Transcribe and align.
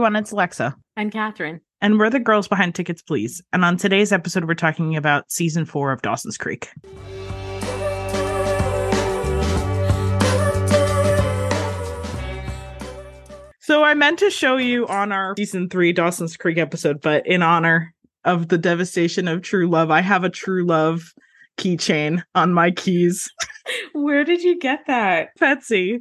everyone, 0.00 0.16
it's 0.16 0.32
Alexa. 0.32 0.74
And 0.96 1.12
Catherine. 1.12 1.60
And 1.82 1.98
we're 1.98 2.08
the 2.08 2.18
girls 2.18 2.48
behind 2.48 2.74
Tickets 2.74 3.02
Please. 3.02 3.42
And 3.52 3.66
on 3.66 3.76
today's 3.76 4.12
episode, 4.12 4.46
we're 4.46 4.54
talking 4.54 4.96
about 4.96 5.30
season 5.30 5.66
four 5.66 5.92
of 5.92 6.00
Dawson's 6.00 6.38
Creek. 6.38 6.70
So 13.60 13.84
I 13.84 13.92
meant 13.92 14.20
to 14.20 14.30
show 14.30 14.56
you 14.56 14.86
on 14.86 15.12
our 15.12 15.34
season 15.36 15.68
three 15.68 15.92
Dawson's 15.92 16.34
Creek 16.34 16.56
episode, 16.56 17.02
but 17.02 17.26
in 17.26 17.42
honor 17.42 17.94
of 18.24 18.48
the 18.48 18.56
devastation 18.56 19.28
of 19.28 19.42
true 19.42 19.68
love, 19.68 19.90
I 19.90 20.00
have 20.00 20.24
a 20.24 20.30
true 20.30 20.64
love 20.64 21.12
keychain 21.58 22.22
on 22.34 22.54
my 22.54 22.70
keys. 22.70 23.30
Where 23.92 24.24
did 24.24 24.42
you 24.42 24.58
get 24.58 24.86
that? 24.86 25.28
Betsy. 25.38 26.00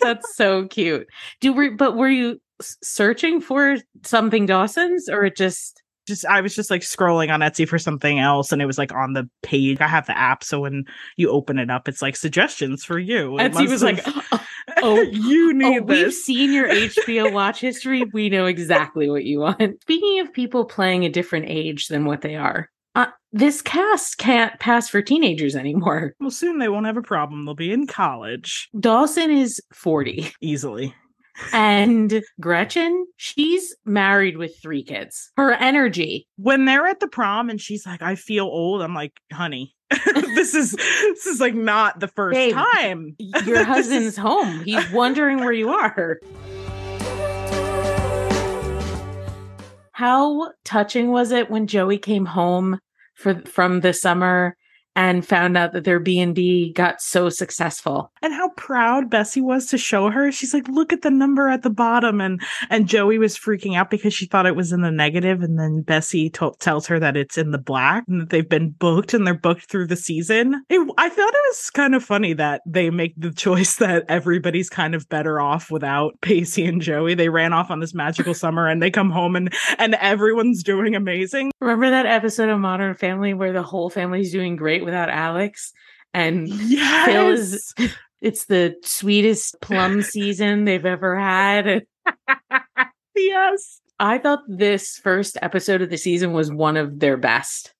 That's 0.00 0.36
so 0.36 0.68
cute. 0.68 1.08
Do 1.40 1.52
we, 1.52 1.70
but 1.70 1.96
were 1.96 2.08
you 2.08 2.40
searching 2.60 3.40
for 3.40 3.76
something 4.04 4.46
Dawson's 4.46 5.08
or 5.08 5.24
it 5.24 5.36
just 5.36 5.82
just 6.06 6.24
I 6.26 6.40
was 6.40 6.54
just 6.54 6.70
like 6.70 6.82
scrolling 6.82 7.32
on 7.32 7.40
Etsy 7.40 7.68
for 7.68 7.78
something 7.78 8.18
else 8.18 8.50
and 8.50 8.60
it 8.60 8.66
was 8.66 8.78
like 8.78 8.92
on 8.92 9.12
the 9.12 9.28
page. 9.42 9.80
I 9.80 9.86
have 9.86 10.06
the 10.06 10.18
app 10.18 10.42
so 10.42 10.60
when 10.60 10.84
you 11.16 11.30
open 11.30 11.58
it 11.58 11.70
up 11.70 11.86
it's 11.86 12.02
like 12.02 12.16
suggestions 12.16 12.84
for 12.84 12.98
you. 12.98 13.32
Etsy 13.38 13.68
was 13.68 13.82
like 13.82 14.04
oh 14.78 15.00
you 15.02 15.52
need 15.52 15.82
oh, 15.82 15.86
this. 15.86 16.04
We've 16.04 16.14
seen 16.14 16.52
your 16.52 16.68
HBO 16.68 17.32
watch 17.32 17.60
history. 17.60 18.04
We 18.12 18.28
know 18.28 18.46
exactly 18.46 19.08
what 19.08 19.24
you 19.24 19.40
want. 19.40 19.82
Speaking 19.82 20.20
of 20.20 20.32
people 20.32 20.64
playing 20.64 21.04
a 21.04 21.10
different 21.10 21.46
age 21.48 21.88
than 21.88 22.04
what 22.04 22.22
they 22.22 22.34
are. 22.34 22.68
Uh, 22.94 23.06
this 23.32 23.62
cast 23.62 24.18
can't 24.18 24.58
pass 24.58 24.88
for 24.88 25.00
teenagers 25.00 25.54
anymore. 25.54 26.14
Well, 26.18 26.30
soon 26.30 26.58
they 26.58 26.68
won't 26.68 26.86
have 26.86 26.96
a 26.96 27.02
problem. 27.02 27.44
They'll 27.44 27.54
be 27.54 27.72
in 27.72 27.86
college. 27.86 28.68
Dawson 28.80 29.30
is 29.30 29.60
40. 29.72 30.32
Easily 30.40 30.94
and 31.52 32.22
Gretchen, 32.40 33.06
she's 33.16 33.74
married 33.84 34.36
with 34.36 34.56
three 34.60 34.82
kids. 34.82 35.30
Her 35.36 35.52
energy. 35.52 36.26
When 36.36 36.64
they're 36.64 36.86
at 36.86 37.00
the 37.00 37.08
prom 37.08 37.50
and 37.50 37.60
she's 37.60 37.86
like, 37.86 38.02
I 38.02 38.14
feel 38.14 38.44
old, 38.44 38.82
I'm 38.82 38.94
like, 38.94 39.12
honey, 39.32 39.74
this 39.90 40.54
is 40.54 40.72
this 40.72 41.26
is 41.26 41.40
like 41.40 41.54
not 41.54 42.00
the 42.00 42.08
first 42.08 42.34
Babe, 42.34 42.54
time. 42.54 43.16
Your 43.18 43.64
husband's 43.64 44.16
home. 44.16 44.62
He's 44.64 44.90
wondering 44.90 45.38
where 45.38 45.52
you 45.52 45.70
are. 45.70 46.20
How 49.92 50.52
touching 50.64 51.10
was 51.10 51.32
it 51.32 51.50
when 51.50 51.66
Joey 51.66 51.98
came 51.98 52.26
home 52.26 52.78
for 53.14 53.40
from 53.46 53.80
the 53.80 53.92
summer 53.92 54.56
and 54.98 55.24
found 55.24 55.56
out 55.56 55.72
that 55.74 55.84
their 55.84 56.00
B&B 56.00 56.72
got 56.72 57.00
so 57.00 57.28
successful. 57.28 58.10
And 58.20 58.34
how 58.34 58.48
proud 58.56 59.08
Bessie 59.08 59.40
was 59.40 59.66
to 59.66 59.78
show 59.78 60.10
her. 60.10 60.32
She's 60.32 60.52
like, 60.52 60.66
"Look 60.66 60.92
at 60.92 61.02
the 61.02 61.10
number 61.10 61.48
at 61.48 61.62
the 61.62 61.70
bottom." 61.70 62.20
And 62.20 62.42
and 62.68 62.88
Joey 62.88 63.16
was 63.16 63.38
freaking 63.38 63.76
out 63.76 63.90
because 63.90 64.12
she 64.12 64.26
thought 64.26 64.44
it 64.44 64.56
was 64.56 64.72
in 64.72 64.82
the 64.82 64.90
negative 64.90 65.40
and 65.40 65.56
then 65.56 65.82
Bessie 65.82 66.30
t- 66.30 66.50
tells 66.58 66.88
her 66.88 66.98
that 66.98 67.16
it's 67.16 67.38
in 67.38 67.52
the 67.52 67.58
black 67.58 68.02
and 68.08 68.22
that 68.22 68.30
they've 68.30 68.48
been 68.48 68.70
booked 68.70 69.14
and 69.14 69.24
they're 69.24 69.34
booked 69.34 69.70
through 69.70 69.86
the 69.86 69.94
season. 69.94 70.64
It, 70.68 70.80
I 70.98 71.08
thought 71.08 71.32
it 71.32 71.44
was 71.48 71.70
kind 71.70 71.94
of 71.94 72.02
funny 72.02 72.32
that 72.32 72.62
they 72.66 72.90
make 72.90 73.14
the 73.16 73.30
choice 73.30 73.76
that 73.78 74.04
everybody's 74.08 74.68
kind 74.68 74.96
of 74.96 75.08
better 75.08 75.40
off 75.40 75.70
without 75.70 76.20
Pacey 76.22 76.66
and 76.66 76.82
Joey. 76.82 77.14
They 77.14 77.28
ran 77.28 77.52
off 77.52 77.70
on 77.70 77.78
this 77.78 77.94
magical 77.94 78.34
summer 78.34 78.66
and 78.66 78.82
they 78.82 78.90
come 78.90 79.10
home 79.10 79.36
and 79.36 79.54
and 79.78 79.94
everyone's 79.94 80.64
doing 80.64 80.96
amazing. 80.96 81.52
Remember 81.60 81.88
that 81.88 82.06
episode 82.06 82.48
of 82.48 82.58
Modern 82.58 82.96
Family 82.96 83.32
where 83.32 83.52
the 83.52 83.62
whole 83.62 83.90
family's 83.90 84.32
doing 84.32 84.56
great 84.56 84.87
without 84.88 85.10
Alex. 85.10 85.72
And 86.14 86.48
yes! 86.48 87.06
Phil 87.06 87.28
is 87.30 87.74
it's 88.20 88.46
the 88.46 88.74
sweetest 88.82 89.60
plum 89.60 90.02
season 90.14 90.64
they've 90.64 90.86
ever 90.86 91.18
had. 91.18 91.84
yes. 93.14 93.80
I 94.00 94.18
thought 94.18 94.40
this 94.48 94.96
first 94.96 95.36
episode 95.42 95.82
of 95.82 95.90
the 95.90 95.98
season 95.98 96.32
was 96.32 96.50
one 96.50 96.76
of 96.76 97.00
their 97.00 97.16
best. 97.16 97.74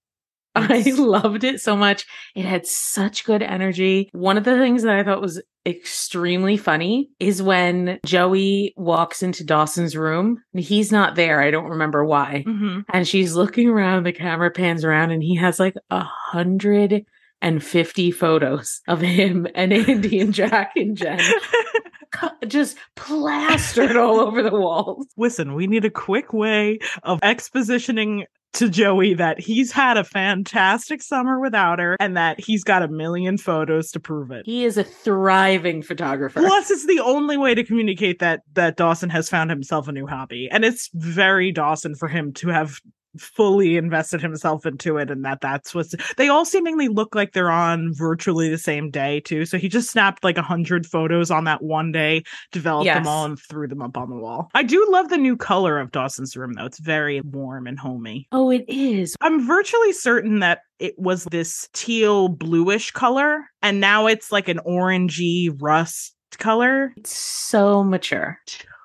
I 0.63 0.83
loved 0.97 1.45
it 1.45 1.61
so 1.61 1.77
much. 1.77 2.07
It 2.35 2.45
had 2.45 2.67
such 2.67 3.25
good 3.25 3.43
energy. 3.43 4.09
One 4.13 4.37
of 4.37 4.45
the 4.45 4.57
things 4.57 4.83
that 4.83 4.97
I 4.97 5.05
thought 5.05 5.21
was 5.21 5.43
extremely 5.67 6.57
funny 6.57 7.11
is 7.21 7.43
when 7.43 7.99
Joey 8.05 8.75
walks 8.77 9.23
into 9.23 9.45
Dawson's 9.45 9.97
room. 9.97 10.43
He's 10.55 10.91
not 10.91 11.15
there. 11.15 11.41
I 11.41 11.51
don't 11.51 11.71
remember 11.71 12.05
why. 12.05 12.45
Mm-hmm. 12.47 12.81
And 12.93 13.07
she's 13.07 13.35
looking 13.35 13.69
around, 13.69 14.05
the 14.05 14.13
camera 14.13 14.51
pans 14.51 14.85
around, 14.85 15.11
and 15.11 15.23
he 15.23 15.37
has 15.37 15.61
like 15.61 15.75
a 15.91 16.01
hundred 16.01 17.05
and 17.41 17.63
fifty 17.63 18.11
photos 18.11 18.81
of 18.89 19.01
him 19.01 19.47
and 19.55 19.73
Andy 19.73 20.21
and 20.21 20.35
Jack 20.35 20.73
and 20.77 20.97
Jen. 20.97 21.21
just 22.47 22.77
plastered 22.97 23.97
all 23.97 24.21
over 24.21 24.43
the 24.43 24.51
walls. 24.51 25.07
Listen, 25.17 25.55
we 25.55 25.67
need 25.67 25.85
a 25.85 25.91
quick 25.91 26.33
way 26.33 26.79
of 27.03 27.21
expositioning 27.21 28.25
to 28.55 28.69
Joey 28.69 29.15
that 29.15 29.39
he's 29.39 29.73
had 29.73 29.97
a 29.97 30.05
fantastic 30.05 31.03
summer 31.03 31.41
without 31.41 31.79
her 31.79 31.97
and 32.01 32.17
that 32.17 32.41
he's 32.41 32.65
got 32.65 32.83
a 32.83 32.89
million 32.89 33.39
photos 33.39 33.91
to 33.93 34.01
prove 34.01 34.31
it. 34.31 34.47
He 34.47 34.65
is 34.65 34.77
a 34.77 34.85
thriving 34.85 35.83
photographer. 35.83 36.41
Plus 36.41 36.71
it's 36.71 36.87
the 36.87 37.01
only 37.01 37.37
way 37.37 37.55
to 37.55 37.65
communicate 37.65 38.19
that 38.21 38.43
that 38.55 38.77
Dawson 38.77 39.11
has 39.11 39.29
found 39.29 39.51
himself 39.51 39.89
a 39.89 39.93
new 39.93 40.07
hobby. 40.07 40.49
And 40.51 40.65
it's 40.65 40.91
very 40.95 41.53
Dawson 41.53 41.95
for 41.95 42.09
him 42.09 42.33
to 42.35 42.49
have 42.49 42.81
fully 43.19 43.77
invested 43.77 44.21
himself 44.21 44.67
into 44.67 44.97
it 44.97 45.11
and 45.11 45.25
that 45.25 45.41
that's 45.41 45.75
what's 45.75 45.95
they 46.17 46.29
all 46.29 46.45
seemingly 46.45 46.89
look 46.89 47.15
like 47.15 47.33
they're 47.33 47.51
on 47.51 47.93
virtually 47.95 48.49
the 48.49 48.59
same 48.59 48.91
day 48.91 49.21
too. 49.21 49.45
So 49.45 49.59
he 49.59 49.69
just 49.69 49.91
snapped 49.91 50.25
like 50.25 50.39
a 50.39 50.43
hundred 50.43 50.87
photos 50.87 51.31
on 51.31 51.45
that 51.45 51.63
one 51.63 51.93
day 51.93 52.23
developed 52.53 52.87
yes. 52.87 52.97
them 52.97 53.07
all 53.07 53.25
and 53.25 53.39
threw 53.39 53.69
them 53.69 53.83
up 53.83 53.97
on 53.97 54.11
the 54.11 54.17
wall. 54.17 54.49
I 54.55 54.63
do 54.63 54.87
love 54.91 55.09
the 55.09 55.19
new 55.19 55.37
color 55.37 55.79
of 55.79 55.93
dawson's 55.93 56.37
room 56.37 56.55
though. 56.55 56.67
It's 56.67 56.81
very 56.81 57.21
warm 57.21 57.67
and 57.67 57.79
homey. 57.79 58.27
Oh 58.33 58.51
it 58.51 58.65
is. 58.69 59.17
I'm 59.21 59.47
virtually 59.47 59.93
certain 59.93 60.41
that 60.41 60.61
it 60.79 60.95
was 60.99 61.25
this 61.25 61.69
teal 61.73 62.29
bluish 62.29 62.91
color 62.93 63.45
and 63.63 63.81
now 63.81 64.07
it's 64.07 64.31
like 64.31 64.49
an 64.49 64.61
orangey 64.67 65.55
rust 65.61 66.15
color. 66.39 66.93
It's 66.97 67.15
so 67.15 67.83
mature 67.83 68.39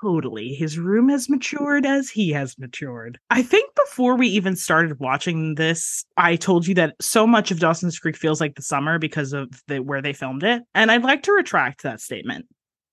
Totally. 0.03 0.53
His 0.53 0.78
room 0.78 1.08
has 1.08 1.30
matured 1.30 1.86
as 1.86 2.09
he 2.09 2.31
has 2.31 2.59
matured. 2.59 3.19
I 3.30 3.41
think 3.41 3.74
before 3.74 4.18
we 4.18 4.28
even 4.28 4.58
started 4.58 5.00
watching 5.00 5.56
this, 5.56 6.03
I 6.18 6.36
told 6.36 6.68
you 6.68 6.75
that 6.75 6.96
so 7.00 7.25
much 7.25 7.52
of 7.52 7.62
Dawson's 7.62 7.97
Creek 8.00 8.18
feels 8.18 8.42
like 8.42 8.56
the 8.56 8.62
summer 8.62 9.00
because 9.00 9.31
of 9.31 9.47
the 9.68 9.80
where 9.80 10.02
they 10.02 10.12
filmed 10.12 10.44
it. 10.44 10.62
And 10.75 10.92
I'd 10.92 11.03
like 11.03 11.24
to 11.24 11.31
retract 11.31 11.84
that 11.84 12.02
statement 12.02 12.47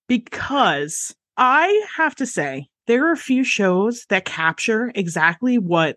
because 0.06 1.12
I 1.36 1.84
have 1.96 2.14
to 2.14 2.26
say 2.26 2.68
there 2.86 3.08
are 3.08 3.12
a 3.12 3.16
few 3.16 3.42
shows 3.42 4.06
that 4.08 4.24
capture 4.24 4.92
exactly 4.94 5.58
what 5.58 5.96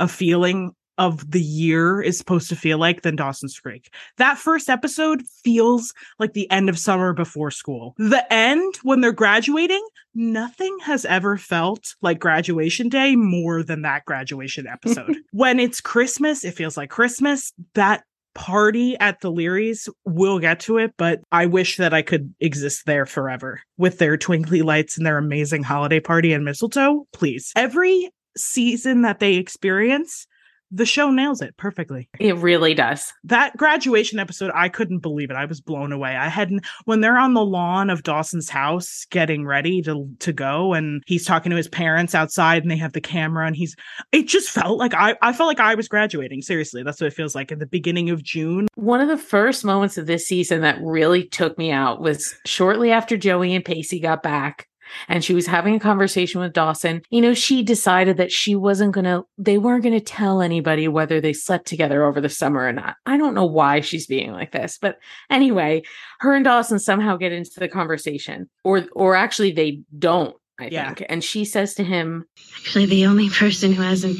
a 0.00 0.08
feeling 0.08 0.72
of 1.00 1.30
the 1.30 1.40
year 1.40 2.02
is 2.02 2.18
supposed 2.18 2.50
to 2.50 2.54
feel 2.54 2.76
like 2.76 3.00
than 3.00 3.16
Dawson's 3.16 3.58
Creek. 3.58 3.90
That 4.18 4.36
first 4.36 4.68
episode 4.68 5.22
feels 5.42 5.94
like 6.18 6.34
the 6.34 6.48
end 6.50 6.68
of 6.68 6.78
summer 6.78 7.14
before 7.14 7.50
school. 7.50 7.94
The 7.96 8.30
end, 8.30 8.74
when 8.82 9.00
they're 9.00 9.10
graduating, 9.10 9.82
nothing 10.14 10.76
has 10.82 11.06
ever 11.06 11.38
felt 11.38 11.94
like 12.02 12.20
graduation 12.20 12.90
day 12.90 13.16
more 13.16 13.62
than 13.62 13.80
that 13.82 14.04
graduation 14.04 14.66
episode. 14.70 15.16
when 15.32 15.58
it's 15.58 15.80
Christmas, 15.80 16.44
it 16.44 16.52
feels 16.52 16.76
like 16.76 16.90
Christmas. 16.90 17.54
That 17.74 18.04
party 18.34 18.96
at 19.00 19.22
the 19.22 19.32
Leerys. 19.32 19.88
We'll 20.04 20.38
get 20.38 20.60
to 20.60 20.76
it, 20.76 20.92
but 20.98 21.20
I 21.32 21.46
wish 21.46 21.78
that 21.78 21.94
I 21.94 22.02
could 22.02 22.32
exist 22.40 22.84
there 22.84 23.06
forever 23.06 23.62
with 23.78 23.98
their 23.98 24.16
twinkly 24.18 24.62
lights 24.62 24.96
and 24.98 25.06
their 25.06 25.18
amazing 25.18 25.62
holiday 25.62 25.98
party 25.98 26.32
and 26.34 26.44
mistletoe. 26.44 27.06
Please. 27.12 27.52
Every 27.56 28.10
season 28.36 29.02
that 29.02 29.18
they 29.18 29.34
experience 29.34 30.26
the 30.70 30.86
show 30.86 31.10
nails 31.10 31.42
it 31.42 31.56
perfectly. 31.56 32.08
It 32.18 32.36
really 32.36 32.74
does. 32.74 33.12
That 33.24 33.56
graduation 33.56 34.18
episode, 34.18 34.50
I 34.54 34.68
couldn't 34.68 35.00
believe 35.00 35.30
it. 35.30 35.36
I 35.36 35.44
was 35.44 35.60
blown 35.60 35.92
away. 35.92 36.16
I 36.16 36.28
hadn't 36.28 36.64
when 36.84 37.00
they're 37.00 37.18
on 37.18 37.34
the 37.34 37.44
lawn 37.44 37.90
of 37.90 38.02
Dawson's 38.02 38.48
house 38.48 39.06
getting 39.10 39.46
ready 39.46 39.82
to 39.82 40.08
to 40.20 40.32
go 40.32 40.74
and 40.74 41.02
he's 41.06 41.24
talking 41.24 41.50
to 41.50 41.56
his 41.56 41.68
parents 41.68 42.14
outside 42.14 42.62
and 42.62 42.70
they 42.70 42.76
have 42.76 42.92
the 42.92 43.00
camera 43.00 43.46
and 43.46 43.56
he's 43.56 43.74
it 44.12 44.28
just 44.28 44.50
felt 44.50 44.78
like 44.78 44.94
I 44.94 45.16
I 45.22 45.32
felt 45.32 45.48
like 45.48 45.60
I 45.60 45.74
was 45.74 45.88
graduating. 45.88 46.42
Seriously, 46.42 46.82
that's 46.82 47.00
what 47.00 47.08
it 47.08 47.14
feels 47.14 47.34
like 47.34 47.52
in 47.52 47.58
the 47.58 47.66
beginning 47.66 48.10
of 48.10 48.22
June. 48.22 48.68
One 48.74 49.00
of 49.00 49.08
the 49.08 49.18
first 49.18 49.64
moments 49.64 49.98
of 49.98 50.06
this 50.06 50.26
season 50.26 50.60
that 50.62 50.78
really 50.80 51.26
took 51.26 51.58
me 51.58 51.70
out 51.70 52.00
was 52.00 52.34
shortly 52.46 52.90
after 52.92 53.16
Joey 53.16 53.54
and 53.54 53.64
Pacey 53.64 54.00
got 54.00 54.22
back 54.22 54.66
and 55.08 55.24
she 55.24 55.34
was 55.34 55.46
having 55.46 55.74
a 55.74 55.80
conversation 55.80 56.40
with 56.40 56.52
Dawson, 56.52 57.02
you 57.10 57.20
know, 57.20 57.34
she 57.34 57.62
decided 57.62 58.16
that 58.16 58.32
she 58.32 58.54
wasn't 58.54 58.92
going 58.92 59.04
to, 59.04 59.24
they 59.38 59.58
weren't 59.58 59.82
going 59.82 59.98
to 59.98 60.04
tell 60.04 60.40
anybody 60.40 60.88
whether 60.88 61.20
they 61.20 61.32
slept 61.32 61.66
together 61.66 62.04
over 62.04 62.20
the 62.20 62.28
summer 62.28 62.66
or 62.66 62.72
not. 62.72 62.96
I 63.06 63.16
don't 63.16 63.34
know 63.34 63.46
why 63.46 63.80
she's 63.80 64.06
being 64.06 64.32
like 64.32 64.52
this, 64.52 64.78
but 64.80 64.98
anyway, 65.28 65.82
her 66.20 66.34
and 66.34 66.44
Dawson 66.44 66.78
somehow 66.78 67.16
get 67.16 67.32
into 67.32 67.60
the 67.60 67.68
conversation 67.68 68.48
or, 68.64 68.86
or 68.92 69.16
actually 69.16 69.52
they 69.52 69.82
don't, 69.98 70.36
I 70.58 70.68
yeah. 70.70 70.86
think. 70.86 71.06
And 71.08 71.24
she 71.24 71.44
says 71.44 71.74
to 71.74 71.84
him, 71.84 72.26
actually, 72.58 72.86
the 72.86 73.06
only 73.06 73.30
person 73.30 73.72
who 73.72 73.82
hasn't 73.82 74.18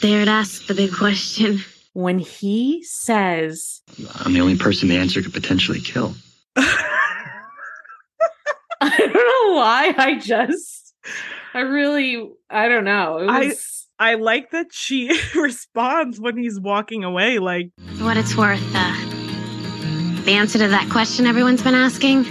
dared 0.00 0.28
ask 0.28 0.66
the 0.66 0.74
big 0.74 0.92
question. 0.92 1.60
When 1.94 2.18
he 2.18 2.82
says, 2.84 3.82
I'm 4.24 4.32
the 4.32 4.40
only 4.40 4.56
person 4.56 4.88
the 4.88 4.96
answer 4.96 5.20
could 5.20 5.34
potentially 5.34 5.80
kill. 5.80 6.14
I 8.92 8.96
don't 8.98 9.12
know 9.14 9.54
why. 9.56 9.94
I 9.96 10.18
just 10.18 10.94
I 11.54 11.60
really, 11.60 12.30
I 12.50 12.68
don't 12.68 12.84
know. 12.84 13.18
It 13.18 13.28
I- 13.30 13.54
I 13.98 14.14
like 14.14 14.50
that 14.50 14.72
she 14.72 15.16
responds 15.36 16.18
when 16.18 16.36
he's 16.36 16.58
walking 16.58 17.04
away, 17.04 17.38
like, 17.38 17.70
For 17.98 18.04
what 18.04 18.16
it's 18.16 18.36
worth, 18.36 18.60
uh, 18.74 18.94
the 20.24 20.32
answer 20.32 20.58
to 20.58 20.66
that 20.68 20.88
question 20.90 21.24
everyone's 21.26 21.62
been 21.62 21.74
asking, 21.76 22.24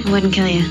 it 0.00 0.08
wouldn't 0.10 0.32
kill 0.32 0.48
you. 0.48 0.64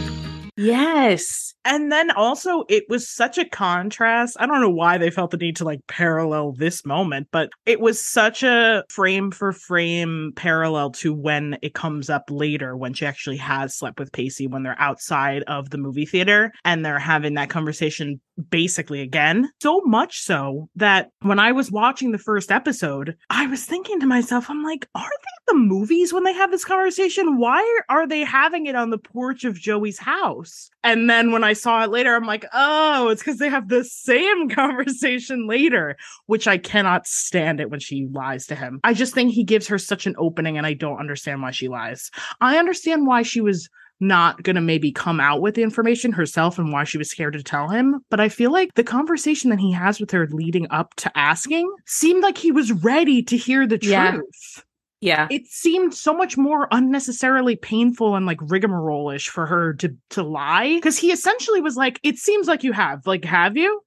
yes. 0.55 1.53
And 1.67 1.91
then 1.91 2.11
also 2.11 2.63
it 2.69 2.85
was 2.87 3.09
such 3.09 3.37
a 3.37 3.43
contrast. 3.43 4.37
I 4.39 4.45
don't 4.45 4.61
know 4.61 4.69
why 4.69 4.97
they 4.97 5.11
felt 5.11 5.31
the 5.31 5.37
need 5.37 5.57
to 5.57 5.65
like 5.65 5.85
parallel 5.87 6.53
this 6.53 6.85
moment, 6.85 7.27
but 7.31 7.49
it 7.65 7.81
was 7.81 7.99
such 7.99 8.41
a 8.41 8.85
frame 8.89 9.31
for 9.31 9.51
frame 9.51 10.31
parallel 10.37 10.91
to 10.91 11.13
when 11.13 11.59
it 11.61 11.73
comes 11.73 12.09
up 12.09 12.23
later 12.29 12.77
when 12.77 12.93
she 12.93 13.05
actually 13.05 13.37
has 13.37 13.75
slept 13.75 13.99
with 13.99 14.13
Pacey 14.13 14.47
when 14.47 14.63
they're 14.63 14.79
outside 14.79 15.43
of 15.43 15.69
the 15.69 15.77
movie 15.77 16.05
theater 16.05 16.53
and 16.63 16.85
they're 16.85 16.99
having 16.99 17.33
that 17.33 17.49
conversation 17.49 18.21
basically 18.49 19.01
again. 19.01 19.49
So 19.61 19.81
much 19.81 20.21
so 20.21 20.69
that 20.75 21.09
when 21.21 21.39
I 21.39 21.51
was 21.51 21.69
watching 21.69 22.11
the 22.11 22.17
first 22.17 22.49
episode, 22.49 23.17
I 23.29 23.47
was 23.47 23.65
thinking 23.65 23.99
to 23.99 24.05
myself, 24.05 24.49
I'm 24.49 24.63
like, 24.63 24.87
are 24.95 25.01
they 25.01 25.37
the 25.47 25.55
movies 25.55 26.13
when 26.13 26.23
they 26.23 26.33
have 26.33 26.51
this 26.51 26.65
conversation? 26.65 27.37
Why 27.37 27.79
are 27.89 28.05
they 28.05 28.23
having 28.23 28.67
it 28.67 28.75
on 28.75 28.89
the 28.89 28.97
porch 28.97 29.43
of 29.45 29.55
Joey's 29.55 29.97
house? 29.97 30.69
And 30.87 31.09
then 31.09 31.33
when 31.33 31.43
I 31.43 31.51
saw 31.51 31.83
it 31.83 31.89
later, 31.91 32.15
I'm 32.15 32.25
like, 32.25 32.45
oh, 32.53 33.09
it's 33.09 33.21
because 33.21 33.39
they 33.39 33.49
have 33.49 33.67
the 33.67 33.83
same 33.83 34.47
conversation 34.61 35.45
later, 35.45 35.97
which 36.27 36.47
I 36.47 36.57
cannot 36.57 37.07
stand 37.07 37.59
it 37.59 37.69
when 37.69 37.81
she 37.81 38.07
lies 38.09 38.45
to 38.47 38.55
him. 38.55 38.79
I 38.85 38.93
just 38.93 39.13
think 39.13 39.33
he 39.33 39.43
gives 39.43 39.67
her 39.67 39.77
such 39.77 40.07
an 40.07 40.15
opening, 40.17 40.57
and 40.57 40.65
I 40.65 40.73
don't 40.73 40.97
understand 40.99 41.41
why 41.41 41.51
she 41.51 41.67
lies. 41.67 42.09
I 42.39 42.57
understand 42.57 43.05
why 43.05 43.23
she 43.23 43.41
was 43.41 43.67
not 43.99 44.43
going 44.43 44.55
to 44.55 44.61
maybe 44.61 44.91
come 44.93 45.19
out 45.19 45.41
with 45.41 45.55
the 45.55 45.63
information 45.63 46.13
herself 46.13 46.57
and 46.57 46.71
why 46.71 46.85
she 46.85 46.97
was 46.97 47.09
scared 47.09 47.33
to 47.33 47.43
tell 47.43 47.67
him. 47.67 47.99
But 48.09 48.21
I 48.21 48.29
feel 48.29 48.53
like 48.53 48.73
the 48.75 48.83
conversation 48.83 49.49
that 49.49 49.59
he 49.59 49.73
has 49.73 49.99
with 49.99 50.11
her 50.11 50.27
leading 50.27 50.67
up 50.69 50.93
to 50.97 51.17
asking 51.17 51.69
seemed 51.85 52.23
like 52.23 52.37
he 52.37 52.51
was 52.53 52.71
ready 52.71 53.23
to 53.23 53.35
hear 53.35 53.67
the 53.67 53.79
Yeah. 53.81 54.11
truth. 54.11 54.63
Yeah. 54.99 55.27
It 55.29 55.47
seemed 55.47 55.93
so 55.93 56.13
much 56.13 56.37
more 56.37 56.67
unnecessarily 56.71 57.55
painful 57.55 58.15
and 58.15 58.25
like 58.25 58.39
rigmarole-ish 58.41 59.29
for 59.29 59.45
her 59.45 59.73
to 59.75 59.95
to 60.11 60.23
lie 60.23 60.75
because 60.75 60.97
he 60.97 61.11
essentially 61.11 61.61
was 61.61 61.75
like, 61.75 61.99
"It 62.03 62.17
seems 62.17 62.47
like 62.47 62.63
you 62.63 62.71
have, 62.73 63.05
like, 63.05 63.23
have 63.25 63.55
you?" 63.57 63.81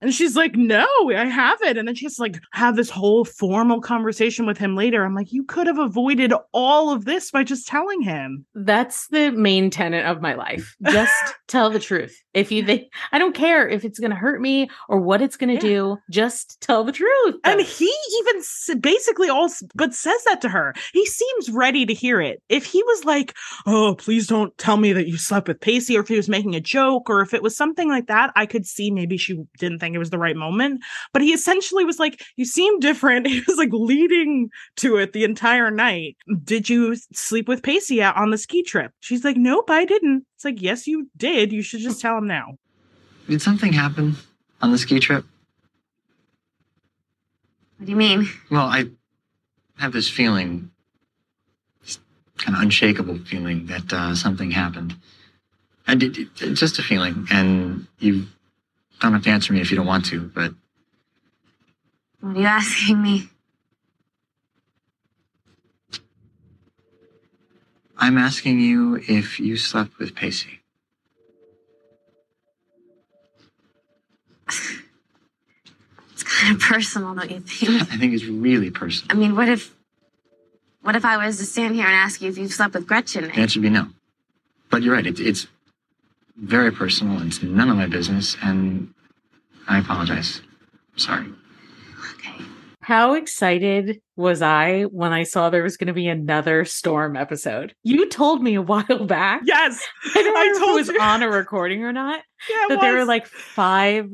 And 0.00 0.12
she's 0.12 0.36
like, 0.36 0.56
"No, 0.56 0.86
I 1.08 1.26
haven't." 1.26 1.76
And 1.78 1.86
then 1.86 1.94
she 1.94 2.04
has 2.06 2.16
to 2.16 2.22
like 2.22 2.38
have 2.52 2.74
this 2.76 2.90
whole 2.90 3.24
formal 3.24 3.80
conversation 3.80 4.46
with 4.46 4.58
him 4.58 4.74
later. 4.74 5.04
I'm 5.04 5.14
like, 5.14 5.32
"You 5.32 5.44
could 5.44 5.68
have 5.68 5.78
avoided 5.78 6.32
all 6.52 6.90
of 6.90 7.04
this 7.04 7.30
by 7.30 7.44
just 7.44 7.68
telling 7.68 8.02
him." 8.02 8.44
That's 8.54 9.06
the 9.08 9.30
main 9.30 9.70
tenet 9.70 10.04
of 10.04 10.20
my 10.20 10.34
life. 10.34 10.74
Just 10.82 11.14
tell 11.48 11.70
the 11.70 11.78
truth. 11.78 12.16
If 12.34 12.50
you 12.50 12.64
think, 12.64 12.90
I 13.12 13.18
don't 13.18 13.34
care 13.34 13.68
if 13.68 13.84
it's 13.84 13.98
going 13.98 14.10
to 14.10 14.16
hurt 14.16 14.40
me 14.40 14.70
or 14.88 14.98
what 15.00 15.20
it's 15.20 15.36
going 15.36 15.48
to 15.58 15.66
Yeah. 15.66 15.72
do, 15.74 15.98
just 16.10 16.60
tell 16.60 16.82
the 16.84 16.92
truth. 16.92 17.36
And 17.44 17.60
he 17.60 17.92
even 18.20 18.80
basically 18.80 19.28
all 19.28 19.50
but 19.74 19.94
says 19.94 20.22
that 20.24 20.40
to 20.42 20.48
her. 20.48 20.74
He 20.92 21.04
seems 21.06 21.50
ready 21.50 21.84
to 21.86 21.92
hear 21.94 22.20
it. 22.20 22.42
If 22.48 22.64
he 22.64 22.82
was 22.84 23.04
like, 23.04 23.34
"Oh, 23.66 23.94
please 23.98 24.26
don't 24.26 24.56
tell 24.58 24.76
me 24.76 24.92
that 24.92 25.08
you 25.08 25.18
slept 25.18 25.48
with 25.48 25.60
Pacey," 25.60 25.96
or 25.96 26.00
if 26.00 26.08
he 26.08 26.16
was 26.16 26.28
making 26.28 26.54
a 26.54 26.60
joke, 26.60 27.10
or 27.10 27.20
if 27.20 27.34
it 27.34 27.42
was 27.42 27.56
something 27.56 27.88
like 27.88 28.06
that, 28.06 28.32
I 28.34 28.46
could 28.46 28.66
see 28.66 28.90
maybe 28.90 29.16
she 29.16 29.38
didn't 29.58 29.78
think 29.80 29.94
it 29.94 29.98
was 29.98 30.10
the 30.10 30.18
right 30.18 30.36
moment. 30.36 30.80
But 31.12 31.22
he 31.22 31.32
essentially 31.32 31.84
was 31.84 31.98
like, 31.98 32.22
"You 32.36 32.44
seem 32.44 32.78
different." 32.80 33.26
He 33.32 33.42
was 33.46 33.56
like 33.58 33.70
leading 33.72 34.50
to 34.76 34.96
it 34.96 35.12
the 35.12 35.24
entire 35.24 35.70
night. 35.70 36.16
Did 36.44 36.68
you 36.68 36.96
sleep 37.12 37.48
with 37.48 37.62
Pacey 37.62 38.02
on 38.02 38.30
the 38.30 38.38
ski 38.38 38.62
trip? 38.62 38.92
She's 39.00 39.24
like, 39.24 39.36
"Nope, 39.36 39.70
I 39.70 39.84
didn't." 39.84 40.24
It's 40.42 40.44
like, 40.44 40.60
"Yes, 40.60 40.88
you 40.88 41.08
did. 41.16 41.52
You 41.52 41.62
should 41.62 41.82
just 41.82 42.00
tell 42.00 42.18
him 42.18 42.26
now." 42.26 42.58
Did 43.28 43.40
something 43.40 43.72
happen 43.72 44.16
on 44.60 44.72
the 44.72 44.78
ski 44.78 44.98
trip? 44.98 45.24
What 47.78 47.86
do 47.86 47.92
you 47.92 47.96
mean? 47.96 48.28
Well, 48.50 48.66
I 48.66 48.86
have 49.78 49.92
this 49.92 50.10
feeling, 50.10 50.72
this 51.84 52.00
kind 52.38 52.56
of 52.56 52.62
unshakable 52.64 53.18
feeling 53.20 53.66
that 53.66 53.92
uh, 53.92 54.16
something 54.16 54.50
happened. 54.50 54.96
And 55.86 56.02
it, 56.02 56.18
it- 56.18 56.54
just 56.54 56.76
a 56.80 56.82
feeling. 56.82 57.28
And 57.30 57.86
you 58.00 58.26
don't 59.00 59.12
have 59.12 59.22
to 59.22 59.30
answer 59.30 59.52
me 59.52 59.60
if 59.60 59.70
you 59.70 59.76
don't 59.76 59.86
want 59.86 60.06
to, 60.06 60.22
but 60.34 60.54
What 62.18 62.36
are 62.36 62.40
you 62.40 62.46
asking 62.46 63.00
me? 63.00 63.28
I'm 68.02 68.18
asking 68.18 68.58
you 68.58 68.96
if 69.06 69.38
you 69.38 69.56
slept 69.56 69.96
with 70.00 70.16
Pacey. 70.16 70.60
It's 76.12 76.24
kind 76.24 76.54
of 76.54 76.60
personal, 76.60 77.14
don't 77.14 77.30
you 77.30 77.40
think? 77.40 77.82
I 77.90 77.96
think 77.96 78.12
it's 78.12 78.24
really 78.24 78.70
personal. 78.70 79.16
I 79.16 79.18
mean, 79.18 79.34
what 79.34 79.48
if, 79.48 79.74
what 80.82 80.94
if 80.94 81.04
I 81.04 81.16
was 81.24 81.38
to 81.38 81.44
stand 81.44 81.74
here 81.74 81.86
and 81.86 81.94
ask 81.94 82.20
you 82.20 82.28
if 82.28 82.36
you've 82.36 82.52
slept 82.52 82.74
with 82.74 82.86
Gretchen? 82.86 83.24
The 83.24 83.34
answer 83.34 83.58
would 83.58 83.62
be 83.62 83.70
no. 83.70 83.88
But 84.70 84.82
you're 84.82 84.94
right. 84.94 85.06
It, 85.06 85.18
it's 85.18 85.46
very 86.36 86.70
personal. 86.70 87.16
and 87.16 87.28
It's 87.28 87.42
none 87.42 87.70
of 87.70 87.76
my 87.76 87.86
business, 87.86 88.36
and 88.42 88.92
I 89.66 89.78
apologize. 89.78 90.42
Sorry. 90.96 91.26
Okay. 92.14 92.44
How 92.82 93.14
excited 93.14 94.00
was 94.16 94.42
I 94.42 94.82
when 94.82 95.12
I 95.12 95.22
saw 95.22 95.50
there 95.50 95.62
was 95.62 95.76
going 95.76 95.86
to 95.86 95.92
be 95.92 96.08
another 96.08 96.64
storm 96.64 97.16
episode? 97.16 97.74
You 97.84 98.08
told 98.08 98.42
me 98.42 98.56
a 98.56 98.62
while 98.62 99.06
back. 99.06 99.42
Yes, 99.44 99.80
I 100.14 100.22
don't 100.22 100.36
I 100.36 100.40
remember 100.40 100.52
if 100.56 100.58
told 100.58 100.70
it 100.70 100.80
was 100.80 100.88
you. 100.88 101.00
on 101.00 101.22
a 101.22 101.28
recording 101.30 101.84
or 101.84 101.92
not. 101.92 102.20
yeah, 102.50 102.64
it 102.64 102.68
that 102.70 102.80
there 102.80 102.94
were 102.96 103.04
like 103.04 103.26
five 103.28 104.10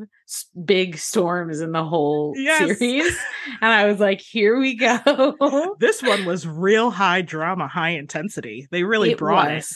big 0.65 0.99
storms 0.99 1.61
in 1.61 1.73
the 1.73 1.83
whole 1.85 2.35
Yes. 2.37 2.79
series, 2.79 3.19
and 3.63 3.73
I 3.73 3.87
was 3.87 4.01
like, 4.01 4.21
"Here 4.21 4.59
we 4.59 4.75
go." 4.75 5.77
this 5.81 6.03
one 6.03 6.27
was 6.27 6.47
real 6.47 6.91
high 6.91 7.23
drama, 7.23 7.69
high 7.69 7.91
intensity. 7.91 8.69
They 8.71 8.83
really 8.85 9.15
brought 9.15 9.51
it. 9.51 9.67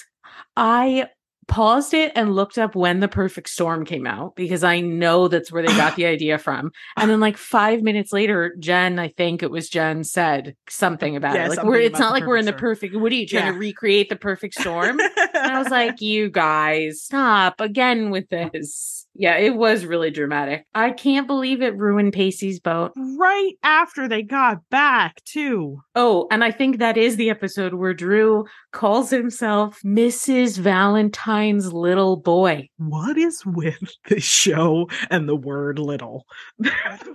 I 0.54 1.08
paused 1.52 1.94
it 1.94 2.12
and 2.16 2.34
looked 2.34 2.58
up 2.58 2.74
when 2.74 3.00
the 3.00 3.08
perfect 3.08 3.48
storm 3.48 3.84
came 3.84 4.06
out 4.06 4.34
because 4.36 4.64
I 4.64 4.80
know 4.80 5.28
that's 5.28 5.52
where 5.52 5.62
they 5.62 5.68
got 5.76 5.96
the 5.96 6.06
idea 6.16 6.38
from. 6.38 6.72
And 6.96 7.10
then 7.10 7.20
like 7.20 7.36
5 7.36 7.82
minutes 7.82 8.12
later 8.12 8.54
Jen, 8.58 8.98
I 8.98 9.08
think 9.08 9.42
it 9.42 9.50
was 9.50 9.68
Jen 9.68 10.02
said 10.04 10.56
something 10.68 11.14
about 11.16 11.34
Yeah, 11.36 11.46
it. 11.46 11.50
Like 11.50 11.64
we're 11.64 11.80
it's 11.80 11.98
not 11.98 12.12
like 12.12 12.26
we're 12.26 12.36
in 12.36 12.44
the 12.46 12.52
perfect 12.52 12.62
perfect 12.92 12.96
what 13.02 13.12
are 13.12 13.14
you 13.16 13.26
trying 13.26 13.46
Yeah. 13.46 13.52
to 13.52 13.58
recreate 13.58 14.08
the 14.08 14.16
perfect 14.16 14.54
storm? 14.54 14.98
and 14.98 15.10
I 15.52 15.58
was 15.58 15.68
like, 15.68 16.00
"You 16.00 16.30
guys, 16.30 17.02
stop 17.02 17.60
again 17.60 18.10
with 18.10 18.28
this." 18.30 19.06
Yeah, 19.14 19.36
it 19.36 19.54
was 19.56 19.84
really 19.84 20.10
dramatic. 20.10 20.64
I 20.74 20.90
can't 20.90 21.26
believe 21.26 21.60
it 21.60 21.76
ruined 21.76 22.14
Pacey's 22.14 22.60
boat. 22.60 22.92
right 22.96 23.52
after 23.62 24.08
they 24.08 24.22
got 24.22 24.68
back, 24.70 25.22
too. 25.24 25.80
Oh, 25.94 26.26
and 26.30 26.42
I 26.42 26.50
think 26.50 26.78
that 26.78 26.96
is 26.96 27.16
the 27.16 27.28
episode 27.28 27.74
where 27.74 27.92
Drew 27.92 28.46
calls 28.72 29.10
himself 29.10 29.78
Mrs. 29.84 30.56
Valentine's 30.58 31.72
little 31.72 32.16
boy. 32.16 32.68
What 32.78 33.18
is 33.18 33.42
with 33.44 33.78
the 34.08 34.18
show 34.20 34.88
and 35.10 35.28
the 35.28 35.36
word 35.36 35.78
little? 35.78 36.24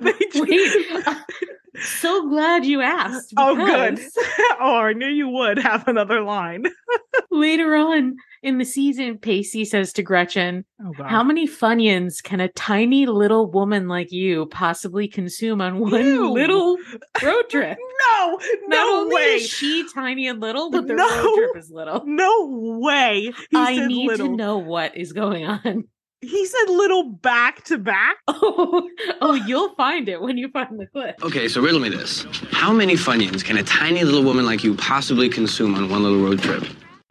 They 0.02 0.14
just- 0.32 0.50
Wait, 0.50 1.18
so 1.82 2.28
glad 2.30 2.66
you 2.66 2.82
asked. 2.82 3.34
Oh, 3.38 3.56
good. 3.56 4.00
oh, 4.60 4.78
I 4.78 4.94
knew 4.94 5.08
you 5.08 5.30
would 5.30 5.58
have 5.60 5.88
another 5.88 6.22
line. 6.22 6.64
Later 7.32 7.76
on 7.76 8.16
in 8.42 8.58
the 8.58 8.66
season, 8.66 9.18
Pacey 9.18 9.66
says 9.66 9.92
to 9.94 10.04
Gretchen, 10.04 10.66
Oh, 10.84 10.94
How 11.04 11.24
many 11.24 11.48
Funyuns 11.48 12.22
can 12.24 12.40
a 12.40 12.48
tiny 12.50 13.06
little 13.06 13.50
woman 13.52 13.88
like 13.88 14.12
you 14.12 14.46
possibly 14.48 15.08
consume 15.08 15.62
on 15.62 15.80
one 15.80 16.04
Ew. 16.06 16.32
little 16.32 16.78
road 17.22 17.44
trip? 17.50 17.78
No, 18.10 18.40
Not 18.68 18.70
no 18.70 19.08
way. 19.14 19.22
is 19.36 19.48
she 19.50 19.86
tiny 19.94 20.28
and 20.28 20.40
little, 20.40 20.72
but 20.72 20.88
the 20.88 20.94
No. 20.96 21.08
road 21.24 21.36
trip 21.36 21.58
is 21.58 21.70
little. 21.72 22.04
No 22.06 22.48
way. 22.82 23.32
He 23.50 23.58
I 23.58 23.86
need 23.86 24.08
little. 24.08 24.28
to 24.30 24.36
know 24.36 24.58
what 24.60 24.96
is 24.98 25.14
going 25.14 25.46
on. 25.46 25.84
He 26.22 26.46
said 26.48 26.70
little 26.70 27.04
back 27.04 27.64
to 27.66 27.78
back. 27.78 28.18
Oh, 28.28 28.90
oh, 29.22 29.34
you'll 29.34 29.76
find 29.76 30.10
it 30.10 30.20
when 30.20 30.38
you 30.38 30.50
find 30.50 30.80
the 30.80 30.88
clip. 30.88 31.24
Okay, 31.24 31.48
so 31.48 31.62
riddle 31.62 31.80
me 31.80 31.90
this. 31.90 32.26
How 32.52 32.74
many 32.74 32.96
Funyuns 32.96 33.44
can 33.44 33.58
a 33.58 33.64
tiny 33.64 34.04
little 34.04 34.24
woman 34.24 34.46
like 34.46 34.64
you 34.64 34.74
possibly 34.76 35.30
consume 35.30 35.76
on 35.76 35.90
one 35.90 36.02
little 36.02 36.20
road 36.20 36.40
trip? 36.40 36.64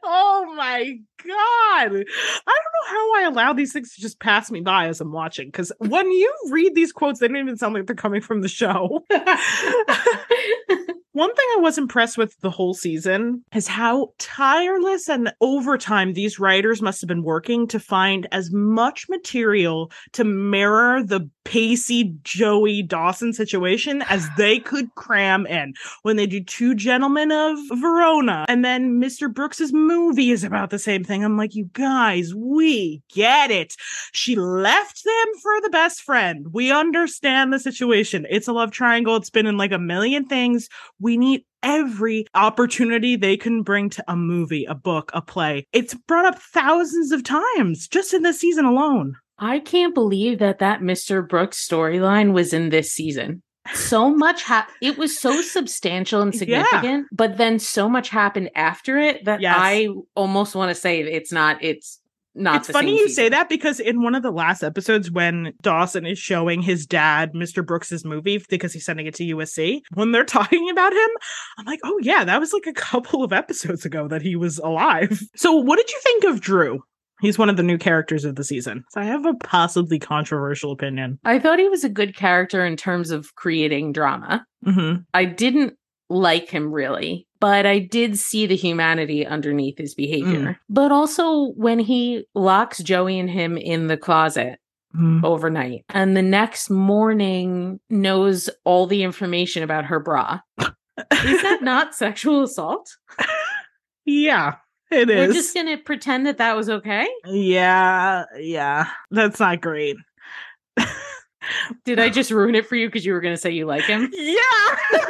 Oh 0.03 0.53
my 0.57 0.99
god. 1.25 1.29
I 1.29 1.85
don't 1.85 1.97
know 1.97 2.87
how 2.89 3.15
I 3.17 3.23
allow 3.29 3.53
these 3.53 3.73
things 3.73 3.95
to 3.95 4.01
just 4.01 4.19
pass 4.19 4.51
me 4.51 4.61
by 4.61 4.89
as 4.89 5.01
I'm 5.01 5.13
watching 5.13 5.49
because 5.49 5.71
when 5.79 6.11
you 6.11 6.33
read 6.51 6.75
these 6.75 6.93
quotes, 6.93 7.21
they 7.21 7.29
don't 7.29 7.37
even 7.37 7.57
sound 7.57 7.75
like 7.75 7.87
they're 7.87 7.95
coming 7.95 8.21
from 8.21 8.41
the 8.41 8.49
show. 8.49 9.05
One 11.17 11.35
thing 11.35 11.47
I 11.57 11.61
was 11.61 11.79
impressed 11.79 12.19
with 12.19 12.39
the 12.41 12.51
whole 12.51 12.75
season 12.75 13.43
is 13.55 13.67
how 13.67 14.13
tireless 14.19 15.09
and 15.09 15.33
overtime 15.41 16.13
these 16.13 16.39
writers 16.39 16.83
must 16.83 17.01
have 17.01 17.09
been 17.09 17.23
working 17.23 17.67
to 17.69 17.81
find 17.81 18.29
as 18.33 18.53
much 18.53 19.09
material 19.09 19.91
to 20.13 20.25
mirror 20.25 21.03
the 21.03 21.31
Pacey 21.47 22.13
Joey 22.23 22.83
Dawson 22.83 23.33
situation 23.33 24.03
as 24.11 24.29
they 24.37 24.59
could 24.59 24.95
cram 24.97 25.47
in. 25.47 25.73
When 26.03 26.17
they 26.17 26.27
do 26.27 26.43
Two 26.43 26.75
Gentlemen 26.75 27.33
of 27.33 27.57
Verona 27.71 28.45
and 28.47 28.63
then 28.63 29.01
Mr. 29.01 29.33
Brooks's 29.33 29.73
movie 29.73 30.33
is 30.33 30.45
about 30.45 30.69
the 30.69 30.79
same 30.79 31.03
thing. 31.03 31.25
I'm 31.25 31.39
like, 31.39 31.55
you 31.55 31.71
guys, 31.73 32.35
we 32.35 33.03
get 33.11 33.51
it. 33.51 33.75
She 34.13 34.37
left 34.37 35.03
them 35.03 35.27
for 35.41 35.61
the 35.63 35.71
best 35.71 36.03
friend. 36.03 36.49
We 36.53 36.71
understand 36.71 37.55
the 37.55 37.59
situation. 37.59 38.27
It's 38.29 38.49
a 38.49 38.53
love 38.53 38.71
triangle. 38.71 39.17
It's 39.17 39.31
been 39.31 39.47
in 39.47 39.57
like 39.57 39.73
a 39.73 39.79
million 39.79 40.27
things. 40.27 40.69
We 41.07 41.17
need 41.17 41.45
every 41.63 42.27
opportunity 42.35 43.15
they 43.15 43.37
can 43.37 43.63
bring 43.63 43.91
to 43.91 44.03
a 44.09 44.17
movie, 44.17 44.65
a 44.65 44.75
book, 44.75 45.13
a 45.15 45.23
play. 45.23 45.65
It's 45.73 45.95
brought 45.95 46.25
up 46.25 46.43
thousands 46.43 47.13
of 47.13 47.23
times 47.23 47.87
just 47.87 48.13
in 48.13 48.25
this 48.25 48.41
season 48.41 48.65
alone. 48.65 49.15
I 49.39 49.61
can't 49.61 49.95
believe 49.95 50.41
that 50.41 50.59
that 50.59 50.81
Mr. 50.81 51.27
Brooks 51.27 51.65
storyline 51.65 52.33
was 52.33 52.53
in 52.53 52.71
this 52.71 52.91
season. 52.91 53.45
So 53.73 54.11
much 54.11 54.43
ha- 54.43 54.67
it 54.83 54.99
was 54.99 55.17
so 55.17 55.41
substantial 55.43 56.23
and 56.23 56.35
significant, 56.35 56.83
yeah. 56.83 57.03
but 57.13 57.37
then 57.37 57.61
so 57.61 57.89
much 57.89 58.09
happened 58.09 58.51
after 58.57 58.99
it 58.99 59.27
that 59.27 59.41
yes. 59.41 59.55
I 59.57 59.87
almost 60.17 60.57
want 60.57 60.71
to 60.71 60.75
say 60.75 61.03
it's 61.03 61.31
not 61.31 61.63
it's 61.63 62.01
not 62.37 62.57
it's 62.57 62.71
funny 62.71 62.93
you 62.93 63.09
season. 63.09 63.15
say 63.15 63.29
that 63.31 63.49
because 63.49 63.81
in 63.81 64.03
one 64.03 64.15
of 64.15 64.23
the 64.23 64.31
last 64.31 64.63
episodes 64.63 65.11
when 65.11 65.53
dawson 65.63 66.07
is 66.07 66.19
showing 66.19 66.63
his 66.63 66.87
dad 66.87 67.33
mr 67.33 67.65
brooks's 67.65 68.05
movie 68.05 68.43
because 68.49 68.73
he's 68.73 68.85
sending 68.85 69.07
it 69.07 69.15
to 69.15 69.25
usc 69.37 69.81
when 69.95 70.13
they're 70.13 70.25
talking 70.37 70.71
about 70.71 70.93
him 70.93 71.09
i'm 71.59 71.65
like 71.65 71.81
oh 71.85 71.99
yeah 72.03 72.25
that 72.25 72.41
was 72.41 72.53
like 72.53 72.67
a 72.67 72.73
couple 72.73 73.25
of 73.25 73.33
episodes 73.33 73.85
ago 73.85 74.07
that 74.07 74.23
he 74.23 74.37
was 74.37 74.59
alive 74.59 75.21
so 75.37 75.53
what 75.53 75.77
did 75.77 75.91
you 75.91 76.01
think 76.03 76.25
of 76.25 76.41
drew 76.41 76.81
He's 77.23 77.39
one 77.39 77.49
of 77.49 77.57
the 77.57 77.63
new 77.63 77.79
characters 77.79 78.25
of 78.25 78.37
the 78.37 78.45
season. 78.45 78.85
So 78.91 79.01
I 79.01 79.05
have 79.05 79.25
a 79.25 79.35
possibly 79.35 79.99
controversial 79.99 80.71
opinion. 80.71 81.19
I 81.25 81.39
thought 81.39 81.59
he 81.59 81.69
was 81.69 81.83
a 81.83 81.89
good 81.89 82.15
character 82.15 82.65
in 82.65 82.77
terms 82.77 83.11
of 83.11 83.35
creating 83.37 83.93
drama. 83.93 84.45
Mm-hmm. 84.67 85.01
I 85.15 85.25
didn't 85.25 85.79
like 86.11 86.51
him 86.51 86.71
really, 86.71 87.27
but 87.41 87.67
I 87.67 87.79
did 87.79 88.19
see 88.19 88.47
the 88.47 88.57
humanity 88.57 89.27
underneath 89.27 89.79
his 89.79 89.95
behavior. 89.95 90.41
Mm. 90.41 90.59
But 90.69 90.93
also 90.93 91.53
when 91.57 91.79
he 91.79 92.27
locks 92.35 92.83
Joey 92.83 93.19
and 93.19 93.31
him 93.31 93.57
in 93.57 93.87
the 93.87 93.97
closet 93.97 94.59
mm. 94.95 95.25
overnight 95.25 95.85
and 95.91 96.17
the 96.17 96.23
next 96.23 96.71
morning 96.71 97.81
knows 97.91 98.51
all 98.65 98.87
the 98.87 99.03
information 99.03 99.63
about 99.63 99.85
her 99.87 100.01
bra. 100.01 100.41
is 100.59 101.43
that 101.43 101.63
not 101.63 101.95
sexual 101.95 102.43
assault? 102.43 102.97
yeah. 104.05 104.57
It 104.91 105.11
is. 105.11 105.29
We're 105.29 105.35
just 105.35 105.55
going 105.55 105.67
to 105.67 105.79
pretend 105.79 106.27
that 106.27 106.39
that 106.39 106.57
was 106.57 106.71
okay? 106.71 107.09
Yeah, 107.25 108.25
yeah. 108.39 108.89
That's 109.11 109.41
not 109.41 109.61
great. 109.61 109.97
Did 111.85 111.99
I 111.99 112.09
just 112.09 112.31
ruin 112.31 112.55
it 112.55 112.67
for 112.67 112.77
you 112.77 112.89
because 112.89 113.05
you 113.05 113.13
were 113.13 113.21
going 113.21 113.35
to 113.35 113.41
say 113.41 113.51
you 113.51 113.67
like 113.67 113.85
him? 113.85 114.13
Yeah. 114.27 114.43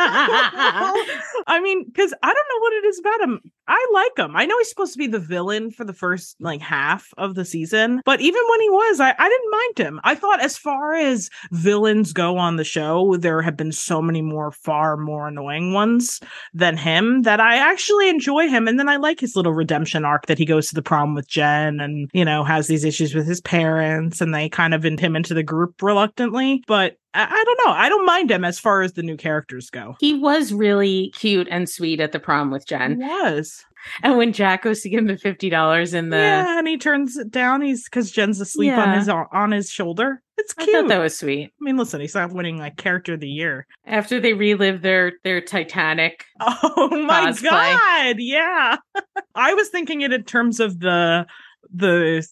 I 1.47 1.61
mean, 1.63 1.85
because 1.85 2.13
I 2.23 2.27
don't 2.27 2.49
know 2.49 2.61
what 2.61 2.73
it 2.75 2.85
is 2.85 2.99
about 2.99 3.21
him. 3.21 3.41
I 3.69 3.87
like 3.93 4.27
him. 4.27 4.37
I 4.37 4.45
know 4.45 4.57
he's 4.59 4.69
supposed 4.69 4.93
to 4.93 4.99
be 4.99 5.07
the 5.07 5.19
villain 5.19 5.71
for 5.71 5.85
the 5.85 5.93
first 5.93 6.37
like 6.39 6.61
half 6.61 7.09
of 7.19 7.35
the 7.35 7.45
season, 7.45 8.03
but 8.05 8.21
even 8.21 8.43
when 8.49 8.61
he 8.61 8.71
was, 8.71 9.01
I, 9.01 9.15
I 9.19 9.29
didn't 9.29 9.51
mind 9.51 9.79
him. 9.79 10.01
I 10.05 10.15
thought, 10.15 10.41
as 10.41 10.57
far 10.57 10.95
as 10.95 11.31
villains 11.51 12.13
go 12.13 12.37
on 12.37 12.57
the 12.57 12.65
show, 12.65 13.17
there 13.17 13.43
have 13.43 13.57
been 13.57 13.73
so 13.73 14.03
many 14.03 14.23
more, 14.23 14.53
far 14.53 14.97
more 14.97 15.29
annoying 15.29 15.73
ones 15.73 16.21
than 16.53 16.77
him 16.77 17.23
that 17.23 17.41
I 17.41 17.57
actually 17.57 18.09
enjoy 18.09 18.49
him. 18.49 18.69
And 18.69 18.79
then 18.79 18.89
I 18.89 18.97
like 18.97 19.21
his 19.21 19.35
little 19.35 19.55
redemption 19.55 20.05
arc 20.05 20.27
that 20.27 20.39
he 20.39 20.45
goes 20.45 20.69
to 20.69 20.75
the 20.75 20.83
prom 20.83 21.15
with 21.15 21.29
Jen 21.29 21.81
and, 21.81 22.11
you 22.13 22.25
know, 22.25 22.45
has 22.45 22.67
these 22.67 22.85
issues 22.85 23.15
with 23.15 23.27
his 23.27 23.41
parents 23.41 24.21
and 24.21 24.35
they 24.35 24.49
kind 24.49 24.75
of 24.75 24.85
invite 24.85 24.97
him 25.01 25.17
into 25.17 25.35
the 25.35 25.43
group 25.43 25.83
reluctantly. 25.83 26.26
But 26.67 26.97
I, 27.15 27.25
I 27.25 27.45
don't 27.45 27.61
know. 27.65 27.73
I 27.73 27.89
don't 27.89 28.07
mind 28.07 28.31
him 28.31 28.45
as 28.45 28.59
far 28.59 28.83
as 28.83 28.93
the 28.93 29.03
new 29.03 29.17
characters 29.17 29.71
go. 29.71 29.97
He 30.01 30.15
was 30.15 30.53
really 30.53 31.13
cute 31.15 31.49
and 31.51 31.69
sweet 31.69 32.01
at 32.01 32.13
the 32.13 32.21
prom 32.21 32.51
with 32.51 32.67
Jen. 32.67 33.01
He 33.01 33.07
was. 33.07 33.65
And 34.03 34.17
when 34.17 34.33
Jack 34.33 34.63
goes 34.63 34.81
to 34.81 34.89
give 34.89 34.99
him 34.99 35.07
the 35.07 35.19
fifty 35.19 35.49
dollars 35.49 35.95
in 35.95 36.11
the 36.11 36.17
yeah, 36.17 36.59
and 36.59 36.67
he 36.67 36.77
turns 36.77 37.17
it 37.17 37.31
down, 37.31 37.63
he's 37.63 37.85
because 37.85 38.11
Jen's 38.11 38.41
asleep 38.41 38.69
yeah. 38.69 38.83
on 38.83 38.99
his 38.99 39.09
on 39.09 39.53
his 39.53 39.71
shoulder. 39.71 40.23
It's 40.39 40.53
cute. 40.53 40.89
that 40.89 40.99
was 40.99 41.17
sweet. 41.17 41.47
I 41.47 41.65
mean, 41.65 41.77
listen, 41.77 42.01
he's 42.01 42.15
not 42.15 42.33
winning 42.33 42.59
like 42.59 42.77
character 42.77 43.15
of 43.15 43.21
the 43.21 43.29
year 43.29 43.67
after 43.87 44.21
they 44.21 44.33
relive 44.35 44.83
their 44.83 45.13
their 45.25 45.41
Titanic. 45.41 46.25
Oh 46.41 46.89
my 46.91 47.31
cosplay. 47.31 47.43
god! 47.43 48.17
Yeah, 48.19 48.77
I 49.35 49.55
was 49.55 49.69
thinking 49.69 50.03
it 50.03 50.13
in 50.13 50.25
terms 50.25 50.61
of 50.61 50.81
the 50.81 51.27
the 51.73 52.27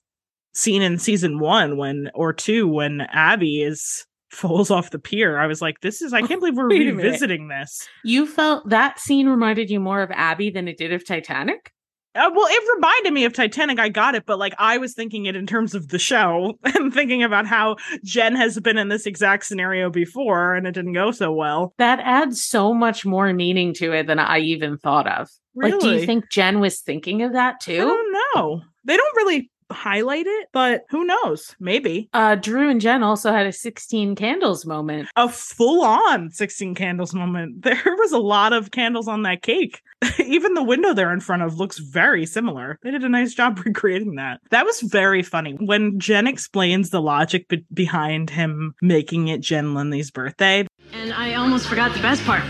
scene 0.55 0.83
in 0.83 0.99
season 0.99 1.39
one 1.39 1.77
when 1.77 2.11
or 2.15 2.33
two 2.33 2.67
when 2.67 3.03
Abby 3.13 3.63
is 3.63 4.07
falls 4.31 4.71
off 4.71 4.91
the 4.91 4.99
pier. 4.99 5.39
I 5.39 5.47
was 5.47 5.63
like, 5.63 5.81
this 5.81 6.03
is, 6.03 6.13
I 6.13 6.23
can't 6.27 6.41
believe 6.41 6.57
we're 6.57 6.69
revisiting 6.69 7.49
this. 7.49 7.87
You 8.05 8.27
felt 8.27 8.69
that 8.69 8.99
scene 8.99 9.29
reminded 9.29 9.71
you 9.71 9.81
more 9.81 10.03
of 10.03 10.11
Abby 10.13 10.51
than 10.51 10.69
it 10.69 10.77
did 10.77 10.93
of 10.93 11.07
Titanic? 11.07 11.73
Uh, 12.17 12.31
well, 12.33 12.47
it 12.49 12.75
reminded 12.77 13.13
me 13.13 13.25
of 13.25 13.33
Titanic. 13.33 13.81
I 13.81 13.89
got 13.89 14.15
it, 14.15 14.25
but 14.25 14.39
like 14.39 14.55
I 14.57 14.79
was 14.79 14.95
thinking 14.95 15.27
it 15.27 15.35
in 15.35 15.47
terms 15.47 15.75
of 15.75 15.89
the 15.89 15.99
show 15.99 16.57
and 16.65 16.95
thinking 16.95 17.25
about 17.25 17.47
how 17.47 17.77
Jen 18.05 18.37
has 18.37 18.59
been 18.61 18.79
in 18.79 18.89
this 18.89 19.05
exact 19.05 19.45
scenario 19.47 19.91
before 19.91 20.55
and 20.55 20.67
it 20.67 20.73
didn't 20.73 20.93
go 20.93 21.11
so 21.11 21.33
well. 21.33 21.75
That 21.79 21.99
adds 22.01 22.43
so 22.43 22.73
much 22.73 23.05
more 23.05 23.33
meaning 23.33 23.75
to 23.75 23.93
it 23.93 24.07
than 24.07 24.21
I 24.21 24.39
even 24.39 24.79
thought 24.79 25.09
of. 25.09 25.29
Really? 25.57 25.73
Like, 25.73 25.81
do 25.81 25.91
you 25.91 26.07
think 26.07 26.31
Jen 26.31 26.61
was 26.61 26.81
thinking 26.81 27.23
of 27.23 27.33
that 27.33 27.59
too? 27.61 27.75
I 27.75 27.85
don't 27.85 28.13
know. 28.13 28.63
They 28.85 28.97
don't 28.97 29.17
really 29.17 29.51
highlight 29.71 30.27
it, 30.27 30.49
but 30.53 30.83
who 30.91 31.05
knows? 31.05 31.55
Maybe. 31.61 32.09
Uh 32.13 32.35
Drew 32.35 32.69
and 32.69 32.81
Jen 32.81 33.03
also 33.03 33.33
had 33.33 33.47
a 33.47 33.53
16 33.53 34.15
candles 34.15 34.67
moment. 34.67 35.09
A 35.17 35.29
full-on 35.29 36.31
16 36.31 36.75
candles 36.75 37.15
moment. 37.15 37.63
There 37.75 37.97
was 37.99 38.13
a 38.13 38.19
lot 38.19 38.53
of 38.53 38.71
candles 38.71 39.09
on 39.09 39.23
that 39.23 39.43
cake. 39.43 39.81
Even 40.19 40.55
the 40.55 40.63
window 40.63 40.93
they're 40.95 41.13
in 41.13 41.21
front 41.21 41.43
of 41.43 41.59
looks 41.59 41.79
very 41.79 42.27
similar. 42.27 42.79
They 42.83 42.91
did 42.91 43.05
a 43.05 43.09
nice 43.09 43.35
job 43.35 43.59
recreating 43.65 44.17
that. 44.17 44.41
That 44.51 44.67
was 44.67 44.81
very 44.81 45.23
funny. 45.23 45.57
When 45.59 45.99
Jen 45.99 46.27
explains 46.27 46.91
the 46.91 47.01
logic 47.01 47.49
be- 47.49 47.65
behind 47.73 48.31
him 48.31 48.75
making 48.83 49.29
it 49.29 49.41
Jen 49.41 49.75
Lindley's 49.75 50.11
birthday. 50.11 50.67
And 50.93 51.13
I 51.13 51.35
almost 51.35 51.67
forgot 51.67 51.95
the 51.95 52.03
best 52.03 52.23
part 52.25 52.43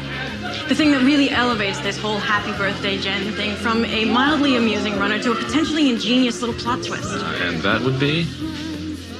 the 0.68 0.74
thing 0.74 0.90
that 0.92 1.02
really 1.02 1.30
elevates 1.30 1.78
this 1.80 1.98
whole 1.98 2.18
happy 2.18 2.52
birthday 2.56 2.98
Jen 2.98 3.32
thing 3.32 3.54
from 3.56 3.84
a 3.84 4.04
mildly 4.06 4.56
amusing 4.56 4.98
runner 4.98 5.18
to 5.22 5.32
a 5.32 5.34
potentially 5.34 5.90
ingenious 5.90 6.40
little 6.40 6.54
plot 6.54 6.82
twist. 6.82 7.04
Uh, 7.04 7.38
and 7.42 7.60
that 7.62 7.82
would 7.82 8.00
be? 8.00 8.24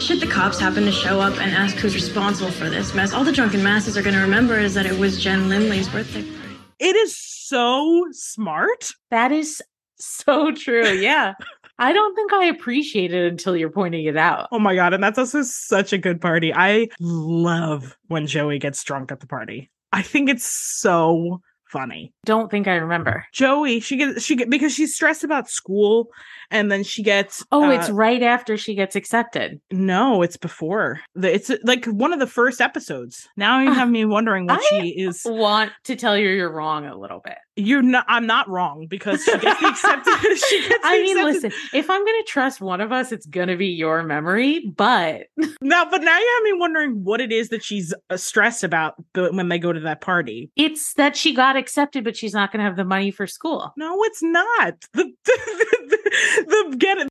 Should 0.01 0.21
the 0.21 0.27
cops 0.27 0.59
happen 0.59 0.85
to 0.85 0.93
show 0.93 1.21
up 1.21 1.39
and 1.39 1.53
ask 1.53 1.77
who's 1.77 1.95
responsible 1.95 2.51
for 2.51 2.69
this 2.71 2.95
mess, 2.95 3.13
all 3.13 3.25
the 3.25 3.33
drunken 3.33 3.63
masses 3.63 3.97
are 3.97 4.03
going 4.03 4.15
to 4.15 4.21
remember 4.21 4.59
is 4.59 4.75
that 4.75 4.87
it 4.87 4.99
was 4.99 5.23
Jen 5.23 5.49
Lindley's 5.49 5.89
birthday 5.89 6.23
party. 6.23 6.57
It 6.79 6.97
is 6.97 7.17
so 7.17 8.07
smart. 8.11 8.91
That 9.11 9.31
is 9.31 9.63
so 9.99 10.53
true. 10.53 10.89
Yeah. 11.01 11.35
I 11.77 11.93
don't 11.93 12.15
think 12.15 12.33
I 12.33 12.45
appreciate 12.45 13.13
it 13.13 13.27
until 13.27 13.57
you're 13.57 13.69
pointing 13.69 14.05
it 14.05 14.17
out. 14.17 14.47
Oh 14.53 14.61
my 14.61 14.77
god, 14.77 14.95
and 14.95 15.03
that's 15.03 15.19
also 15.19 15.43
such 15.43 15.93
a 15.93 15.99
good 15.99 16.21
party. 16.21 16.55
I 16.55 16.87
love 17.01 17.97
when 18.07 18.29
Joey 18.29 18.61
gets 18.61 18.85
drunk 18.85 19.11
at 19.11 19.19
the 19.19 19.27
party. 19.27 19.73
I 19.95 20.03
think 20.03 20.29
it's 20.29 20.45
so 20.45 21.41
funny. 21.71 22.13
Don't 22.25 22.51
think 22.51 22.67
I 22.67 22.75
remember. 22.75 23.25
Joey, 23.33 23.79
she 23.79 23.97
gets 23.97 24.25
she 24.25 24.35
get 24.35 24.51
because 24.51 24.75
she's 24.75 24.93
stressed 24.93 25.23
about 25.23 25.49
school 25.49 26.09
and 26.51 26.71
then 26.71 26.83
she 26.83 27.03
gets 27.03 27.45
Oh, 27.53 27.65
uh, 27.65 27.71
it's 27.71 27.91
right 27.91 28.23
after 28.23 28.57
she 28.57 28.75
gets 28.75 28.97
accepted. 28.97 29.61
No, 29.71 30.23
it's 30.23 30.37
before. 30.37 31.01
The, 31.15 31.33
it's 31.35 31.51
like 31.65 31.85
one 31.87 32.13
of 32.13 32.19
the 32.19 32.27
first 32.27 32.61
episodes. 32.61 33.29
Now 33.37 33.61
you 33.61 33.73
have 33.73 33.91
me 33.91 34.05
wondering 34.05 34.47
what 34.47 34.61
I 34.61 34.67
she 34.69 34.89
is. 34.91 35.23
Want 35.27 35.73
to 35.85 35.97
tell 35.97 36.17
you 36.17 36.29
you're 36.29 36.53
wrong 36.53 36.87
a 36.87 36.97
little 36.97 37.21
bit 37.21 37.37
you're 37.57 37.83
not 37.83 38.05
i'm 38.09 38.27
not 38.27 38.49
wrong 38.49 38.87
because 38.89 39.23
she 39.25 39.39
gets 39.39 39.61
the 39.61 39.69
acceptance 39.69 40.45
she 40.49 40.69
gets 40.69 40.81
i 40.85 41.01
mean 41.01 41.23
listen 41.25 41.53
if 41.73 41.89
i'm 41.89 42.05
gonna 42.05 42.23
trust 42.25 42.61
one 42.61 42.81
of 42.81 42.91
us 42.91 43.13
it's 43.13 43.27
gonna 43.27 43.57
be 43.57 43.69
your 43.69 44.03
memory 44.03 44.73
but 44.77 45.27
no 45.61 45.87
but 45.89 46.03
now 46.03 46.19
you 46.19 46.33
have 46.37 46.43
me 46.43 46.59
wondering 46.59 47.05
what 47.05 47.21
it 47.21 47.31
is 47.31 47.51
that 47.51 47.63
she's 47.63 47.95
uh, 48.11 48.17
stressed 48.17 48.65
about 48.65 48.95
when 49.15 49.49
they 49.49 49.59
go 49.59 49.73
to 49.73 49.81
that 49.81 50.01
party 50.01 50.51
it's 50.57 50.95
that 50.95 51.17
she 51.17 51.33
got 51.33 51.57
accepted 51.57 52.03
but 52.03 52.17
she's 52.17 52.35
not 52.35 52.51
gonna 52.51 52.65
have 52.65 52.77
the 52.77 52.85
money 52.85 53.11
for 53.11 53.27
school 53.27 53.73
no 53.77 54.03
it's 54.05 54.23
not 54.23 54.75
the, 54.93 55.05
the, 55.25 55.69
the, 55.91 56.34
the 56.47 56.77
get 56.79 56.99
it 56.99 57.09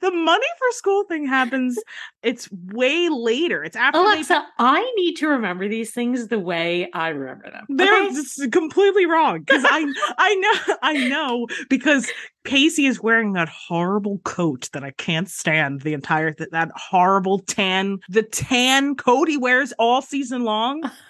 the 0.00 0.10
money 0.10 0.46
for 0.58 0.72
school 0.72 1.04
thing 1.04 1.26
happens 1.26 1.78
it's 2.22 2.48
way 2.72 3.08
later 3.08 3.64
it's 3.64 3.76
after 3.76 3.98
alexa 3.98 4.34
they... 4.58 4.64
i 4.64 4.92
need 4.96 5.14
to 5.14 5.28
remember 5.28 5.68
these 5.68 5.92
things 5.92 6.28
the 6.28 6.38
way 6.38 6.88
i 6.94 7.08
remember 7.08 7.50
them 7.50 7.64
they're 7.68 8.06
okay? 8.06 8.48
completely 8.50 9.06
wrong 9.06 9.40
because 9.40 9.64
i 9.66 9.86
I 10.18 10.34
know 10.34 10.74
I 10.82 11.08
know 11.08 11.46
because 11.68 12.10
Pacey 12.44 12.86
is 12.86 13.02
wearing 13.02 13.32
that 13.34 13.48
horrible 13.48 14.18
coat 14.24 14.68
that 14.72 14.84
I 14.84 14.90
can't 14.92 15.28
stand 15.28 15.82
the 15.82 15.92
entire 15.92 16.32
th- 16.32 16.50
that 16.50 16.70
horrible 16.74 17.40
tan 17.40 17.98
the 18.08 18.22
tan 18.22 18.94
coat 18.94 19.28
he 19.28 19.36
wears 19.36 19.72
all 19.78 20.02
season 20.02 20.44
long. 20.44 20.82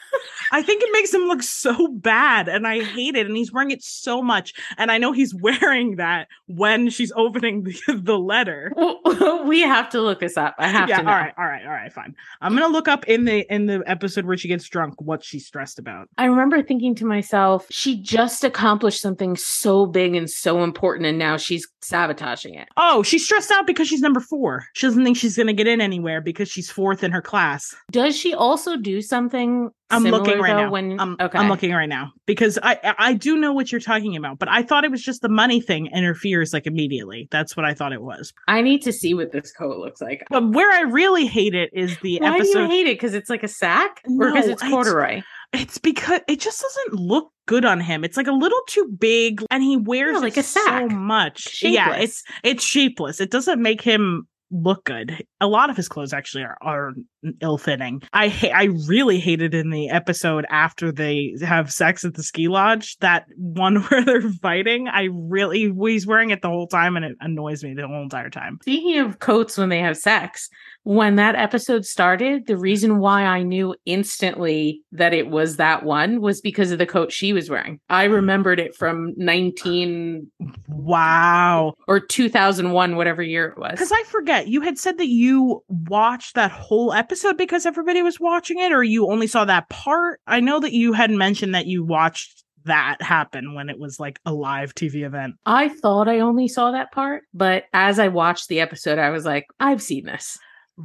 I 0.52 0.62
think 0.62 0.82
it 0.82 0.90
makes 0.92 1.12
him 1.12 1.22
look 1.22 1.42
so 1.42 1.88
bad 1.88 2.48
and 2.48 2.66
I 2.66 2.82
hate 2.82 3.16
it. 3.16 3.26
And 3.26 3.36
he's 3.36 3.52
wearing 3.52 3.70
it 3.70 3.82
so 3.82 4.22
much. 4.22 4.54
And 4.76 4.90
I 4.90 4.98
know 4.98 5.12
he's 5.12 5.34
wearing 5.40 5.96
that 5.96 6.28
when 6.46 6.90
she's 6.90 7.12
opening 7.16 7.64
the, 7.64 8.00
the 8.02 8.18
letter. 8.18 8.72
we 9.46 9.60
have 9.60 9.88
to 9.90 10.00
look 10.00 10.20
this 10.20 10.36
up. 10.36 10.54
I 10.58 10.68
have 10.68 10.88
yeah, 10.88 10.98
to 10.98 11.02
know. 11.02 11.10
all 11.10 11.16
right, 11.16 11.34
all 11.38 11.46
right, 11.46 11.64
all 11.64 11.72
right, 11.72 11.92
fine. 11.92 12.14
I'm 12.40 12.54
gonna 12.54 12.72
look 12.72 12.88
up 12.88 13.06
in 13.08 13.24
the 13.24 13.46
in 13.52 13.66
the 13.66 13.82
episode 13.86 14.24
where 14.24 14.36
she 14.36 14.48
gets 14.48 14.68
drunk 14.68 15.00
what 15.00 15.24
she's 15.24 15.46
stressed 15.46 15.78
about. 15.78 16.08
I 16.18 16.26
remember 16.26 16.62
thinking 16.62 16.94
to 16.96 17.04
myself, 17.04 17.66
she 17.70 18.00
just 18.00 18.44
accomplished 18.44 19.00
something 19.00 19.36
so 19.36 19.86
big 19.86 20.14
and 20.14 20.28
so 20.28 20.62
important, 20.62 21.06
and 21.06 21.18
now 21.18 21.36
she's 21.36 21.66
sabotaging 21.82 22.54
it. 22.54 22.68
Oh, 22.76 23.02
she's 23.02 23.24
stressed 23.24 23.50
out 23.50 23.66
because 23.66 23.88
she's 23.88 24.00
number 24.00 24.20
four. 24.20 24.66
She 24.74 24.86
doesn't 24.86 25.04
think 25.04 25.16
she's 25.16 25.36
gonna 25.36 25.52
get 25.52 25.66
in 25.66 25.80
anywhere 25.80 26.20
because 26.20 26.48
she's 26.48 26.70
fourth 26.70 27.02
in 27.02 27.12
her 27.12 27.22
class. 27.22 27.74
Does 27.90 28.16
she 28.16 28.34
also 28.34 28.76
do 28.76 29.00
something? 29.02 29.70
I'm 29.90 30.02
looking 30.04 30.38
right 30.38 30.54
now. 30.56 30.70
When 30.70 31.00
I'm, 31.00 31.16
okay, 31.20 31.38
I'm 31.38 31.48
looking 31.48 31.72
right 31.72 31.88
now 31.88 32.12
because 32.26 32.58
I 32.62 32.94
I 32.98 33.14
do 33.14 33.36
know 33.36 33.52
what 33.52 33.72
you're 33.72 33.80
talking 33.80 34.16
about, 34.16 34.38
but 34.38 34.48
I 34.48 34.62
thought 34.62 34.84
it 34.84 34.90
was 34.90 35.02
just 35.02 35.22
the 35.22 35.28
money 35.28 35.60
thing 35.60 35.86
interferes 35.86 36.52
like 36.52 36.66
immediately. 36.66 37.28
That's 37.30 37.56
what 37.56 37.64
I 37.64 37.74
thought 37.74 37.92
it 37.92 38.02
was. 38.02 38.32
I 38.46 38.60
need 38.62 38.82
to 38.82 38.92
see 38.92 39.14
what 39.14 39.32
this 39.32 39.52
coat 39.52 39.78
looks 39.78 40.00
like. 40.00 40.24
But 40.30 40.50
where 40.50 40.70
I 40.70 40.82
really 40.82 41.26
hate 41.26 41.54
it 41.54 41.70
is 41.72 41.96
the 42.00 42.18
Why 42.20 42.38
do 42.38 42.46
you 42.48 42.66
hate 42.66 42.86
it? 42.86 42.96
Because 42.98 43.14
it's 43.14 43.30
like 43.30 43.42
a 43.42 43.48
sack, 43.48 44.02
or 44.06 44.30
because 44.30 44.46
No, 44.46 44.52
it's 44.52 44.62
it's- 44.62 44.70
corduroy? 44.70 45.22
It's 45.54 45.78
because 45.78 46.20
it 46.28 46.40
just 46.40 46.60
doesn't 46.60 47.00
look 47.00 47.32
good 47.46 47.64
on 47.64 47.80
him. 47.80 48.04
It's 48.04 48.18
like 48.18 48.26
a 48.26 48.32
little 48.32 48.60
too 48.68 48.94
big, 48.98 49.42
and 49.50 49.62
he 49.62 49.78
wears 49.78 50.16
Yeah, 50.16 50.20
like 50.20 50.36
a 50.36 50.42
sack. 50.42 50.90
so 50.90 50.94
much. 50.94 51.62
Yeah, 51.62 51.94
it's 51.96 52.22
it's 52.44 52.62
shapeless. 52.62 53.18
It 53.18 53.30
doesn't 53.30 53.62
make 53.62 53.80
him 53.80 54.28
look 54.50 54.84
good. 54.84 55.24
A 55.40 55.46
lot 55.46 55.70
of 55.70 55.76
his 55.76 55.88
clothes 55.88 56.12
actually 56.12 56.42
are, 56.44 56.58
are 56.60 56.92
ill 57.40 57.58
fitting. 57.58 58.02
I 58.12 58.28
ha- 58.28 58.52
I 58.54 58.64
really 58.86 59.18
hated 59.18 59.54
in 59.54 59.70
the 59.70 59.90
episode 59.90 60.46
after 60.50 60.92
they 60.92 61.34
have 61.42 61.72
sex 61.72 62.04
at 62.04 62.14
the 62.14 62.22
ski 62.22 62.48
lodge 62.48 62.96
that 62.98 63.26
one 63.36 63.76
where 63.82 64.04
they're 64.04 64.30
fighting. 64.30 64.88
I 64.88 65.08
really 65.12 65.72
he's 65.86 66.06
wearing 66.06 66.30
it 66.30 66.42
the 66.42 66.48
whole 66.48 66.66
time, 66.68 66.96
and 66.96 67.04
it 67.04 67.16
annoys 67.20 67.64
me 67.64 67.74
the 67.74 67.86
whole 67.86 68.02
entire 68.02 68.30
time. 68.30 68.58
Speaking 68.62 68.98
of 69.00 69.18
coats 69.18 69.58
when 69.58 69.68
they 69.68 69.80
have 69.80 69.96
sex, 69.96 70.48
when 70.84 71.16
that 71.16 71.34
episode 71.34 71.84
started, 71.84 72.46
the 72.46 72.56
reason 72.56 72.98
why 72.98 73.24
I 73.24 73.42
knew 73.42 73.74
instantly 73.84 74.80
that 74.92 75.12
it 75.12 75.28
was 75.28 75.56
that 75.56 75.84
one 75.84 76.20
was 76.20 76.40
because 76.40 76.70
of 76.70 76.78
the 76.78 76.86
coat 76.86 77.12
she 77.12 77.32
was 77.32 77.50
wearing. 77.50 77.80
I 77.90 78.04
remembered 78.04 78.58
it 78.60 78.74
from 78.74 79.12
19 79.16 80.30
Wow. 80.68 81.74
or 81.86 82.00
2001, 82.00 82.96
whatever 82.96 83.22
year 83.22 83.48
it 83.48 83.58
was. 83.58 83.72
Because 83.72 83.92
I 83.92 84.02
forget, 84.04 84.48
you 84.48 84.60
had 84.62 84.78
said 84.78 84.96
that 84.98 85.08
you 85.08 85.62
watched 85.68 86.34
that 86.36 86.50
whole 86.50 86.92
episode 86.92 87.07
because 87.36 87.66
everybody 87.66 88.02
was 88.02 88.18
watching 88.20 88.58
it, 88.58 88.72
or 88.72 88.82
you 88.82 89.10
only 89.10 89.26
saw 89.26 89.44
that 89.44 89.68
part. 89.68 90.20
I 90.26 90.40
know 90.40 90.60
that 90.60 90.72
you 90.72 90.92
had 90.92 91.10
mentioned 91.10 91.54
that 91.54 91.66
you 91.66 91.84
watched 91.84 92.44
that 92.64 93.00
happen 93.00 93.54
when 93.54 93.70
it 93.70 93.78
was 93.78 93.98
like 93.98 94.18
a 94.26 94.32
live 94.32 94.74
TV 94.74 95.04
event. 95.06 95.36
I 95.46 95.68
thought 95.68 96.08
I 96.08 96.20
only 96.20 96.48
saw 96.48 96.70
that 96.72 96.92
part, 96.92 97.22
but 97.32 97.64
as 97.72 97.98
I 97.98 98.08
watched 98.08 98.48
the 98.48 98.60
episode, 98.60 98.98
I 98.98 99.10
was 99.10 99.24
like, 99.24 99.46
I've 99.58 99.80
seen 99.82 100.04
this. 100.04 100.38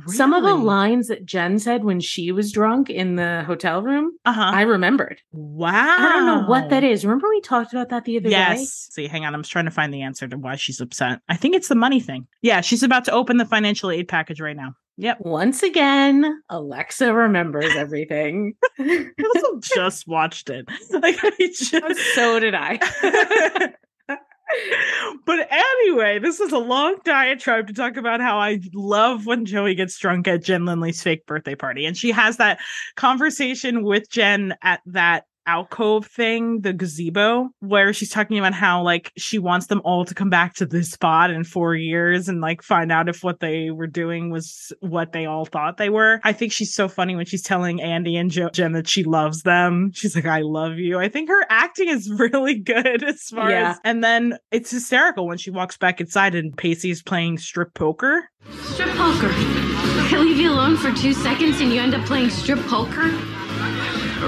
Some 0.07 0.33
of 0.33 0.41
the 0.41 0.55
lines 0.55 1.09
that 1.09 1.23
Jen 1.23 1.59
said 1.59 1.83
when 1.83 1.99
she 1.99 2.31
was 2.31 2.51
drunk 2.51 2.89
in 2.89 3.15
the 3.15 3.43
hotel 3.45 3.83
room, 3.83 4.13
Uh-huh. 4.25 4.41
I 4.41 4.61
remembered. 4.63 5.21
wow. 5.31 5.69
I 5.99 6.13
don't 6.13 6.25
know 6.25 6.47
what 6.49 6.69
that 6.71 6.83
is. 6.83 7.05
Remember 7.05 7.27
we 7.29 7.41
talked 7.41 7.73
about 7.73 7.89
that 7.89 8.03
the 8.05 8.17
other 8.17 8.23
day? 8.23 8.31
Yes. 8.31 8.87
See, 8.91 9.05
hang 9.07 9.23
on. 9.23 9.35
I'm 9.35 9.41
just 9.43 9.51
trying 9.51 9.65
to 9.65 9.71
find 9.71 9.93
the 9.93 10.01
answer 10.01 10.27
to 10.27 10.35
why 10.35 10.55
she's 10.55 10.81
upset. 10.81 11.19
I 11.29 11.35
think 11.35 11.53
it's 11.55 11.67
the 11.67 11.75
money 11.75 11.99
thing. 11.99 12.25
Yeah, 12.41 12.61
she's 12.61 12.81
about 12.81 13.05
to 13.05 13.11
open 13.11 13.37
the 13.37 13.45
financial 13.45 13.91
aid 13.91 14.07
package 14.07 14.41
right 14.41 14.55
now. 14.57 14.73
Yep. 14.97 15.21
Once 15.21 15.63
again, 15.63 16.41
Alexa 16.49 17.13
remembers 17.13 17.75
everything. 17.75 18.53
I 18.79 19.11
also 19.35 19.59
just 19.59 20.07
watched 20.07 20.49
it. 20.49 20.67
Like 20.91 21.17
I 21.23 21.31
oh, 21.39 21.47
just 21.49 22.15
so 22.15 22.39
did 22.39 22.53
I. 22.53 22.77
but 25.25 25.47
anyway, 25.49 26.19
this 26.19 26.39
is 26.39 26.51
a 26.51 26.59
long 26.59 26.97
diatribe 27.03 27.67
to 27.67 27.73
talk 27.73 27.97
about 27.97 28.21
how 28.21 28.37
I 28.37 28.59
love 28.73 29.25
when 29.25 29.45
Joey 29.45 29.73
gets 29.73 29.97
drunk 29.97 30.27
at 30.27 30.43
Jen 30.43 30.65
Lindley's 30.65 31.01
fake 31.01 31.25
birthday 31.25 31.55
party. 31.55 31.85
And 31.85 31.97
she 31.97 32.11
has 32.11 32.37
that 32.37 32.59
conversation 32.95 33.83
with 33.83 34.09
Jen 34.11 34.53
at 34.61 34.81
that 34.85 35.25
alcove 35.45 36.05
thing, 36.07 36.61
the 36.61 36.73
gazebo, 36.73 37.49
where 37.59 37.93
she's 37.93 38.09
talking 38.09 38.37
about 38.39 38.53
how 38.53 38.81
like 38.83 39.11
she 39.17 39.39
wants 39.39 39.67
them 39.67 39.81
all 39.83 40.05
to 40.05 40.13
come 40.13 40.29
back 40.29 40.53
to 40.55 40.65
this 40.65 40.91
spot 40.91 41.29
in 41.31 41.43
four 41.43 41.75
years 41.75 42.29
and 42.29 42.41
like 42.41 42.61
find 42.61 42.91
out 42.91 43.09
if 43.09 43.23
what 43.23 43.39
they 43.39 43.71
were 43.71 43.87
doing 43.87 44.29
was 44.29 44.71
what 44.79 45.11
they 45.11 45.25
all 45.25 45.45
thought 45.45 45.77
they 45.77 45.89
were. 45.89 46.19
I 46.23 46.33
think 46.33 46.51
she's 46.51 46.73
so 46.73 46.87
funny 46.87 47.15
when 47.15 47.25
she's 47.25 47.41
telling 47.43 47.81
Andy 47.81 48.15
and 48.17 48.29
jo- 48.31 48.49
Jen 48.49 48.73
that 48.73 48.87
she 48.87 49.03
loves 49.03 49.43
them. 49.43 49.91
She's 49.93 50.15
like, 50.15 50.25
I 50.25 50.41
love 50.41 50.77
you. 50.77 50.99
I 50.99 51.09
think 51.09 51.29
her 51.29 51.45
acting 51.49 51.89
is 51.89 52.09
really 52.17 52.59
good 52.59 53.03
as 53.03 53.23
far 53.23 53.49
Yeah. 53.49 53.71
as, 53.71 53.79
and 53.83 54.03
then 54.03 54.37
it's 54.51 54.71
hysterical 54.71 55.27
when 55.27 55.37
she 55.37 55.51
walks 55.51 55.77
back 55.77 55.99
inside 56.01 56.35
and 56.35 56.55
Pacey's 56.57 57.01
playing 57.03 57.37
strip 57.37 57.73
poker. 57.73 58.29
Strip 58.61 58.89
poker. 58.95 59.29
I 59.31 60.17
leave 60.19 60.37
you 60.37 60.51
alone 60.51 60.77
for 60.77 60.91
two 60.93 61.13
seconds 61.13 61.59
and 61.61 61.71
you 61.71 61.79
end 61.81 61.93
up 61.95 62.05
playing 62.05 62.29
strip 62.29 62.59
poker? 62.67 63.09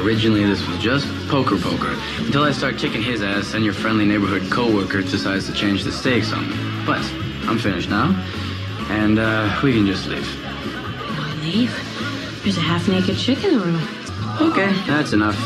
Originally, 0.04 0.46
this 0.46 0.66
was 0.68 0.78
just 0.80 1.08
poker 1.28 1.58
poker 1.58 1.98
until 2.20 2.44
I 2.44 2.52
start 2.52 2.78
kicking 2.78 3.02
his 3.02 3.24
ass 3.24 3.54
and 3.54 3.64
your 3.64 3.74
friendly 3.74 4.06
neighborhood 4.06 4.52
coworker 4.52 5.02
decides 5.02 5.48
to 5.48 5.54
change 5.54 5.84
the 5.84 5.92
stakes 5.92 6.32
on 6.32 6.50
me. 6.50 6.56
But 6.86 7.02
I'm 7.48 7.58
finished 7.58 7.90
now, 7.90 8.14
and 8.90 9.18
uh, 9.18 9.60
we 9.64 9.74
can 9.74 9.86
just 9.88 10.08
leave. 10.08 10.28
Leave? 11.42 11.72
There's 12.44 12.58
a 12.58 12.62
half 12.62 12.88
naked 12.88 13.18
chick 13.18 13.44
in 13.44 13.58
the 13.58 13.66
room. 13.66 13.82
Okay, 14.42 14.72
that's 14.86 15.14
enough. 15.14 15.38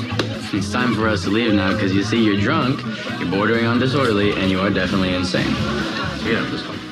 It's 0.53 0.71
time 0.71 0.95
for 0.95 1.07
us 1.07 1.23
to 1.23 1.29
leave 1.29 1.53
now 1.53 1.73
because 1.73 1.93
you 1.93 2.03
see 2.03 2.23
you're 2.23 2.41
drunk, 2.41 2.81
you're 3.19 3.29
bordering 3.29 3.65
on 3.65 3.79
disorderly, 3.79 4.33
and 4.33 4.49
you 4.49 4.59
are 4.59 4.69
definitely 4.69 5.13
insane. 5.13 5.53
So 5.53 6.27
yeah, 6.27 6.41
let's 6.51 6.63
go. 6.63 6.88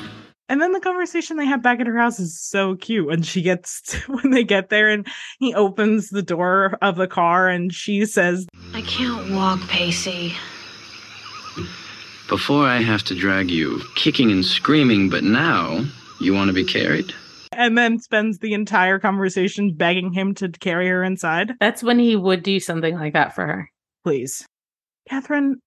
And 0.49 0.62
then 0.62 0.71
the 0.71 0.79
conversation 0.79 1.38
they 1.38 1.45
have 1.45 1.62
back 1.62 1.79
at 1.79 1.88
her 1.88 1.97
house 1.97 2.19
is 2.19 2.39
so 2.39 2.75
cute. 2.75 3.05
When 3.05 3.21
she 3.21 3.41
gets 3.41 3.81
to, 3.88 4.12
when 4.13 4.31
they 4.31 4.43
get 4.43 4.69
there 4.69 4.89
and 4.89 5.05
he 5.39 5.53
opens 5.53 6.10
the 6.10 6.23
door 6.23 6.77
of 6.81 6.95
the 6.95 7.07
car 7.07 7.47
and 7.47 7.73
she 7.73 8.05
says, 8.05 8.47
I 8.73 8.81
can't 8.81 9.33
walk, 9.33 9.60
Pacey. 9.67 10.36
Before 12.29 12.65
I 12.65 12.81
have 12.81 13.03
to 13.03 13.15
drag 13.15 13.49
you 13.49 13.81
kicking 13.95 14.31
and 14.31 14.45
screaming, 14.45 15.10
but 15.10 15.23
now 15.23 15.86
you 16.19 16.33
want 16.33 16.49
to 16.49 16.53
be 16.53 16.65
carried? 16.65 17.13
and 17.57 17.75
then 17.75 17.99
spends 17.99 18.38
the 18.38 18.53
entire 18.53 18.99
conversation 18.99 19.73
begging 19.73 20.13
him 20.13 20.33
to 20.36 20.47
carry 20.49 20.88
her 20.88 21.03
inside. 21.03 21.53
That's 21.60 21.81
when 21.81 21.97
he 21.97 22.15
would 22.15 22.43
do 22.43 22.60
something 22.60 22.95
like 22.95 23.13
that 23.13 23.33
for 23.33 23.47
her. 23.47 23.69
Please. 24.03 24.45
Catherine, 25.10 25.60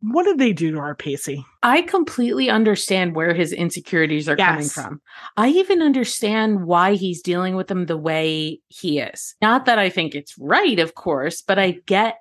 what 0.00 0.24
did 0.24 0.38
they 0.38 0.52
do 0.52 0.72
to 0.72 0.78
our 0.78 0.94
Pacey? 0.94 1.44
I 1.62 1.82
completely 1.82 2.48
understand 2.48 3.16
where 3.16 3.34
his 3.34 3.52
insecurities 3.52 4.28
are 4.28 4.36
coming 4.36 4.68
from. 4.68 5.00
I 5.36 5.48
even 5.48 5.82
understand 5.82 6.64
why 6.64 6.94
he's 6.94 7.20
dealing 7.20 7.56
with 7.56 7.66
them 7.66 7.86
the 7.86 7.96
way 7.96 8.60
he 8.68 9.00
is. 9.00 9.34
Not 9.42 9.64
that 9.66 9.78
I 9.78 9.90
think 9.90 10.14
it's 10.14 10.38
right, 10.38 10.78
of 10.78 10.94
course, 10.94 11.42
but 11.42 11.58
I 11.58 11.78
get 11.86 12.18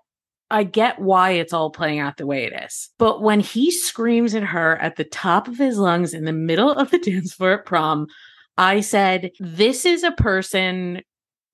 I 0.50 0.64
get 0.64 1.00
why 1.00 1.32
it's 1.32 1.52
all 1.52 1.70
playing 1.70 2.00
out 2.00 2.16
the 2.16 2.26
way 2.26 2.46
it 2.46 2.54
is. 2.66 2.90
But 2.98 3.22
when 3.22 3.42
he 3.42 3.70
screams 3.70 4.34
at 4.34 4.44
her 4.44 4.78
at 4.78 4.96
the 4.96 5.04
top 5.04 5.50
of 5.50 5.58
his 5.58 5.78
lungs 5.78 6.14
in 6.14 6.24
the 6.24 6.32
middle 6.32 6.72
of 6.72 6.90
the 6.90 7.00
dance 7.04 7.34
floor 7.34 7.54
at 7.54 7.66
prom, 7.66 8.08
I 8.58 8.80
said, 8.80 9.32
This 9.40 9.86
is 9.86 10.04
a 10.04 10.12
person 10.12 11.02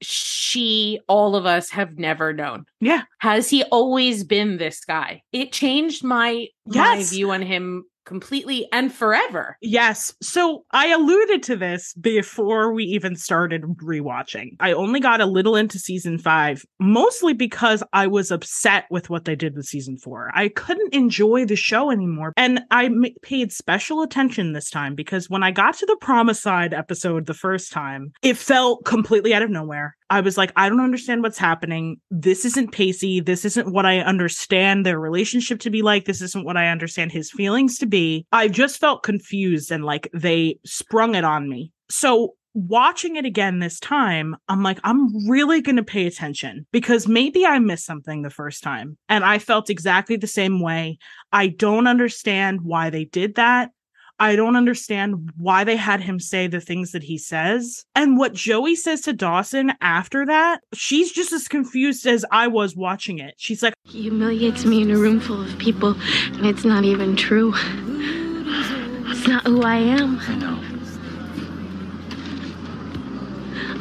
she, 0.03 0.99
all 1.07 1.35
of 1.35 1.45
us 1.45 1.69
have 1.71 1.97
never 1.97 2.33
known. 2.33 2.65
Yeah. 2.79 3.03
Has 3.19 3.49
he 3.49 3.63
always 3.63 4.23
been 4.23 4.57
this 4.57 4.83
guy? 4.85 5.21
It 5.31 5.51
changed 5.51 6.03
my 6.03 6.47
my 6.65 7.03
view 7.03 7.31
on 7.31 7.41
him 7.41 7.85
completely 8.05 8.67
and 8.71 8.93
forever. 8.93 9.57
Yes. 9.61 10.13
So 10.21 10.65
I 10.71 10.87
alluded 10.87 11.43
to 11.43 11.55
this 11.55 11.93
before 11.93 12.73
we 12.73 12.83
even 12.85 13.15
started 13.15 13.63
rewatching. 13.63 14.55
I 14.59 14.73
only 14.73 14.99
got 14.99 15.21
a 15.21 15.25
little 15.25 15.55
into 15.55 15.79
season 15.79 16.17
five, 16.17 16.65
mostly 16.79 17.33
because 17.33 17.83
I 17.93 18.07
was 18.07 18.31
upset 18.31 18.85
with 18.89 19.09
what 19.09 19.25
they 19.25 19.35
did 19.35 19.55
with 19.55 19.65
season 19.65 19.97
four. 19.97 20.31
I 20.33 20.49
couldn't 20.49 20.93
enjoy 20.93 21.45
the 21.45 21.55
show 21.55 21.91
anymore. 21.91 22.33
And 22.37 22.61
I 22.71 22.85
m- 22.85 23.05
paid 23.21 23.51
special 23.51 24.01
attention 24.01 24.53
this 24.53 24.69
time 24.69 24.95
because 24.95 25.29
when 25.29 25.43
I 25.43 25.51
got 25.51 25.75
to 25.77 25.85
the 25.85 25.97
Promicide 26.01 26.73
episode 26.73 27.25
the 27.25 27.33
first 27.33 27.71
time, 27.71 28.11
it 28.21 28.37
felt 28.37 28.85
completely 28.85 29.33
out 29.33 29.43
of 29.43 29.49
nowhere. 29.49 29.95
I 30.09 30.21
was 30.21 30.37
like, 30.37 30.51
I 30.55 30.69
don't 30.69 30.81
understand 30.81 31.23
what's 31.23 31.37
happening. 31.37 31.97
This 32.11 32.45
isn't 32.45 32.71
Pacey. 32.71 33.19
This 33.19 33.45
isn't 33.45 33.71
what 33.71 33.85
I 33.85 33.99
understand 33.99 34.85
their 34.85 34.99
relationship 34.99 35.59
to 35.61 35.69
be 35.69 35.81
like. 35.81 36.05
This 36.05 36.21
isn't 36.21 36.45
what 36.45 36.57
I 36.57 36.67
understand 36.67 37.11
his 37.11 37.31
feelings 37.31 37.77
to 37.79 37.85
be. 37.85 38.25
I 38.31 38.47
just 38.47 38.79
felt 38.79 39.03
confused 39.03 39.71
and 39.71 39.83
like 39.83 40.09
they 40.13 40.59
sprung 40.65 41.15
it 41.15 41.23
on 41.23 41.49
me. 41.49 41.71
So 41.89 42.35
watching 42.53 43.15
it 43.15 43.25
again 43.25 43.59
this 43.59 43.79
time, 43.79 44.35
I'm 44.47 44.63
like, 44.63 44.79
I'm 44.83 45.27
really 45.27 45.61
going 45.61 45.75
to 45.77 45.83
pay 45.83 46.05
attention 46.05 46.65
because 46.71 47.07
maybe 47.07 47.45
I 47.45 47.59
missed 47.59 47.85
something 47.85 48.21
the 48.21 48.29
first 48.29 48.63
time. 48.63 48.97
And 49.09 49.23
I 49.23 49.39
felt 49.39 49.69
exactly 49.69 50.17
the 50.17 50.27
same 50.27 50.59
way. 50.59 50.97
I 51.31 51.47
don't 51.47 51.87
understand 51.87 52.61
why 52.61 52.89
they 52.89 53.05
did 53.05 53.35
that. 53.35 53.71
I 54.19 54.35
don't 54.35 54.55
understand 54.55 55.31
why 55.37 55.63
they 55.63 55.75
had 55.75 56.01
him 56.01 56.19
say 56.19 56.47
the 56.47 56.61
things 56.61 56.91
that 56.91 57.03
he 57.03 57.17
says. 57.17 57.83
And 57.95 58.17
what 58.17 58.33
Joey 58.33 58.75
says 58.75 59.01
to 59.01 59.13
Dawson 59.13 59.73
after 59.81 60.25
that, 60.25 60.61
she's 60.73 61.11
just 61.11 61.33
as 61.33 61.47
confused 61.47 62.05
as 62.05 62.23
I 62.31 62.47
was 62.47 62.75
watching 62.75 63.19
it. 63.19 63.33
She's 63.37 63.63
like, 63.63 63.73
He 63.85 64.03
humiliates 64.03 64.65
me 64.65 64.81
in 64.81 64.91
a 64.91 64.97
room 64.97 65.19
full 65.19 65.41
of 65.41 65.57
people, 65.57 65.95
and 66.33 66.45
it's 66.45 66.63
not 66.63 66.85
even 66.85 67.15
true. 67.15 67.53
It's 67.55 69.27
not 69.27 69.45
who 69.45 69.61
I 69.61 69.75
am. 69.75 70.19
I 70.19 70.35
know. 70.35 70.59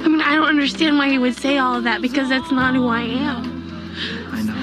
I 0.04 0.08
mean, 0.08 0.20
I 0.20 0.34
don't 0.34 0.48
understand 0.48 0.98
why 0.98 1.08
he 1.08 1.18
would 1.18 1.36
say 1.36 1.58
all 1.58 1.76
of 1.76 1.84
that 1.84 2.02
because 2.02 2.28
that's 2.28 2.50
not 2.50 2.74
who 2.74 2.88
I 2.88 3.02
am. 3.02 3.62
I 4.32 4.42
know. 4.42 4.54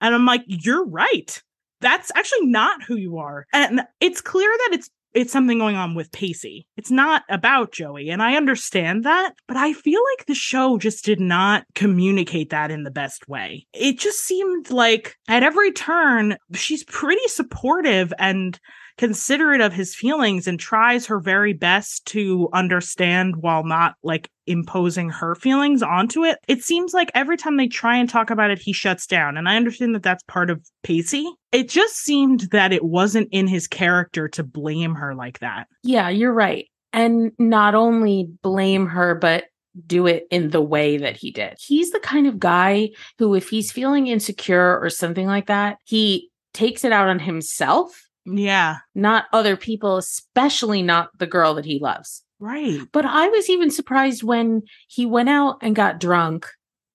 and 0.00 0.14
I'm 0.14 0.24
like, 0.24 0.44
you're 0.46 0.86
right. 0.86 1.42
That's 1.80 2.10
actually 2.14 2.46
not 2.46 2.82
who 2.82 2.96
you 2.96 3.18
are. 3.18 3.46
And 3.52 3.82
it's 4.00 4.20
clear 4.20 4.50
that 4.50 4.70
it's 4.74 4.90
it's 5.14 5.32
something 5.32 5.58
going 5.58 5.76
on 5.76 5.94
with 5.94 6.12
Pacey. 6.12 6.66
It's 6.76 6.90
not 6.90 7.22
about 7.30 7.72
Joey. 7.72 8.10
And 8.10 8.22
I 8.22 8.36
understand 8.36 9.04
that, 9.04 9.32
but 9.46 9.56
I 9.56 9.72
feel 9.72 10.00
like 10.16 10.26
the 10.26 10.34
show 10.34 10.78
just 10.78 11.04
did 11.04 11.18
not 11.18 11.64
communicate 11.74 12.50
that 12.50 12.70
in 12.70 12.84
the 12.84 12.90
best 12.90 13.26
way. 13.26 13.66
It 13.72 13.98
just 13.98 14.20
seemed 14.20 14.70
like 14.70 15.16
at 15.26 15.42
every 15.42 15.72
turn, 15.72 16.36
she's 16.54 16.84
pretty 16.84 17.26
supportive 17.26 18.12
and 18.18 18.60
considerate 18.98 19.60
of 19.60 19.72
his 19.72 19.94
feelings 19.94 20.46
and 20.46 20.60
tries 20.60 21.06
her 21.06 21.20
very 21.20 21.52
best 21.52 22.04
to 22.06 22.48
understand 22.52 23.36
while 23.36 23.64
not 23.64 23.94
like 24.02 24.28
imposing 24.46 25.08
her 25.08 25.34
feelings 25.34 25.82
onto 25.82 26.24
it. 26.24 26.38
It 26.48 26.62
seems 26.62 26.92
like 26.92 27.10
every 27.14 27.36
time 27.36 27.56
they 27.56 27.68
try 27.68 27.96
and 27.96 28.08
talk 28.08 28.30
about 28.30 28.50
it, 28.50 28.58
he 28.58 28.72
shuts 28.72 29.06
down. 29.06 29.36
And 29.36 29.48
I 29.48 29.56
understand 29.56 29.94
that 29.94 30.02
that's 30.02 30.24
part 30.24 30.50
of 30.50 30.60
Pacey. 30.82 31.26
It 31.52 31.68
just 31.68 31.96
seemed 31.96 32.48
that 32.50 32.72
it 32.72 32.84
wasn't 32.84 33.28
in 33.30 33.46
his 33.46 33.66
character 33.66 34.28
to 34.28 34.42
blame 34.42 34.94
her 34.96 35.14
like 35.14 35.38
that. 35.38 35.68
Yeah, 35.82 36.08
you're 36.08 36.32
right. 36.32 36.66
And 36.92 37.32
not 37.38 37.74
only 37.74 38.28
blame 38.42 38.86
her, 38.86 39.14
but 39.14 39.44
do 39.86 40.06
it 40.06 40.26
in 40.30 40.50
the 40.50 40.62
way 40.62 40.96
that 40.96 41.16
he 41.16 41.30
did. 41.30 41.54
He's 41.60 41.92
the 41.92 42.00
kind 42.00 42.26
of 42.26 42.40
guy 42.40 42.90
who, 43.18 43.34
if 43.34 43.48
he's 43.48 43.70
feeling 43.70 44.08
insecure 44.08 44.80
or 44.80 44.90
something 44.90 45.26
like 45.26 45.46
that, 45.46 45.76
he 45.84 46.30
takes 46.52 46.84
it 46.84 46.90
out 46.90 47.08
on 47.08 47.20
himself 47.20 48.07
Yeah. 48.30 48.78
not 48.94 49.24
other 49.32 49.56
people, 49.56 49.96
especially 49.96 50.82
not 50.82 51.10
the 51.18 51.26
girl 51.26 51.54
that 51.54 51.64
he 51.64 51.78
loves. 51.78 52.22
Right. 52.40 52.80
But 52.92 53.04
I 53.04 53.28
was 53.28 53.50
even 53.50 53.70
surprised 53.70 54.22
when 54.22 54.62
he 54.86 55.06
went 55.06 55.28
out 55.28 55.58
and 55.62 55.74
got 55.74 55.98
drunk 56.00 56.46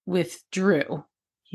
with 0.06 0.44
Drew 0.52 1.04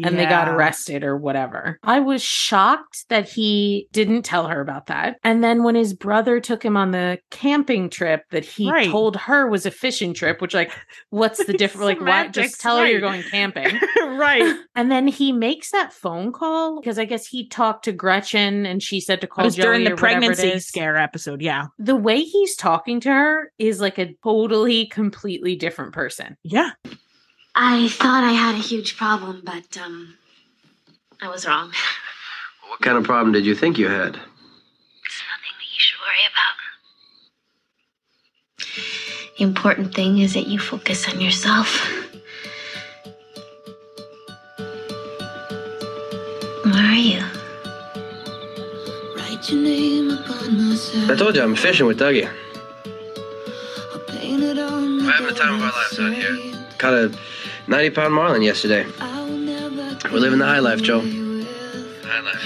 and 0.04 0.18
they 0.18 0.26
got 0.26 0.48
arrested 0.48 1.04
or 1.04 1.16
whatever. 1.16 1.78
I 1.82 2.00
was 2.00 2.22
shocked 2.22 3.04
that 3.08 3.28
he 3.28 3.88
didn't 3.92 4.22
tell 4.22 4.48
her 4.48 4.60
about 4.60 4.86
that. 4.86 5.16
And 5.24 5.42
then 5.42 5.62
when 5.62 5.74
his 5.74 5.94
brother 5.94 6.40
took 6.40 6.64
him 6.64 6.76
on 6.76 6.90
the 6.90 7.18
camping 7.30 7.90
trip 7.90 8.22
that 8.30 8.44
he 8.44 8.70
Right. 8.70 8.90
told 8.90 9.16
her 9.16 9.48
was 9.48 9.66
a 9.66 9.70
fishing 9.70 10.14
trip, 10.14 10.40
which 10.40 10.54
like 10.54 10.72
what's 11.10 11.44
the 11.44 11.52
difference? 11.58 11.84
Like 11.84 12.00
why 12.00 12.28
just 12.28 12.60
tell 12.60 12.78
her 12.78 12.86
you're 12.86 13.00
going 13.00 13.22
camping. 13.22 13.78
right. 14.02 14.56
And 14.78 14.92
then 14.92 15.08
he 15.08 15.32
makes 15.32 15.72
that 15.72 15.92
phone 15.92 16.32
call 16.32 16.80
because 16.80 17.00
I 17.00 17.04
guess 17.04 17.26
he 17.26 17.48
talked 17.48 17.84
to 17.86 17.92
Gretchen 17.92 18.64
and 18.64 18.80
she 18.80 19.00
said 19.00 19.20
to 19.22 19.26
It 19.26 19.30
call 19.30 19.44
was 19.44 19.56
during 19.56 19.82
the 19.82 19.96
pregnancy 19.96 20.60
scare 20.60 20.96
episode. 20.96 21.42
Yeah. 21.42 21.66
The 21.80 21.96
way 21.96 22.20
he's 22.20 22.54
talking 22.54 23.00
to 23.00 23.08
her 23.10 23.52
is 23.58 23.80
like 23.80 23.98
a 23.98 24.14
totally, 24.22 24.86
completely 24.86 25.56
different 25.56 25.94
person. 25.94 26.36
Yeah. 26.44 26.70
I 27.60 27.88
thought 27.88 28.22
I 28.22 28.30
had 28.30 28.54
a 28.54 28.58
huge 28.58 28.96
problem, 28.96 29.42
but 29.44 29.76
um, 29.84 30.14
I 31.20 31.28
was 31.28 31.44
wrong. 31.44 31.72
What 32.68 32.80
kind 32.80 32.96
of 32.96 33.02
problem 33.02 33.32
did 33.32 33.44
you 33.44 33.56
think 33.56 33.78
you 33.78 33.88
had? 33.88 34.10
It's 34.10 35.22
nothing 35.32 35.54
that 35.58 35.68
you 35.74 35.80
should 35.80 35.98
worry 35.98 36.24
about. 36.30 36.56
The 39.36 39.42
important 39.42 39.92
thing 39.92 40.18
is 40.18 40.34
that 40.34 40.46
you 40.46 40.60
focus 40.60 41.12
on 41.12 41.20
yourself. 41.20 41.84
Where 46.64 46.74
are 46.74 46.94
you? 46.94 47.24
Write 49.16 49.50
your 49.50 49.62
name 49.62 50.10
upon 50.12 50.68
myself. 50.68 51.10
I 51.10 51.16
told 51.16 51.34
you 51.34 51.42
I'm 51.42 51.56
fishing 51.56 51.86
with 51.86 51.98
Dougie. 51.98 52.30
I'll 53.92 53.98
paint 54.06 54.44
it 54.44 54.60
on 54.60 54.98
We're 54.98 55.10
having 55.10 55.26
the 55.26 55.34
time 55.34 55.54
of 55.54 55.62
our 55.62 55.72
lives 55.72 55.98
out 55.98 56.12
here. 56.12 56.54
Caught 56.78 56.94
a 56.94 57.18
90 57.68 57.90
pound 57.90 58.14
marlin 58.14 58.42
yesterday. 58.42 58.86
We're 60.10 60.20
living 60.20 60.38
the 60.38 60.46
high 60.46 60.60
life, 60.60 60.80
Joe. 60.80 61.00
High 61.00 62.20
life. 62.20 62.44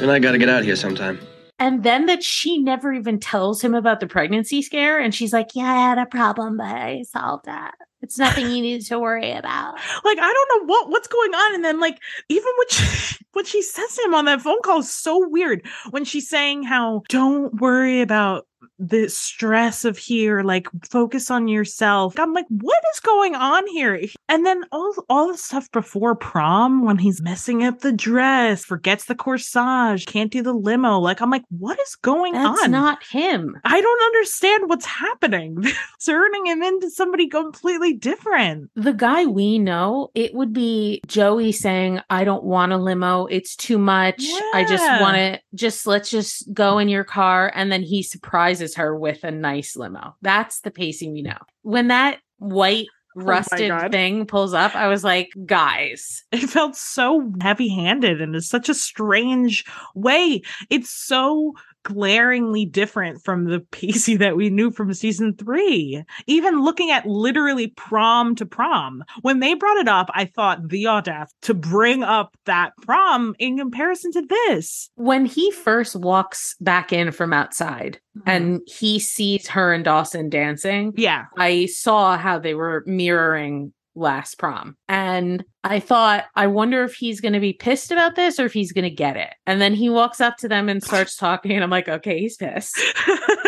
And 0.00 0.10
I 0.10 0.20
gotta 0.20 0.38
get 0.38 0.48
out 0.48 0.62
here 0.62 0.76
sometime. 0.76 1.18
And 1.58 1.82
then 1.82 2.06
that 2.06 2.22
she 2.22 2.58
never 2.58 2.92
even 2.92 3.18
tells 3.18 3.62
him 3.62 3.74
about 3.74 3.98
the 3.98 4.06
pregnancy 4.06 4.62
scare. 4.62 5.00
And 5.00 5.12
she's 5.12 5.32
like, 5.32 5.48
Yeah, 5.54 5.72
I 5.72 5.88
had 5.88 5.98
a 5.98 6.06
problem, 6.06 6.58
but 6.58 6.66
I 6.66 7.02
solved 7.02 7.46
that. 7.46 7.74
It's 8.08 8.16
nothing 8.16 8.46
you 8.50 8.62
need 8.62 8.80
to 8.86 8.98
worry 8.98 9.32
about. 9.32 9.74
Like 10.02 10.18
I 10.18 10.32
don't 10.32 10.62
know 10.62 10.64
what 10.64 10.88
what's 10.88 11.08
going 11.08 11.34
on. 11.34 11.56
And 11.56 11.62
then 11.62 11.78
like 11.78 11.98
even 12.30 12.50
what 12.56 12.72
she, 12.72 13.16
what 13.34 13.46
she 13.46 13.60
says 13.60 13.96
to 13.96 14.02
him 14.04 14.14
on 14.14 14.24
that 14.24 14.40
phone 14.40 14.62
call 14.62 14.78
is 14.78 14.90
so 14.90 15.28
weird. 15.28 15.66
When 15.90 16.06
she's 16.06 16.26
saying 16.26 16.62
how 16.62 17.02
don't 17.10 17.60
worry 17.60 18.00
about 18.00 18.46
the 18.78 19.08
stress 19.08 19.84
of 19.84 19.98
here, 19.98 20.42
like 20.42 20.68
focus 20.88 21.30
on 21.30 21.48
yourself. 21.48 22.18
I'm 22.18 22.32
like, 22.32 22.46
what 22.48 22.80
is 22.94 23.00
going 23.00 23.34
on 23.34 23.66
here? 23.66 24.00
And 24.28 24.46
then 24.46 24.62
all 24.70 24.94
all 25.08 25.32
the 25.32 25.38
stuff 25.38 25.70
before 25.72 26.14
prom 26.14 26.84
when 26.84 26.98
he's 26.98 27.20
messing 27.20 27.64
up 27.64 27.80
the 27.80 27.92
dress, 27.92 28.64
forgets 28.64 29.06
the 29.06 29.14
corsage, 29.14 30.06
can't 30.06 30.30
do 30.30 30.42
the 30.42 30.52
limo. 30.52 30.98
Like 30.98 31.20
I'm 31.20 31.30
like, 31.30 31.44
what 31.50 31.78
is 31.80 31.96
going 31.96 32.34
That's 32.34 32.62
on? 32.62 32.70
not 32.70 33.02
him. 33.02 33.56
I 33.64 33.80
don't 33.80 34.02
understand 34.02 34.68
what's 34.68 34.86
happening. 34.86 35.64
Turning 36.04 36.46
him 36.46 36.62
into 36.62 36.90
somebody 36.90 37.28
completely 37.28 37.94
different. 37.98 38.70
The 38.74 38.92
guy 38.92 39.26
we 39.26 39.58
know, 39.58 40.10
it 40.14 40.34
would 40.34 40.52
be 40.52 41.00
Joey 41.06 41.52
saying, 41.52 42.00
I 42.10 42.24
don't 42.24 42.44
want 42.44 42.72
a 42.72 42.76
limo. 42.76 43.26
It's 43.26 43.56
too 43.56 43.78
much. 43.78 44.22
I 44.54 44.64
just 44.68 45.00
want 45.00 45.16
to 45.16 45.40
just 45.54 45.86
let's 45.86 46.10
just 46.10 46.52
go 46.52 46.78
in 46.78 46.88
your 46.88 47.04
car. 47.04 47.52
And 47.54 47.70
then 47.70 47.82
he 47.82 48.02
surprises 48.02 48.74
her 48.76 48.96
with 48.96 49.24
a 49.24 49.30
nice 49.30 49.76
limo. 49.76 50.16
That's 50.22 50.60
the 50.60 50.70
pacing 50.70 51.12
we 51.12 51.22
know. 51.22 51.38
When 51.62 51.88
that 51.88 52.20
white 52.38 52.86
oh 53.16 53.22
rusted 53.22 53.68
God. 53.68 53.90
thing 53.90 54.26
pulls 54.26 54.54
up, 54.54 54.74
I 54.74 54.88
was 54.88 55.04
like, 55.04 55.30
guys, 55.46 56.24
It 56.30 56.48
felt 56.48 56.76
so 56.76 57.32
heavy 57.40 57.68
handed 57.68 58.20
and 58.20 58.34
in 58.34 58.40
such 58.40 58.68
a 58.68 58.74
strange 58.74 59.64
way. 59.94 60.42
It's 60.70 60.90
so 60.90 61.54
glaringly 61.84 62.64
different 62.64 63.22
from 63.24 63.44
the 63.44 63.60
Pacey 63.70 64.16
that 64.16 64.36
we 64.36 64.50
knew 64.50 64.70
from 64.70 64.92
season 64.94 65.34
three. 65.34 66.02
Even 66.26 66.62
looking 66.62 66.90
at 66.90 67.06
literally 67.06 67.68
prom 67.68 68.34
to 68.36 68.46
prom, 68.46 69.04
when 69.22 69.40
they 69.40 69.54
brought 69.54 69.78
it 69.78 69.88
up, 69.88 70.08
I 70.14 70.24
thought 70.24 70.68
the 70.68 70.86
audacity 70.86 71.36
to 71.42 71.54
bring 71.54 72.02
up 72.02 72.36
that 72.44 72.72
prom 72.82 73.34
in 73.38 73.58
comparison 73.58 74.12
to 74.12 74.22
this. 74.22 74.90
when 74.94 75.26
he 75.26 75.50
first 75.50 75.96
walks 75.96 76.56
back 76.60 76.92
in 76.92 77.10
from 77.12 77.32
outside 77.32 77.98
mm-hmm. 78.16 78.28
and 78.28 78.60
he 78.66 78.98
sees 78.98 79.48
her 79.48 79.72
and 79.72 79.84
Dawson 79.84 80.28
dancing, 80.28 80.92
yeah, 80.96 81.26
I 81.36 81.66
saw 81.66 82.16
how 82.16 82.38
they 82.38 82.54
were 82.54 82.82
mirroring 82.86 83.72
last 83.98 84.38
prom. 84.38 84.76
And 84.88 85.44
I 85.64 85.80
thought, 85.80 86.24
I 86.34 86.46
wonder 86.46 86.84
if 86.84 86.94
he's 86.94 87.20
going 87.20 87.34
to 87.34 87.40
be 87.40 87.52
pissed 87.52 87.90
about 87.90 88.16
this 88.16 88.38
or 88.38 88.46
if 88.46 88.52
he's 88.52 88.72
going 88.72 88.84
to 88.84 88.90
get 88.90 89.16
it. 89.16 89.34
And 89.46 89.60
then 89.60 89.74
he 89.74 89.90
walks 89.90 90.20
up 90.20 90.36
to 90.38 90.48
them 90.48 90.68
and 90.68 90.82
starts 90.82 91.16
talking. 91.18 91.52
And 91.52 91.62
I'm 91.62 91.70
like, 91.70 91.88
okay, 91.88 92.20
he's 92.20 92.36
pissed. 92.36 92.78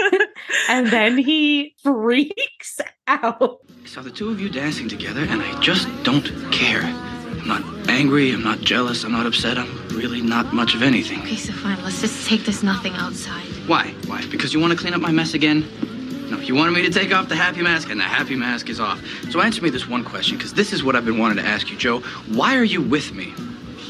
and 0.68 0.88
then 0.88 1.18
he 1.18 1.74
freaks 1.82 2.80
out. 3.06 3.58
I 3.82 3.86
saw 3.86 4.02
the 4.02 4.10
two 4.10 4.30
of 4.30 4.40
you 4.40 4.48
dancing 4.48 4.88
together, 4.88 5.22
and 5.22 5.42
I 5.42 5.60
just 5.60 5.88
don't 6.02 6.26
care. 6.52 6.82
I'm 6.82 7.48
not 7.48 7.88
angry, 7.88 8.32
I'm 8.32 8.42
not 8.42 8.60
jealous, 8.60 9.02
I'm 9.02 9.12
not 9.12 9.26
upset, 9.26 9.56
I'm 9.58 9.88
really 9.88 10.20
not 10.20 10.52
much 10.52 10.74
of 10.74 10.82
anything. 10.82 11.20
Okay, 11.20 11.36
so 11.36 11.52
fine. 11.52 11.82
Let's 11.82 12.00
just 12.00 12.28
take 12.28 12.44
this 12.44 12.62
nothing 12.62 12.92
outside. 12.94 13.44
Why? 13.66 13.88
Why? 14.06 14.24
Because 14.30 14.52
you 14.52 14.60
want 14.60 14.72
to 14.72 14.78
clean 14.78 14.94
up 14.94 15.00
my 15.00 15.10
mess 15.10 15.34
again? 15.34 15.66
No, 16.30 16.38
you 16.38 16.54
wanted 16.54 16.72
me 16.72 16.82
to 16.82 16.90
take 16.90 17.12
off 17.12 17.28
the 17.28 17.34
happy 17.36 17.60
mask, 17.62 17.90
and 17.90 17.98
the 17.98 18.04
happy 18.04 18.36
mask 18.36 18.68
is 18.68 18.78
off. 18.78 19.02
So 19.30 19.40
answer 19.40 19.60
me 19.62 19.70
this 19.70 19.88
one 19.88 20.04
question, 20.04 20.36
because 20.36 20.54
this 20.54 20.72
is 20.72 20.84
what 20.84 20.94
I've 20.94 21.04
been 21.04 21.18
wanting 21.18 21.38
to 21.42 21.48
ask 21.48 21.70
you, 21.70 21.76
Joe. 21.76 22.00
Why 22.28 22.56
are 22.56 22.64
you 22.64 22.80
with 22.80 23.12
me? 23.14 23.34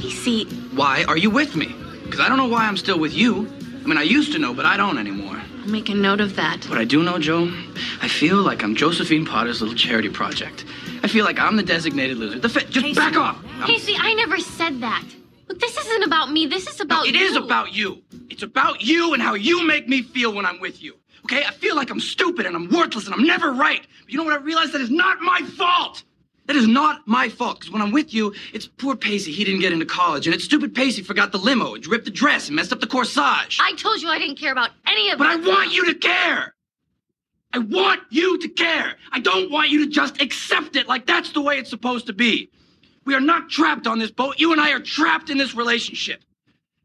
Pacey, 0.00 0.44
Why 0.74 1.04
are 1.06 1.16
you 1.18 1.28
with 1.30 1.54
me? 1.56 1.74
Because 2.04 2.20
I 2.20 2.28
don't 2.28 2.38
know 2.38 2.48
why 2.48 2.66
I'm 2.66 2.76
still 2.78 2.98
with 2.98 3.12
you. 3.12 3.46
I 3.84 3.86
mean, 3.86 3.98
I 3.98 4.02
used 4.02 4.32
to 4.32 4.38
know, 4.38 4.54
but 4.54 4.64
I 4.64 4.76
don't 4.76 4.96
anymore. 4.98 5.40
I'll 5.62 5.68
make 5.68 5.90
a 5.90 5.94
note 5.94 6.20
of 6.20 6.36
that. 6.36 6.64
What 6.68 6.78
I 6.78 6.84
do 6.84 7.02
know, 7.02 7.18
Joe, 7.18 7.52
I 8.00 8.08
feel 8.08 8.36
like 8.42 8.62
I'm 8.64 8.74
Josephine 8.74 9.26
Potter's 9.26 9.60
little 9.60 9.76
charity 9.76 10.08
project. 10.08 10.64
I 11.02 11.08
feel 11.08 11.24
like 11.26 11.38
I'm 11.38 11.56
the 11.56 11.62
designated 11.62 12.16
loser. 12.16 12.38
The 12.38 12.48
fit, 12.48 12.70
just 12.70 12.94
back 12.96 13.16
off. 13.16 13.36
I'm- 13.58 13.66
Pacey, 13.66 13.96
I 13.98 14.14
never 14.14 14.38
said 14.38 14.80
that. 14.80 15.04
Look, 15.48 15.60
this 15.60 15.76
isn't 15.76 16.04
about 16.04 16.30
me. 16.32 16.46
This 16.46 16.66
is 16.66 16.80
about 16.80 17.06
It 17.06 17.14
you. 17.14 17.20
is 17.26 17.36
about 17.36 17.74
you. 17.74 18.02
It's 18.30 18.42
about 18.42 18.80
you 18.82 19.12
and 19.12 19.22
how 19.22 19.34
you 19.34 19.66
make 19.66 19.88
me 19.88 20.00
feel 20.02 20.32
when 20.32 20.46
I'm 20.46 20.60
with 20.60 20.82
you. 20.82 20.94
Okay? 21.30 21.44
I 21.44 21.52
feel 21.52 21.76
like 21.76 21.90
I'm 21.90 22.00
stupid 22.00 22.46
and 22.46 22.56
I'm 22.56 22.68
worthless 22.68 23.06
and 23.06 23.14
I'm 23.14 23.24
never 23.24 23.52
right. 23.52 23.86
But 24.02 24.10
you 24.10 24.18
know 24.18 24.24
what 24.24 24.32
I 24.32 24.42
realize? 24.42 24.72
That 24.72 24.80
is 24.80 24.90
not 24.90 25.20
my 25.20 25.40
fault. 25.56 26.02
That 26.46 26.56
is 26.56 26.66
not 26.66 27.06
my 27.06 27.28
fault, 27.28 27.60
because 27.60 27.70
when 27.70 27.80
I'm 27.80 27.92
with 27.92 28.12
you, 28.12 28.34
it's 28.52 28.66
poor 28.66 28.96
Pacey. 28.96 29.30
He 29.30 29.44
didn't 29.44 29.60
get 29.60 29.72
into 29.72 29.86
college, 29.86 30.26
and 30.26 30.34
it's 30.34 30.42
stupid 30.42 30.74
Pacey 30.74 31.00
forgot 31.00 31.30
the 31.30 31.38
limo, 31.38 31.74
and 31.76 31.86
ripped 31.86 32.06
the 32.06 32.10
dress, 32.10 32.48
and 32.48 32.56
messed 32.56 32.72
up 32.72 32.80
the 32.80 32.88
corsage. 32.88 33.58
I 33.60 33.72
told 33.74 34.02
you 34.02 34.08
I 34.08 34.18
didn't 34.18 34.36
care 34.36 34.50
about 34.50 34.70
any 34.84 35.10
of 35.10 35.18
But 35.18 35.28
I 35.28 35.36
want 35.36 35.72
you 35.72 35.86
to 35.86 35.94
care. 35.94 36.56
I 37.52 37.58
want 37.58 38.00
you 38.10 38.36
to 38.38 38.48
care. 38.48 38.96
I 39.12 39.20
don't 39.20 39.52
want 39.52 39.68
you 39.68 39.84
to 39.84 39.90
just 39.92 40.20
accept 40.20 40.74
it 40.74 40.88
like 40.88 41.06
that's 41.06 41.30
the 41.30 41.40
way 41.40 41.58
it's 41.58 41.70
supposed 41.70 42.08
to 42.08 42.12
be. 42.12 42.50
We 43.04 43.14
are 43.14 43.20
not 43.20 43.48
trapped 43.48 43.86
on 43.86 44.00
this 44.00 44.10
boat. 44.10 44.40
You 44.40 44.50
and 44.50 44.60
I 44.60 44.72
are 44.72 44.80
trapped 44.80 45.30
in 45.30 45.38
this 45.38 45.54
relationship. 45.54 46.24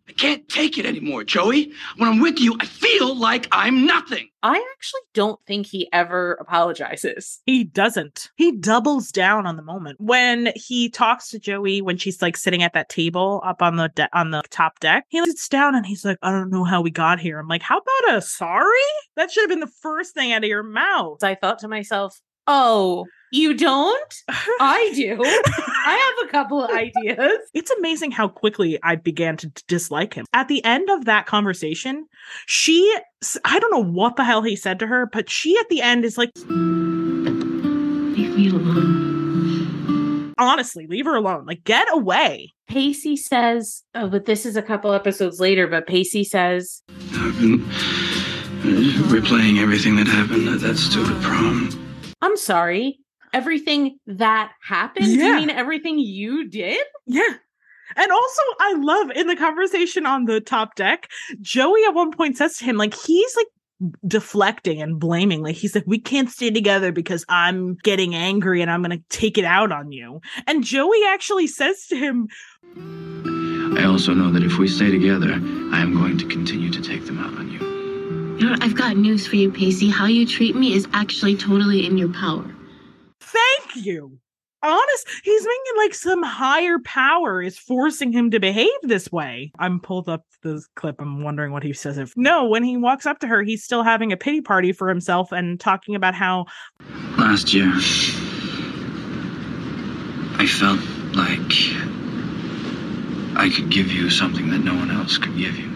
I 0.07 0.13
can't 0.13 0.47
take 0.47 0.77
it 0.77 0.85
anymore, 0.85 1.23
Joey. 1.23 1.71
When 1.97 2.09
I'm 2.09 2.19
with 2.19 2.39
you, 2.39 2.55
I 2.59 2.65
feel 2.65 3.15
like 3.15 3.47
I'm 3.51 3.85
nothing. 3.85 4.29
I 4.43 4.63
actually 4.75 5.01
don't 5.15 5.39
think 5.47 5.65
he 5.65 5.89
ever 5.91 6.33
apologizes. 6.33 7.41
He 7.47 7.63
doesn't. 7.63 8.29
He 8.35 8.51
doubles 8.51 9.11
down 9.11 9.47
on 9.47 9.55
the 9.55 9.63
moment 9.63 9.99
when 9.99 10.53
he 10.55 10.89
talks 10.89 11.29
to 11.29 11.39
Joey 11.39 11.81
when 11.81 11.97
she's 11.97 12.21
like 12.21 12.37
sitting 12.37 12.61
at 12.61 12.73
that 12.73 12.89
table 12.89 13.41
up 13.43 13.63
on 13.63 13.77
the 13.77 13.89
de- 13.95 14.15
on 14.15 14.29
the 14.29 14.43
top 14.51 14.79
deck. 14.79 15.05
He 15.09 15.23
sits 15.25 15.49
down 15.49 15.73
and 15.73 15.85
he's 15.87 16.05
like, 16.05 16.19
"I 16.21 16.29
don't 16.31 16.51
know 16.51 16.63
how 16.63 16.81
we 16.81 16.91
got 16.91 17.19
here." 17.19 17.39
I'm 17.39 17.47
like, 17.47 17.63
"How 17.63 17.79
about 17.79 18.17
a 18.17 18.21
sorry?" 18.21 18.69
That 19.15 19.31
should 19.31 19.41
have 19.41 19.49
been 19.49 19.59
the 19.59 19.73
first 19.81 20.13
thing 20.13 20.31
out 20.31 20.43
of 20.43 20.49
your 20.49 20.61
mouth. 20.61 21.23
I 21.23 21.33
thought 21.33 21.57
to 21.59 21.67
myself, 21.67 22.21
oh, 22.47 23.05
you 23.31 23.55
don't? 23.55 24.13
I 24.29 24.91
do. 24.95 25.19
I 25.21 26.13
have 26.19 26.27
a 26.27 26.31
couple 26.31 26.63
of 26.63 26.69
ideas. 26.71 27.39
It's 27.53 27.71
amazing 27.71 28.11
how 28.11 28.27
quickly 28.27 28.79
I 28.83 28.95
began 28.95 29.35
to 29.37 29.47
d- 29.47 29.61
dislike 29.67 30.13
him. 30.13 30.25
At 30.33 30.47
the 30.47 30.63
end 30.63 30.89
of 30.89 31.05
that 31.05 31.25
conversation, 31.25 32.05
she, 32.45 32.95
I 33.43 33.59
don't 33.59 33.71
know 33.71 33.83
what 33.83 34.15
the 34.15 34.23
hell 34.23 34.41
he 34.41 34.55
said 34.55 34.79
to 34.79 34.87
her, 34.87 35.07
but 35.11 35.29
she 35.29 35.57
at 35.57 35.67
the 35.69 35.81
end 35.81 36.05
is 36.05 36.17
like, 36.17 36.29
Leave 36.37 36.47
me 38.37 38.49
alone. 38.49 40.33
honestly, 40.37 40.87
leave 40.87 41.05
her 41.05 41.15
alone. 41.15 41.45
Like, 41.45 41.63
get 41.65 41.87
away. 41.91 42.53
Pacey 42.69 43.15
says, 43.17 43.83
oh, 43.93 44.07
but 44.07 44.25
this 44.25 44.45
is 44.45 44.55
a 44.55 44.61
couple 44.61 44.93
episodes 44.93 45.39
later, 45.39 45.67
but 45.67 45.87
Pacey 45.87 46.23
says, 46.23 46.81
I've 47.13 47.37
been 47.39 47.59
replaying 49.09 49.61
everything 49.61 49.97
that 49.97 50.07
happened 50.07 50.47
at 50.47 50.61
that 50.61 50.77
stupid 50.77 51.21
prom. 51.21 51.69
I'm 52.21 52.37
sorry. 52.37 52.99
Everything 53.33 53.99
that 54.07 54.53
happened? 54.61 55.07
You 55.07 55.23
Yeah. 55.23 55.35
mean 55.35 55.49
everything 55.49 55.99
you 55.99 56.47
did? 56.47 56.81
Yeah. 57.05 57.33
And 57.97 58.11
also, 58.11 58.41
I 58.59 58.73
love 58.77 59.11
in 59.11 59.27
the 59.27 59.35
conversation 59.35 60.05
on 60.05 60.25
the 60.25 60.41
top 60.41 60.75
deck, 60.75 61.09
Joey 61.41 61.83
at 61.87 61.93
one 61.93 62.11
point 62.11 62.37
says 62.37 62.57
to 62.57 62.65
him, 62.65 62.77
like, 62.77 62.93
he's 62.95 63.35
like 63.35 63.47
deflecting 64.07 64.81
and 64.81 64.99
blaming. 64.99 65.43
Like, 65.43 65.55
he's 65.55 65.75
like, 65.75 65.83
we 65.85 65.99
can't 65.99 66.29
stay 66.29 66.49
together 66.49 66.91
because 66.91 67.25
I'm 67.29 67.75
getting 67.83 68.15
angry 68.15 68.61
and 68.61 68.71
I'm 68.71 68.81
going 68.81 68.97
to 68.97 69.03
take 69.09 69.37
it 69.37 69.45
out 69.45 69.71
on 69.71 69.91
you. 69.91 70.21
And 70.47 70.63
Joey 70.63 71.01
actually 71.07 71.47
says 71.47 71.85
to 71.87 71.95
him, 71.95 72.27
I 73.77 73.83
also 73.85 74.13
know 74.13 74.31
that 74.31 74.43
if 74.43 74.57
we 74.57 74.67
stay 74.67 74.89
together, 74.89 75.33
I 75.33 75.81
am 75.81 75.93
going 75.93 76.17
to 76.17 76.25
continue 76.27 76.71
to 76.71 76.81
take 76.81 77.05
them 77.05 77.19
out 77.19 77.37
on 77.37 77.51
you. 77.51 77.64
You 78.37 78.49
know. 78.49 78.55
I've 78.61 78.75
got 78.75 78.97
news 78.97 79.25
for 79.25 79.37
you, 79.37 79.51
Pacey. 79.51 79.89
How 79.89 80.05
you 80.05 80.25
treat 80.25 80.55
me 80.55 80.73
is 80.73 80.87
actually 80.93 81.37
totally 81.37 81.85
in 81.85 81.97
your 81.97 82.11
power. 82.11 82.45
thank 83.19 83.85
you. 83.85 84.19
Honest, 84.61 85.07
he's 85.23 85.43
making 85.43 85.77
like 85.77 85.93
some 85.93 86.23
higher 86.23 86.79
power 86.79 87.39
is 87.39 87.57
forcing 87.57 88.11
him 88.11 88.31
to 88.31 88.39
behave 88.39 88.71
this 88.81 89.11
way. 89.11 89.51
I'm 89.59 89.79
pulled 89.79 90.09
up 90.09 90.25
this 90.41 90.67
clip. 90.75 90.99
I'm 90.99 91.21
wondering 91.21 91.51
what 91.51 91.61
he 91.61 91.71
says. 91.71 91.99
If 91.99 92.13
no, 92.17 92.45
when 92.45 92.63
he 92.63 92.75
walks 92.75 93.05
up 93.05 93.19
to 93.19 93.27
her, 93.27 93.43
he's 93.43 93.63
still 93.63 93.83
having 93.83 94.11
a 94.11 94.17
pity 94.17 94.41
party 94.41 94.71
for 94.71 94.89
himself 94.89 95.31
and 95.31 95.59
talking 95.59 95.93
about 95.93 96.15
how 96.15 96.45
Last 97.17 97.53
year, 97.53 97.71
I 100.37 100.47
felt 100.47 100.79
like 101.15 101.53
I 103.37 103.49
could 103.55 103.69
give 103.69 103.91
you 103.91 104.09
something 104.09 104.49
that 104.49 104.59
no 104.59 104.73
one 104.73 104.89
else 104.89 105.19
could 105.19 105.37
give 105.37 105.55
you. 105.57 105.74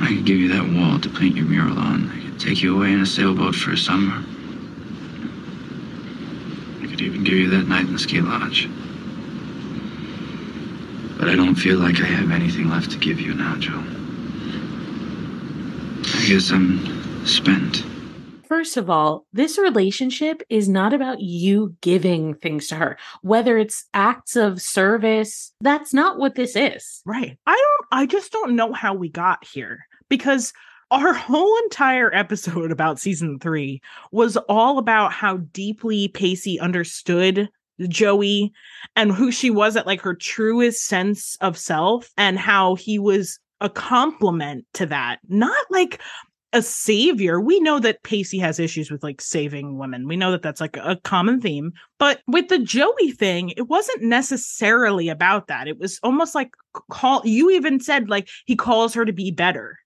I 0.00 0.08
could 0.08 0.24
give 0.24 0.38
you 0.38 0.48
that 0.48 0.72
wall 0.72 1.00
to 1.00 1.08
paint 1.08 1.36
your 1.36 1.46
mural 1.46 1.78
on. 1.78 2.10
I 2.10 2.20
could 2.22 2.40
take 2.40 2.62
you 2.62 2.76
away 2.76 2.92
in 2.92 3.00
a 3.00 3.06
sailboat 3.06 3.54
for 3.54 3.72
a 3.72 3.76
summer. 3.76 4.24
I 6.80 6.86
could 6.86 7.00
even 7.00 7.24
give 7.24 7.34
you 7.34 7.50
that 7.50 7.66
night 7.66 7.86
in 7.86 7.92
the 7.92 7.98
ski 7.98 8.20
lodge. 8.20 8.68
But 11.18 11.28
I 11.28 11.34
don't 11.34 11.56
feel 11.56 11.78
like 11.78 12.00
I 12.00 12.06
have 12.06 12.30
anything 12.30 12.68
left 12.68 12.92
to 12.92 12.98
give 12.98 13.20
you 13.20 13.34
now, 13.34 13.56
Joe. 13.56 13.82
I 16.14 16.26
guess 16.28 16.50
I'm 16.52 17.26
spent. 17.26 17.84
First 18.46 18.76
of 18.76 18.88
all, 18.88 19.26
this 19.32 19.58
relationship 19.58 20.42
is 20.48 20.68
not 20.68 20.94
about 20.94 21.20
you 21.20 21.76
giving 21.82 22.34
things 22.34 22.68
to 22.68 22.76
her, 22.76 22.98
whether 23.20 23.58
it's 23.58 23.84
acts 23.92 24.36
of 24.36 24.62
service. 24.62 25.52
That's 25.60 25.92
not 25.92 26.18
what 26.18 26.34
this 26.34 26.56
is. 26.56 27.02
Right. 27.04 27.36
I 27.46 27.54
don't 27.54 27.88
I 27.90 28.06
just 28.06 28.32
don't 28.32 28.56
know 28.56 28.72
how 28.72 28.94
we 28.94 29.10
got 29.10 29.44
here 29.44 29.87
because 30.08 30.52
our 30.90 31.12
whole 31.14 31.56
entire 31.64 32.14
episode 32.14 32.70
about 32.70 32.98
season 32.98 33.38
3 33.38 33.80
was 34.12 34.36
all 34.48 34.78
about 34.78 35.12
how 35.12 35.38
deeply 35.38 36.08
Pacey 36.08 36.58
understood 36.60 37.48
Joey 37.86 38.52
and 38.96 39.12
who 39.12 39.30
she 39.30 39.50
was 39.50 39.76
at 39.76 39.86
like 39.86 40.00
her 40.00 40.14
truest 40.14 40.86
sense 40.86 41.36
of 41.40 41.56
self 41.56 42.10
and 42.16 42.38
how 42.38 42.74
he 42.74 42.98
was 42.98 43.38
a 43.60 43.68
complement 43.68 44.64
to 44.74 44.86
that. 44.86 45.18
Not 45.28 45.64
like 45.70 46.00
a 46.52 46.62
savior. 46.62 47.40
We 47.40 47.60
know 47.60 47.78
that 47.78 48.02
Pacey 48.02 48.38
has 48.38 48.58
issues 48.58 48.90
with 48.90 49.02
like 49.02 49.20
saving 49.20 49.76
women. 49.78 50.08
We 50.08 50.16
know 50.16 50.30
that 50.30 50.42
that's 50.42 50.60
like 50.60 50.76
a 50.78 50.96
common 51.04 51.40
theme. 51.40 51.72
But 51.98 52.20
with 52.26 52.48
the 52.48 52.58
Joey 52.58 53.12
thing, 53.12 53.50
it 53.50 53.68
wasn't 53.68 54.02
necessarily 54.02 55.08
about 55.08 55.48
that. 55.48 55.68
It 55.68 55.78
was 55.78 56.00
almost 56.02 56.34
like 56.34 56.52
call 56.90 57.22
you 57.24 57.50
even 57.50 57.80
said 57.80 58.08
like 58.08 58.28
he 58.46 58.56
calls 58.56 58.94
her 58.94 59.04
to 59.04 59.12
be 59.12 59.30
better. 59.30 59.78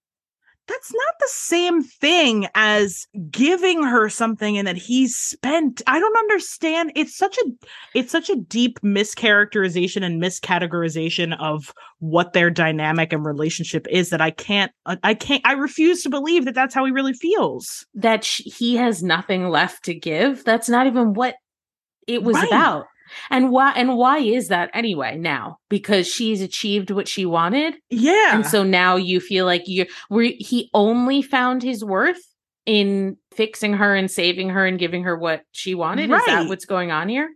That's 0.69 0.93
not 0.93 1.15
the 1.19 1.29
same 1.29 1.83
thing 1.83 2.47
as 2.55 3.07
giving 3.31 3.83
her 3.83 4.09
something 4.09 4.57
and 4.57 4.67
that 4.69 4.77
he's 4.77 5.17
spent. 5.17 5.83
I 5.87 5.99
don't 5.99 6.17
understand. 6.17 6.93
It's 6.95 7.17
such 7.17 7.37
a 7.39 7.51
it's 7.95 8.13
such 8.13 8.31
a 8.31 8.37
deep 8.37 8.81
mischaracterization 8.81 10.05
and 10.05 10.23
miscategorization 10.23 11.37
of 11.41 11.73
what 11.99 12.33
their 12.33 12.49
dynamic 12.51 13.13
and 13.13 13.25
relationship 13.25 13.87
is 13.91 14.11
that 14.11 14.21
I 14.21 14.31
can't 14.31 14.73
uh, 14.87 14.97
I 15.03 15.15
can't 15.15 15.45
I 15.45 15.53
refuse 15.55 16.03
to 16.05 16.11
believe 16.11 16.45
that 16.45 16.55
that's 16.55 16.75
how 16.75 16.85
he 16.85 16.93
really 16.93 17.15
feels. 17.15 17.85
That 17.95 18.25
he 18.25 18.77
has 18.77 19.03
nothing 19.03 19.49
left 19.49 19.85
to 19.85 19.95
give. 19.95 20.45
That's 20.45 20.69
not 20.69 20.87
even 20.87 21.15
what 21.15 21.35
it 22.07 22.23
was 22.23 22.37
Right. 22.37 22.47
about. 22.47 22.87
And 23.31 23.51
why 23.51 23.73
and 23.73 23.97
why 23.97 24.19
is 24.19 24.49
that 24.49 24.71
anyway 24.75 25.17
now? 25.17 25.59
Because 25.69 26.07
she's 26.07 26.41
achieved 26.41 26.91
what 26.91 27.09
she 27.09 27.27
wanted. 27.27 27.75
Yeah. 27.91 28.35
And 28.35 28.47
so 28.47 28.63
now 28.63 28.97
you 28.97 29.21
feel 29.21 29.47
like 29.47 29.67
you 29.67 29.87
were 30.11 30.29
he 30.39 30.71
only 30.75 31.23
found 31.23 31.63
his 31.63 31.85
worth 31.85 32.23
in 32.65 33.17
fixing 33.35 33.75
her 33.75 33.95
and 33.95 34.11
saving 34.11 34.51
her 34.51 34.65
and 34.67 34.79
giving 34.79 35.03
her 35.05 35.17
what 35.17 35.43
she 35.53 35.75
wanted. 35.75 36.11
Is 36.11 36.25
that 36.27 36.49
what's 36.49 36.65
going 36.65 36.91
on 36.91 37.09
here? 37.09 37.29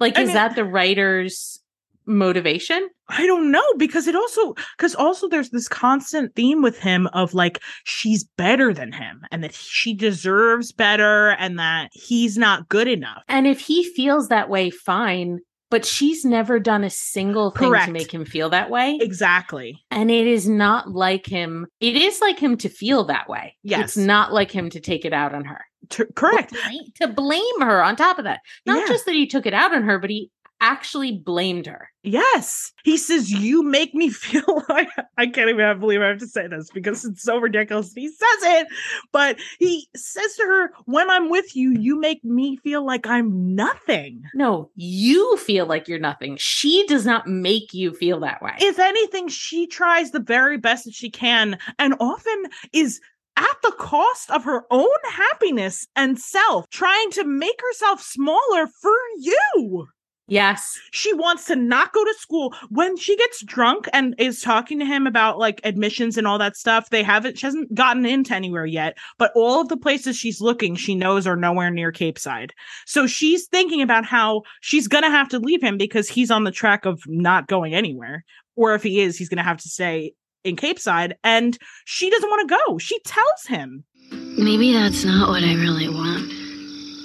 Like, 0.00 0.18
I 0.18 0.22
is 0.22 0.28
mean- 0.28 0.34
that 0.34 0.54
the 0.56 0.64
writer's 0.64 1.61
motivation? 2.06 2.88
I 3.08 3.26
don't 3.26 3.50
know 3.50 3.62
because 3.78 4.06
it 4.06 4.16
also 4.16 4.54
because 4.76 4.94
also 4.94 5.28
there's 5.28 5.50
this 5.50 5.68
constant 5.68 6.34
theme 6.34 6.62
with 6.62 6.78
him 6.78 7.06
of 7.08 7.34
like 7.34 7.60
she's 7.84 8.24
better 8.36 8.72
than 8.72 8.92
him 8.92 9.22
and 9.30 9.44
that 9.44 9.54
she 9.54 9.94
deserves 9.94 10.72
better 10.72 11.30
and 11.38 11.58
that 11.58 11.90
he's 11.92 12.38
not 12.38 12.68
good 12.68 12.88
enough. 12.88 13.22
And 13.28 13.46
if 13.46 13.60
he 13.60 13.84
feels 13.84 14.28
that 14.28 14.48
way, 14.48 14.70
fine. 14.70 15.38
But 15.70 15.86
she's 15.86 16.22
never 16.22 16.60
done 16.60 16.84
a 16.84 16.90
single 16.90 17.50
thing 17.50 17.70
Correct. 17.70 17.86
to 17.86 17.92
make 17.92 18.12
him 18.12 18.26
feel 18.26 18.50
that 18.50 18.68
way. 18.68 18.98
Exactly. 19.00 19.82
And 19.90 20.10
it 20.10 20.26
is 20.26 20.46
not 20.46 20.90
like 20.90 21.24
him. 21.24 21.66
It 21.80 21.96
is 21.96 22.20
like 22.20 22.38
him 22.38 22.58
to 22.58 22.68
feel 22.68 23.04
that 23.04 23.26
way. 23.26 23.56
Yes. 23.62 23.84
It's 23.84 23.96
not 23.96 24.34
like 24.34 24.50
him 24.50 24.68
to 24.68 24.80
take 24.80 25.06
it 25.06 25.14
out 25.14 25.34
on 25.34 25.46
her. 25.46 25.64
T- 25.88 26.04
correct. 26.14 26.50
Bla- 26.52 27.06
To 27.06 27.08
blame 27.14 27.60
her 27.62 27.82
on 27.82 27.96
top 27.96 28.18
of 28.18 28.24
that. 28.24 28.40
Not 28.66 28.80
Yeah. 28.80 28.88
just 28.88 29.06
that 29.06 29.14
he 29.14 29.26
took 29.26 29.46
it 29.46 29.54
out 29.54 29.74
on 29.74 29.84
her, 29.84 29.98
but 29.98 30.10
he 30.10 30.30
actually 30.62 31.12
blamed 31.12 31.66
her. 31.66 31.88
Yes. 32.04 32.72
He 32.84 32.96
says, 32.96 33.30
You 33.30 33.62
make 33.62 33.94
me 33.94 34.08
feel 34.10 34.64
like 34.68 34.88
I 35.18 35.26
can't 35.26 35.50
even 35.50 35.80
believe 35.80 36.00
I 36.00 36.08
have 36.08 36.18
to 36.18 36.26
say 36.26 36.46
this 36.46 36.70
because 36.72 37.04
it's 37.04 37.22
so 37.22 37.38
ridiculous. 37.38 37.92
He 37.92 38.08
says 38.08 38.18
it, 38.42 38.68
but 39.12 39.38
he 39.58 39.88
says 39.94 40.34
to 40.36 40.44
her, 40.44 40.72
When 40.86 41.10
I'm 41.10 41.28
with 41.28 41.54
you, 41.54 41.72
you 41.78 42.00
make 42.00 42.24
me 42.24 42.56
feel 42.58 42.86
like 42.86 43.06
I'm 43.06 43.54
nothing. 43.54 44.22
No, 44.34 44.70
you 44.76 45.36
feel 45.36 45.66
like 45.66 45.88
you're 45.88 45.98
nothing. 45.98 46.36
She 46.38 46.86
does 46.86 47.04
not 47.04 47.26
make 47.26 47.74
you 47.74 47.92
feel 47.92 48.20
that 48.20 48.40
way. 48.40 48.52
If 48.58 48.78
anything, 48.78 49.28
she 49.28 49.66
tries 49.66 50.12
the 50.12 50.20
very 50.20 50.56
best 50.56 50.84
that 50.84 50.94
she 50.94 51.10
can 51.10 51.58
and 51.78 51.94
often 52.00 52.44
is 52.72 53.00
at 53.36 53.56
the 53.62 53.72
cost 53.78 54.30
of 54.30 54.44
her 54.44 54.64
own 54.70 54.88
happiness 55.10 55.86
and 55.96 56.18
self, 56.18 56.68
trying 56.70 57.10
to 57.12 57.24
make 57.24 57.60
herself 57.60 58.02
smaller 58.02 58.66
for 58.66 58.94
you. 59.18 59.88
Yes. 60.28 60.78
She 60.92 61.12
wants 61.12 61.46
to 61.46 61.56
not 61.56 61.92
go 61.92 62.04
to 62.04 62.14
school. 62.18 62.54
When 62.70 62.96
she 62.96 63.16
gets 63.16 63.44
drunk 63.44 63.88
and 63.92 64.14
is 64.18 64.40
talking 64.40 64.78
to 64.78 64.84
him 64.84 65.06
about 65.06 65.38
like 65.38 65.60
admissions 65.64 66.16
and 66.16 66.26
all 66.26 66.38
that 66.38 66.56
stuff, 66.56 66.90
they 66.90 67.02
haven't, 67.02 67.38
she 67.38 67.46
hasn't 67.46 67.74
gotten 67.74 68.06
into 68.06 68.34
anywhere 68.34 68.64
yet, 68.64 68.96
but 69.18 69.32
all 69.34 69.60
of 69.60 69.68
the 69.68 69.76
places 69.76 70.16
she's 70.16 70.40
looking, 70.40 70.74
she 70.74 70.94
knows 70.94 71.26
are 71.26 71.36
nowhere 71.36 71.70
near 71.70 71.92
Capeside. 71.92 72.54
So 72.86 73.06
she's 73.06 73.46
thinking 73.46 73.82
about 73.82 74.04
how 74.04 74.42
she's 74.60 74.88
going 74.88 75.04
to 75.04 75.10
have 75.10 75.28
to 75.30 75.38
leave 75.38 75.62
him 75.62 75.76
because 75.76 76.08
he's 76.08 76.30
on 76.30 76.44
the 76.44 76.50
track 76.50 76.86
of 76.86 77.02
not 77.06 77.48
going 77.48 77.74
anywhere. 77.74 78.24
Or 78.56 78.74
if 78.74 78.82
he 78.82 79.00
is, 79.00 79.18
he's 79.18 79.28
going 79.28 79.38
to 79.38 79.42
have 79.44 79.58
to 79.58 79.68
stay 79.68 80.14
in 80.44 80.56
Capeside. 80.56 81.16
And 81.24 81.58
she 81.84 82.10
doesn't 82.10 82.30
want 82.30 82.48
to 82.48 82.56
go. 82.66 82.78
She 82.78 82.98
tells 83.00 83.46
him. 83.48 83.84
Maybe 84.10 84.72
that's 84.72 85.04
not 85.04 85.28
what 85.28 85.42
I 85.42 85.54
really 85.54 85.88
want. 85.88 86.28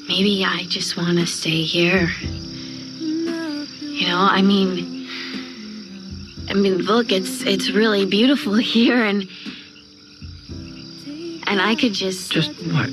Maybe 0.07 0.45
I 0.45 0.63
just 0.69 0.95
want 0.95 1.17
to 1.17 1.25
stay 1.25 1.63
here. 1.63 2.09
You 3.97 4.09
know, 4.09 4.19
I 4.19 4.43
mean, 4.43 5.07
I 6.49 6.53
mean, 6.53 6.77
look, 6.77 7.11
it's 7.11 7.41
it's 7.41 7.71
really 7.71 8.05
beautiful 8.05 8.53
here, 8.75 9.03
and 9.03 9.27
and 11.47 11.59
I 11.59 11.73
could 11.73 11.93
just 11.93 12.31
Just 12.31 12.51
what? 12.73 12.91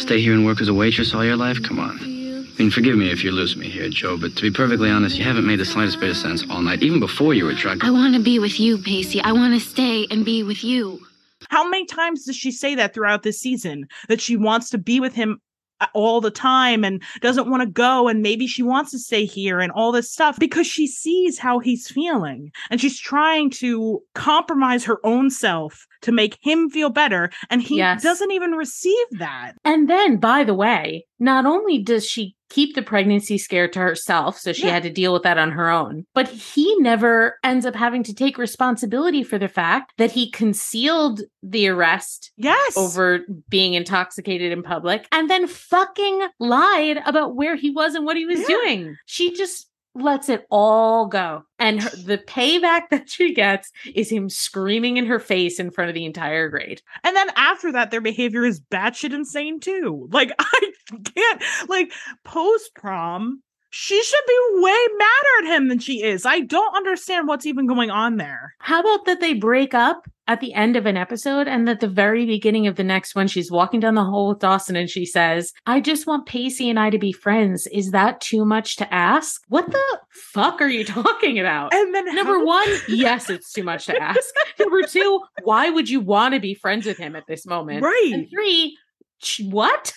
Stay 0.00 0.22
here 0.22 0.32
and 0.32 0.46
work 0.46 0.62
as 0.62 0.68
a 0.68 0.74
waitress 0.74 1.12
all 1.12 1.22
your 1.22 1.36
life? 1.36 1.62
Come 1.62 1.78
on. 1.78 1.98
I 2.00 2.54
mean, 2.58 2.70
forgive 2.70 2.96
me 2.96 3.10
if 3.10 3.22
you 3.22 3.30
lose 3.30 3.58
me 3.58 3.68
here, 3.68 3.90
Joe, 3.90 4.16
but 4.16 4.34
to 4.36 4.42
be 4.42 4.50
perfectly 4.50 4.88
honest, 4.88 5.18
you 5.18 5.24
haven't 5.24 5.46
made 5.46 5.60
the 5.60 5.66
slightest 5.66 6.00
bit 6.00 6.08
of 6.08 6.16
sense 6.16 6.48
all 6.48 6.62
night, 6.62 6.82
even 6.82 6.98
before 6.98 7.34
you 7.34 7.44
were 7.44 7.52
drunk. 7.52 7.84
I 7.84 7.90
want 7.90 8.14
to 8.14 8.20
be 8.20 8.38
with 8.38 8.58
you, 8.58 8.78
Pacey. 8.78 9.20
I 9.20 9.32
want 9.32 9.52
to 9.52 9.60
stay 9.60 10.06
and 10.10 10.24
be 10.24 10.42
with 10.42 10.64
you. 10.64 10.98
How 11.50 11.68
many 11.68 11.84
times 11.84 12.24
does 12.24 12.36
she 12.36 12.52
say 12.52 12.74
that 12.76 12.94
throughout 12.94 13.22
this 13.22 13.38
season 13.38 13.86
that 14.08 14.22
she 14.22 14.38
wants 14.38 14.70
to 14.70 14.78
be 14.78 14.98
with 14.98 15.14
him 15.14 15.42
all 15.94 16.20
the 16.20 16.30
time 16.30 16.84
and 16.84 17.02
doesn't 17.20 17.48
want 17.50 17.62
to 17.62 17.66
go 17.66 18.08
and 18.08 18.22
maybe 18.22 18.46
she 18.46 18.62
wants 18.62 18.90
to 18.92 18.98
stay 18.98 19.24
here 19.24 19.60
and 19.60 19.72
all 19.72 19.92
this 19.92 20.10
stuff 20.10 20.38
because 20.38 20.66
she 20.66 20.86
sees 20.86 21.38
how 21.38 21.58
he's 21.58 21.88
feeling 21.90 22.50
and 22.70 22.80
she's 22.80 22.98
trying 22.98 23.50
to 23.50 24.00
compromise 24.14 24.84
her 24.84 24.98
own 25.04 25.30
self 25.30 25.86
to 26.02 26.12
make 26.12 26.38
him 26.42 26.68
feel 26.70 26.90
better 26.90 27.30
and 27.50 27.62
he 27.62 27.76
Yes. 27.78 28.02
doesn't 28.02 28.30
even 28.30 28.52
receive 28.52 29.06
that. 29.18 29.52
And 29.64 29.88
then, 29.88 30.16
by 30.18 30.44
the 30.44 30.54
way, 30.54 31.06
not 31.18 31.46
only 31.46 31.78
does 31.78 32.06
she 32.06 32.34
keep 32.52 32.74
the 32.74 32.82
pregnancy 32.82 33.38
scare 33.38 33.66
to 33.68 33.78
herself, 33.78 34.38
so 34.38 34.52
she 34.52 34.66
Yeah. 34.66 34.72
had 34.74 34.82
to 34.82 34.90
deal 34.90 35.12
with 35.12 35.22
that 35.22 35.38
on 35.38 35.52
her 35.52 35.70
own, 35.70 36.04
but 36.14 36.28
he 36.28 36.76
never 36.80 37.38
ends 37.42 37.64
up 37.64 37.74
having 37.74 38.02
to 38.04 38.14
take 38.14 38.36
responsibility 38.36 39.22
for 39.22 39.38
the 39.38 39.48
fact 39.48 39.92
that 39.96 40.12
he 40.12 40.30
concealed 40.30 41.22
the 41.42 41.66
arrest 41.68 42.30
Yes. 42.36 42.76
over 42.76 43.20
being 43.48 43.74
intoxicated 43.74 44.52
in 44.52 44.62
public 44.62 45.06
and 45.12 45.30
then 45.30 45.46
fucking 45.46 46.22
lied 46.38 47.00
about 47.06 47.34
where 47.36 47.56
he 47.56 47.70
was 47.70 47.94
and 47.94 48.04
what 48.04 48.16
he 48.16 48.26
was 48.26 48.40
Yeah. 48.40 48.46
doing. 48.48 48.96
She 49.06 49.32
just 49.32 49.68
lets 49.94 50.30
it 50.30 50.46
all 50.50 51.04
go. 51.06 51.42
And 51.58 51.82
her, 51.82 51.90
the 51.90 52.16
payback 52.16 52.82
that 52.90 53.10
she 53.10 53.34
gets 53.34 53.70
is 53.94 54.08
him 54.10 54.30
screaming 54.30 54.96
in 54.96 55.04
her 55.04 55.18
face 55.18 55.60
in 55.60 55.70
front 55.70 55.90
of 55.90 55.94
the 55.94 56.06
entire 56.06 56.48
grade. 56.48 56.80
And 57.04 57.14
then 57.14 57.28
after 57.36 57.72
that, 57.72 57.90
their 57.90 58.00
behavior 58.00 58.44
is 58.46 58.58
batshit 58.58 59.12
insane 59.12 59.60
too. 59.60 60.08
Like 60.10 60.32
I 60.38 60.71
can't 61.14 61.42
like 61.68 61.92
post 62.24 62.70
prom. 62.74 63.42
She 63.74 64.02
should 64.02 64.24
be 64.28 64.38
way 64.60 64.86
madder 64.98 65.48
at 65.48 65.56
him 65.56 65.68
than 65.68 65.78
she 65.78 66.02
is. 66.02 66.26
I 66.26 66.40
don't 66.40 66.76
understand 66.76 67.26
what's 67.26 67.46
even 67.46 67.66
going 67.66 67.90
on 67.90 68.18
there. 68.18 68.52
How 68.58 68.80
about 68.80 69.06
that 69.06 69.20
they 69.20 69.32
break 69.32 69.72
up 69.72 70.04
at 70.28 70.40
the 70.40 70.52
end 70.52 70.76
of 70.76 70.84
an 70.84 70.98
episode 70.98 71.48
and 71.48 71.66
at 71.70 71.80
the 71.80 71.88
very 71.88 72.26
beginning 72.26 72.66
of 72.66 72.76
the 72.76 72.84
next 72.84 73.14
one, 73.14 73.28
she's 73.28 73.50
walking 73.50 73.80
down 73.80 73.94
the 73.94 74.04
hall 74.04 74.28
with 74.28 74.40
Dawson 74.40 74.76
and 74.76 74.90
she 74.90 75.06
says, 75.06 75.54
I 75.64 75.80
just 75.80 76.06
want 76.06 76.26
Pacey 76.26 76.68
and 76.68 76.78
I 76.78 76.90
to 76.90 76.98
be 76.98 77.12
friends. 77.12 77.66
Is 77.72 77.92
that 77.92 78.20
too 78.20 78.44
much 78.44 78.76
to 78.76 78.92
ask? 78.92 79.40
What 79.48 79.70
the 79.70 79.98
fuck 80.10 80.60
are 80.60 80.68
you 80.68 80.84
talking 80.84 81.38
about? 81.38 81.72
And 81.72 81.94
then 81.94 82.14
Number 82.14 82.40
how- 82.40 82.44
one, 82.44 82.68
yes, 82.88 83.30
it's 83.30 83.54
too 83.54 83.64
much 83.64 83.86
to 83.86 83.96
ask. 83.96 84.20
Number 84.58 84.82
two, 84.82 85.22
why 85.44 85.70
would 85.70 85.88
you 85.88 86.00
want 86.00 86.34
to 86.34 86.40
be 86.40 86.52
friends 86.52 86.84
with 86.84 86.98
him 86.98 87.16
at 87.16 87.24
this 87.26 87.46
moment? 87.46 87.82
Right. 87.82 88.10
And 88.12 88.28
three, 88.28 88.76
what? 89.40 89.94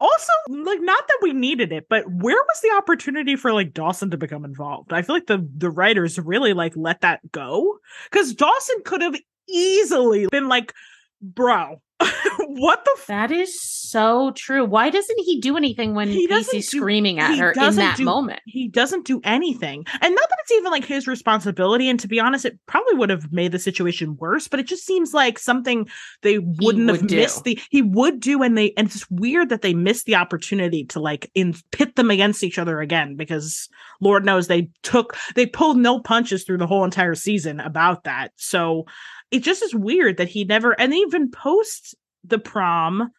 Also, 0.00 0.32
like, 0.48 0.80
not 0.80 1.08
that 1.08 1.18
we 1.22 1.32
needed 1.32 1.72
it, 1.72 1.86
but 1.88 2.04
where 2.08 2.36
was 2.36 2.60
the 2.62 2.74
opportunity 2.76 3.34
for 3.34 3.52
like 3.52 3.72
Dawson 3.74 4.10
to 4.10 4.16
become 4.16 4.44
involved? 4.44 4.92
I 4.92 5.02
feel 5.02 5.16
like 5.16 5.26
the 5.26 5.48
the 5.56 5.70
writers 5.70 6.18
really 6.18 6.52
like 6.52 6.74
let 6.76 7.00
that 7.00 7.20
go 7.32 7.78
because 8.10 8.34
Dawson 8.34 8.76
could 8.84 9.02
have 9.02 9.16
easily 9.48 10.26
been 10.30 10.48
like, 10.48 10.72
"Bro, 11.20 11.82
what 12.48 12.84
the." 12.84 12.94
F-? 12.98 13.06
That 13.06 13.30
is 13.30 13.60
so 13.60 14.32
true. 14.32 14.64
Why 14.64 14.90
doesn't 14.90 15.20
he 15.20 15.40
do 15.40 15.56
anything 15.56 15.94
when 15.94 16.08
He 16.08 16.26
do- 16.26 16.42
screaming 16.60 17.20
at 17.20 17.32
he 17.34 17.38
her 17.38 17.52
in 17.52 17.76
that 17.76 17.96
do- 17.96 18.04
moment? 18.04 18.40
He 18.46 18.68
doesn't 18.68 19.06
do 19.06 19.20
anything, 19.24 19.84
and 20.00 20.14
not 20.14 20.28
that 20.28 20.38
it's 20.40 20.52
even 20.52 20.70
like 20.70 20.84
his 20.84 21.06
responsibility. 21.06 21.88
And 21.88 21.98
to 22.00 22.08
be 22.08 22.20
honest, 22.20 22.44
it 22.44 22.58
probably 22.66 22.94
would 22.94 23.10
have 23.10 23.32
made 23.32 23.52
the 23.52 23.58
situation 23.58 24.16
worse. 24.16 24.48
But 24.48 24.60
it 24.60 24.66
just 24.66 24.84
seems 24.84 25.14
like 25.14 25.38
something 25.38 25.88
they 26.22 26.38
wouldn't 26.38 26.88
have 26.88 27.06
do. 27.06 27.16
missed. 27.16 27.44
The 27.44 27.58
he 27.70 27.82
would 27.82 28.20
do, 28.20 28.42
and 28.42 28.56
they 28.58 28.72
and 28.76 28.88
it's 28.88 29.08
weird 29.10 29.48
that 29.50 29.62
they 29.62 29.74
missed 29.74 30.06
the 30.06 30.16
opportunity 30.16 30.84
to 30.86 31.00
like 31.00 31.30
in 31.34 31.54
pit 31.70 31.96
them 31.96 32.10
against 32.10 32.42
each 32.44 32.58
other 32.58 32.80
again 32.80 33.16
because 33.16 33.68
Lord 34.00 34.24
knows 34.24 34.46
they 34.48 34.70
took 34.82 35.16
they 35.34 35.46
pulled 35.46 35.76
no 35.78 36.00
punches 36.00 36.44
through 36.44 36.58
the 36.58 36.66
whole 36.66 36.84
entire 36.84 37.14
season 37.14 37.60
about 37.60 38.04
that. 38.04 38.32
So 38.36 38.86
it 39.30 39.40
just 39.42 39.62
is 39.62 39.74
weird 39.74 40.16
that 40.16 40.28
he 40.28 40.44
never 40.44 40.72
and 40.80 40.92
even 40.94 41.30
post 41.30 41.94
the 42.24 42.38
prom, 42.38 43.10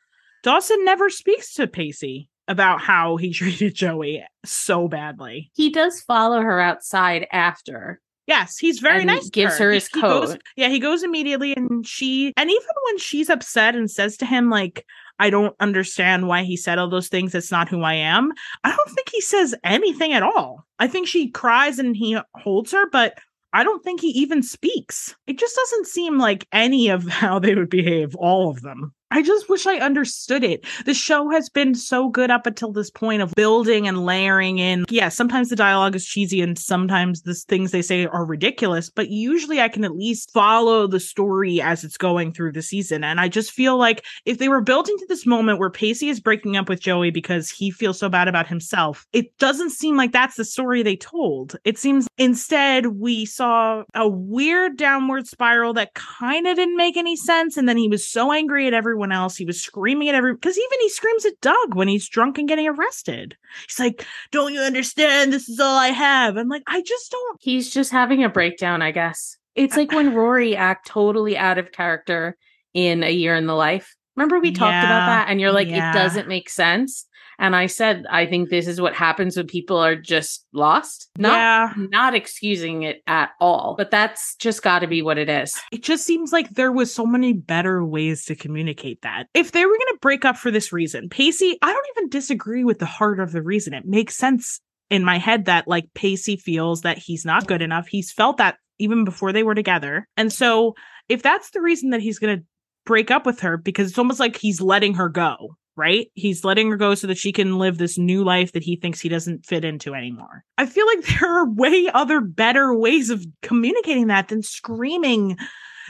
Dawson 0.44 0.84
never 0.86 1.10
speaks 1.10 1.54
to 1.56 1.68
Pacey 1.68 2.30
about 2.48 2.82
how 2.82 3.18
he 3.18 3.32
treated 3.34 3.76
Joey 3.76 4.24
so 4.46 4.88
badly. 4.88 5.52
He 5.54 5.70
does 5.70 6.02
follow 6.02 6.42
her 6.42 6.60
outside 6.60 7.28
after. 7.32 8.00
Yes, 8.28 8.58
he's 8.60 8.78
very 8.80 9.06
nice. 9.06 9.26
to 9.26 9.32
gives 9.32 9.58
her 9.58 9.72
He- 9.72 9.76
his 9.78 9.88
he 9.92 10.02
goes- 10.02 10.32
coat. 10.34 10.42
yeah, 10.56 10.70
he 10.70 10.78
goes 10.80 11.02
immediately, 11.02 11.54
and 11.56 11.86
she, 11.88 12.32
and 12.38 12.50
even 12.50 12.68
when 12.86 12.98
she's 13.00 13.28
upset 13.30 13.76
and 13.76 13.90
says 13.90 14.18
to 14.18 14.26
him 14.28 14.52
like, 14.52 14.86
"I 15.18 15.32
don't 15.32 15.56
understand 15.60 16.28
why 16.28 16.44
he 16.44 16.56
said 16.56 16.78
all 16.78 16.90
those 16.92 17.08
things. 17.10 17.34
It's 17.34 17.52
not 17.52 17.70
who 17.70 17.82
I 17.82 17.96
am." 17.96 18.32
I 18.64 18.70
don't 18.70 18.90
think 18.96 19.10
he 19.10 19.20
says 19.22 19.56
anything 19.64 20.14
at 20.14 20.22
all. 20.22 20.64
I 20.78 20.86
think 20.88 21.08
she 21.08 21.32
cries 21.32 21.80
and 21.80 21.96
he 21.98 22.20
holds 22.36 22.72
her, 22.72 22.88
but 22.92 23.18
I 23.54 23.64
don't 23.64 23.84
think 23.84 24.02
he 24.02 24.10
even 24.10 24.44
speaks. 24.44 25.16
It 25.28 25.38
just 25.40 25.56
doesn't 25.56 25.88
seem 25.88 26.18
like 26.20 26.48
any 26.52 26.90
of 26.90 27.04
how 27.08 27.40
they 27.40 27.56
would 27.56 27.70
behave, 27.70 28.16
all 28.16 28.50
of 28.50 28.62
them. 28.62 28.94
I 29.12 29.24
just 29.24 29.50
wish 29.50 29.66
I 29.66 29.78
understood 29.78 30.44
it. 30.44 30.64
The 30.86 30.94
show 30.94 31.32
has 31.32 31.50
been 31.50 31.74
so 31.74 32.10
good 32.10 32.30
up 32.30 32.46
until 32.46 32.72
this 32.72 32.92
point 32.92 33.24
of 33.24 33.34
building 33.34 33.88
and 33.88 34.06
layering 34.06 34.60
in. 34.60 34.86
Yeah, 34.88 35.10
sometimes 35.10 35.50
the 35.50 35.56
dialogue 35.56 35.96
is 35.96 36.06
cheesy 36.06 36.42
and 36.42 36.60
sometimes 36.60 37.24
the 37.24 37.34
things 37.34 37.72
they 37.72 37.82
say 37.82 38.06
are 38.06 38.24
ridiculous, 38.24 38.92
but 38.92 39.10
usually 39.10 39.62
I 39.62 39.68
can 39.68 39.84
at 39.84 39.96
least 39.96 40.32
follow 40.32 40.86
the 40.86 41.00
story 41.00 41.60
as 41.60 41.84
it's 41.84 41.98
going 41.98 42.34
through 42.34 42.52
the 42.52 42.62
season. 42.62 43.04
And 43.04 43.20
I 43.20 43.30
just 43.30 43.52
feel 43.52 43.78
like 43.78 44.06
if 44.26 44.38
they 44.38 44.48
were 44.48 44.62
building 44.62 44.96
to 45.00 45.06
this 45.10 45.26
moment 45.26 45.58
where 45.58 45.72
Pacey 45.72 46.10
is 46.10 46.20
breaking 46.20 46.56
up 46.56 46.70
with 46.70 46.80
Joey 46.80 47.10
because 47.10 47.50
he 47.50 47.72
feels 47.72 47.98
so 47.98 48.10
bad 48.10 48.28
about 48.28 48.46
himself, 48.46 49.08
it 49.12 49.36
doesn't 49.40 49.72
seem 49.72 49.98
like 49.98 50.12
that's 50.12 50.36
the 50.36 50.46
story 50.46 50.84
they 50.84 50.96
told. 50.96 51.56
It 51.66 51.80
seems 51.80 52.08
instead 52.20 52.86
we 52.86 53.26
saw 53.26 53.86
a 53.96 54.08
weird 54.08 54.78
downward 54.78 55.26
spiral 55.26 55.74
that 55.74 55.96
kind 55.96 56.46
of 56.46 56.58
didn't 56.58 56.78
make 56.78 56.96
any 56.96 57.16
sense. 57.16 57.58
And 57.58 57.68
then 57.68 57.78
he 57.78 57.88
was 57.88 58.08
so 58.08 58.32
angry 58.32 58.68
at 58.68 58.74
everyone 58.76 58.99
else. 59.12 59.36
He 59.36 59.46
was 59.46 59.62
screaming 59.62 60.10
at 60.10 60.16
every 60.16 60.34
because 60.34 60.58
even 60.58 60.80
he 60.82 60.90
screams 60.90 61.26
at 61.26 61.40
Doug 61.42 61.76
when 61.76 61.88
he's 61.88 62.08
drunk 62.08 62.38
and 62.38 62.48
getting 62.48 62.68
arrested. 62.68 63.38
He's 63.68 63.80
like, 63.80 64.06
Don't 64.32 64.54
you 64.54 64.62
understand? 64.62 65.32
This 65.32 65.50
is 65.50 65.60
all 65.60 65.78
I 65.78 65.90
have. 65.90 66.38
I'm 66.38 66.50
like, 66.50 66.64
I 66.68 66.82
just 66.82 67.12
don't 67.12 67.38
He's 67.42 67.70
just 67.70 67.92
having 67.92 68.24
a 68.24 68.30
breakdown, 68.30 68.82
I 68.82 68.92
guess. 68.92 69.38
It's 69.56 69.78
like 69.78 69.92
when 69.92 70.14
Rory 70.16 70.56
act 70.56 70.88
totally 70.88 71.38
out 71.38 71.58
of 71.58 71.72
character 71.72 72.38
in 72.74 73.04
A 73.04 73.12
Year 73.12 73.36
in 73.36 73.48
the 73.48 73.56
Life. 73.56 73.96
Remember 74.16 74.40
we 74.40 74.52
talked 74.52 74.86
about 74.86 75.06
that 75.06 75.28
and 75.30 75.40
you're 75.40 75.54
like 75.54 75.70
yeah. 75.70 75.92
it 75.92 75.94
doesn't 75.94 76.28
make 76.28 76.50
sense. 76.50 77.06
And 77.40 77.56
I 77.56 77.66
said 77.68 78.06
I 78.10 78.26
think 78.26 78.50
this 78.50 78.68
is 78.68 78.80
what 78.82 78.94
happens 78.94 79.38
when 79.38 79.48
people 79.48 79.78
are 79.78 79.96
just 79.96 80.46
lost. 80.54 81.10
Not 81.18 81.34
Yeah. 81.38 81.74
not 81.78 82.14
excusing 82.14 82.84
it 82.84 83.02
at 83.08 83.32
all, 83.40 83.76
but 83.78 83.90
that's 83.92 84.36
just 84.36 84.62
got 84.62 84.80
to 84.80 84.88
be 84.88 85.02
what 85.02 85.18
it 85.18 85.30
is. 85.30 85.60
it 85.72 85.82
just 85.82 86.06
seems 86.06 86.32
like 86.34 86.50
there 86.50 86.72
was 86.72 86.94
so 86.94 87.06
many 87.06 87.34
better 87.34 87.84
ways 87.86 88.26
to 88.26 88.36
communicate 88.36 89.02
that. 89.02 89.28
If 89.34 89.54
they 89.54 89.66
were 89.66 89.72
going 89.72 89.94
to 89.94 90.00
break 90.02 90.26
up 90.26 90.38
for 90.38 90.52
this 90.52 90.72
reason, 90.74 91.10
Pacey, 91.10 91.58
I 91.62 91.72
don't 91.72 91.88
even 91.98 92.10
disagree 92.10 92.64
with 92.64 92.80
the 92.80 92.86
heart 92.86 93.20
of 93.20 93.32
the 93.32 93.42
reason. 93.42 93.74
It 93.74 93.86
makes 93.86 94.16
sense 94.16 94.60
in 94.90 95.04
my 95.04 95.18
head 95.18 95.46
that 95.46 95.68
like 95.68 95.86
Pacey 95.94 96.36
feels 96.36 96.82
that 96.82 96.98
he's 96.98 97.24
not 97.26 97.48
good 97.48 97.62
enough. 97.62 97.88
He's 97.88 98.12
felt 98.12 98.38
that 98.38 98.58
even 98.80 99.04
before 99.04 99.32
they 99.32 99.44
were 99.44 99.56
together. 99.56 100.08
And 100.18 100.32
so 100.34 100.76
if 101.08 101.22
that's 101.22 101.52
the 101.52 101.62
reason 101.62 101.92
that 101.92 102.02
he's 102.02 102.20
going 102.20 102.40
to 102.40 102.46
break 102.86 103.12
up 103.12 103.26
with 103.26 103.40
her 103.42 103.56
because 103.58 103.90
it's 103.90 103.98
almost 104.00 104.20
like 104.20 104.36
he's 104.36 104.62
letting 104.62 104.96
her 104.96 105.10
go, 105.10 105.56
right? 105.80 106.12
He's 106.14 106.44
letting 106.44 106.70
her 106.70 106.76
go 106.76 106.94
so 106.94 107.08
that 107.08 107.18
she 107.18 107.32
can 107.32 107.58
live 107.58 107.78
this 107.78 107.98
new 107.98 108.24
life 108.24 108.52
that 108.52 108.64
he 108.64 108.76
thinks 108.76 109.00
he 109.00 109.08
doesn't 109.08 109.46
fit 109.46 109.64
into 109.64 109.96
anymore. 109.96 110.44
I 110.58 110.66
feel 110.66 110.86
like 110.86 111.06
there 111.20 111.40
are 111.40 111.50
way 111.50 111.90
other 111.94 112.20
better 112.20 112.76
ways 112.76 113.10
of 113.10 113.26
communicating 113.42 114.08
that 114.08 114.28
than 114.28 114.44
screaming 114.44 115.38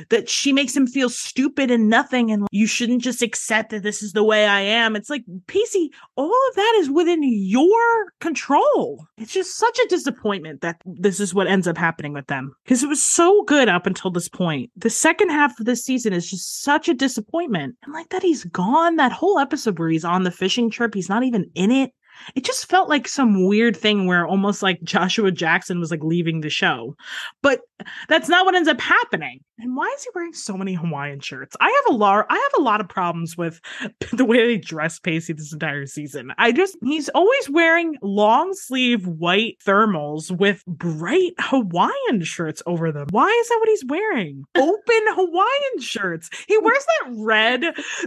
that 0.09 0.29
she 0.29 0.53
makes 0.53 0.76
him 0.76 0.88
feel 0.88 1.09
stupid 1.09 1.71
and 1.71 1.89
nothing 1.89 2.32
and 2.32 2.47
you 2.51 2.67
shouldn't 2.67 3.01
just 3.01 3.21
accept 3.21 3.71
that 3.71 3.84
this 3.84 4.01
is 4.01 4.13
the 4.13 4.24
way 4.24 4.45
I 4.45 4.61
am. 4.61 4.95
It's 4.95 5.09
like, 5.09 5.24
Pacey, 5.47 5.91
all 6.15 6.34
of 6.49 6.55
that 6.55 6.78
is 6.80 6.89
within 6.89 7.19
your 7.24 8.13
control. 8.19 9.05
It's 9.17 9.34
just 9.34 9.57
such 9.57 9.78
a 9.80 9.88
disappointment 9.88 10.61
that 10.61 10.82
this 10.86 11.19
is 11.19 11.34
what 11.34 11.47
ends 11.47 11.67
up 11.67 11.78
happening 11.78 12.13
with 12.13 12.28
them 12.28 12.53
because 12.63 12.84
it 12.84 12.89
was 12.89 13.03
so 13.03 13.43
good 13.43 13.69
up 13.69 13.86
until 13.86 14.11
this 14.11 14.30
point. 14.30 14.71
The 14.76 14.89
second 14.89 15.30
half 15.30 15.59
of 15.59 15.65
this 15.65 15.84
season 15.84 16.13
is 16.13 16.30
just 16.30 16.61
such 16.61 16.89
a 16.89 16.93
disappointment. 16.93 17.76
And 17.84 17.93
like 17.93 18.09
that 18.09 18.24
he's 18.24 18.45
gone 18.45 18.95
that 18.97 19.11
whole 19.11 19.39
episode 19.39 19.80
where 19.80 19.89
he's 19.89 20.05
on 20.05 20.24
the 20.24 20.32
fishing 20.32 20.69
trip, 20.69 20.93
he's 20.93 21.09
not 21.09 21.24
even 21.24 21.49
in 21.55 21.71
it 21.71 21.91
it 22.36 22.43
just 22.43 22.70
felt 22.70 22.89
like 22.89 23.07
some 23.07 23.47
weird 23.47 23.76
thing 23.76 24.05
where 24.07 24.28
almost 24.28 24.61
like 24.61 24.82
Joshua 24.84 25.32
Jackson 25.32 25.80
was 25.80 25.91
like 25.91 26.03
leaving 26.03 26.41
the 26.41 26.49
show. 26.49 26.95
But 27.41 27.61
that's 28.07 28.30
not 28.30 28.45
what 28.45 28.55
ends 28.55 28.70
up 28.70 28.82
happening. 28.82 29.39
And 29.57 29.76
why 29.76 29.93
is 29.95 30.03
he 30.03 30.09
wearing 30.15 30.34
so 30.34 30.55
many 30.55 30.74
Hawaiian 30.74 31.20
shirts? 31.20 31.55
I 31.59 31.65
have 31.65 31.93
a 31.93 31.97
lot 31.97 32.26
I 32.30 32.36
have 32.36 32.61
a 32.61 32.63
lot 32.63 32.80
of 32.82 32.88
problems 32.88 33.36
with 33.38 33.59
the 34.13 34.26
way 34.26 34.45
they 34.45 34.57
dress 34.57 34.99
Pacey 34.99 35.34
this 35.34 35.53
entire 35.53 35.86
season. 35.86 36.32
I 36.38 36.51
just 36.51 36.78
he's 36.84 37.09
always 37.09 37.49
wearing 37.49 37.95
long 38.01 38.53
sleeve 38.53 39.05
white 39.05 39.57
thermals 39.65 40.32
with 40.32 40.63
bright 40.65 41.34
Hawaiian 41.39 42.24
shirts 42.24 42.63
over 42.65 42.91
them. 42.91 43.07
Why 43.11 43.28
is 43.28 43.49
that 43.49 43.57
what 43.59 43.70
he's 43.70 43.86
wearing? 43.86 44.43
Open 44.55 45.03
Hawaiian 45.07 45.80
shirts. 45.82 46.30
He 46.47 46.57
wears 46.57 46.86
that 46.86 47.13
red 47.17 47.61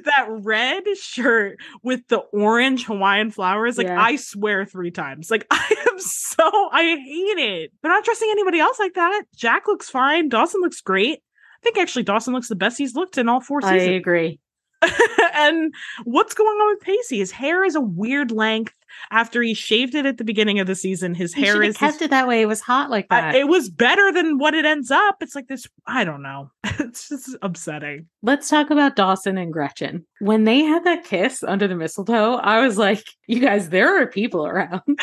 that 0.04 0.26
red 0.28 0.84
shirt 0.96 1.58
with 1.82 2.06
the 2.08 2.18
orange 2.18 2.86
Hawaiian 2.86 3.30
flowers 3.30 3.76
like 3.76 3.86
Yeah. 3.86 4.01
I 4.03 4.16
swear 4.16 4.64
three 4.64 4.90
times. 4.90 5.30
Like 5.30 5.46
I 5.50 5.74
am 5.90 5.98
so 5.98 6.68
I 6.72 6.82
hate 6.82 7.38
it. 7.38 7.72
They're 7.82 7.92
not 7.92 8.05
dressing 8.05 8.28
anybody 8.30 8.59
else 8.59 8.78
like 8.78 8.94
that. 8.94 9.22
Jack 9.36 9.66
looks 9.66 9.88
fine. 9.88 10.28
Dawson 10.28 10.61
looks 10.61 10.80
great. 10.80 11.18
I 11.18 11.62
think 11.62 11.78
actually 11.78 12.03
Dawson 12.03 12.34
looks 12.34 12.48
the 12.48 12.57
best 12.57 12.78
he's 12.78 12.94
looked 12.94 13.18
in 13.18 13.28
all 13.28 13.40
four 13.40 13.61
seasons. 13.62 13.82
I 13.82 13.92
agree. 13.92 14.40
and 15.34 15.72
what's 16.04 16.34
going 16.34 16.56
on 16.58 16.74
with 16.74 16.80
Pacey? 16.82 17.18
His 17.18 17.30
hair 17.30 17.64
is 17.64 17.74
a 17.74 17.80
weird 17.80 18.30
length. 18.30 18.74
After 19.10 19.40
he 19.42 19.54
shaved 19.54 19.94
it 19.94 20.04
at 20.04 20.18
the 20.18 20.24
beginning 20.24 20.60
of 20.60 20.66
the 20.66 20.74
season, 20.74 21.14
his 21.14 21.32
He 21.32 21.40
hair 21.42 21.62
is 21.62 21.78
kept 21.78 22.02
it 22.02 22.10
that 22.10 22.28
way. 22.28 22.42
It 22.42 22.46
was 22.46 22.60
hot 22.60 22.90
like 22.90 23.06
I- 23.10 23.20
that. 23.22 23.34
it 23.34 23.48
was 23.48 23.70
better 23.70 24.12
than 24.12 24.36
what 24.38 24.52
it 24.54 24.66
ends 24.66 24.90
up. 24.90 25.16
It's 25.22 25.34
like 25.34 25.48
this. 25.48 25.66
I 25.86 26.04
don't 26.04 26.22
know. 26.22 26.50
It's 26.78 27.08
just 27.08 27.36
upsetting. 27.42 28.06
Let's 28.22 28.48
talk 28.50 28.68
about 28.70 28.96
Dawson 28.96 29.38
and 29.38 29.50
Gretchen. 29.52 30.04
When 30.20 30.44
they 30.44 30.60
had 30.60 30.84
that 30.84 31.04
kiss 31.04 31.42
under 31.42 31.66
the 31.66 31.74
mistletoe, 31.76 32.34
I 32.34 32.60
was 32.66 32.76
like, 32.76 33.04
you 33.26 33.40
guys, 33.40 33.70
there 33.70 34.02
are 34.02 34.06
people 34.06 34.46
around. 34.46 34.82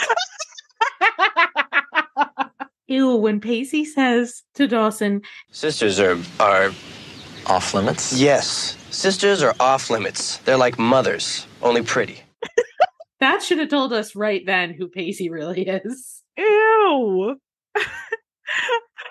Ew, 2.88 3.16
when 3.16 3.40
Pacey 3.40 3.86
says 3.86 4.44
to 4.56 4.68
Dawson, 4.68 5.22
Sisters 5.52 6.00
are 6.00 6.18
are 6.40 6.72
Off 7.50 7.74
limits? 7.74 8.14
yes. 8.14 8.78
Sisters 8.92 9.42
are 9.42 9.56
off 9.60 9.90
limits. 9.90 10.38
They're 10.40 10.58
like 10.58 10.78
mothers, 10.78 11.48
only 11.62 11.82
pretty. 11.82 12.22
that 13.20 13.42
should 13.42 13.60
have 13.60 13.70
told 13.70 13.92
us 13.94 14.16
right 14.16 14.46
then 14.46 14.74
who 14.74 14.88
Pacey 14.88 15.30
really 15.30 15.68
is. 15.68 16.22
Ew. 16.38 17.36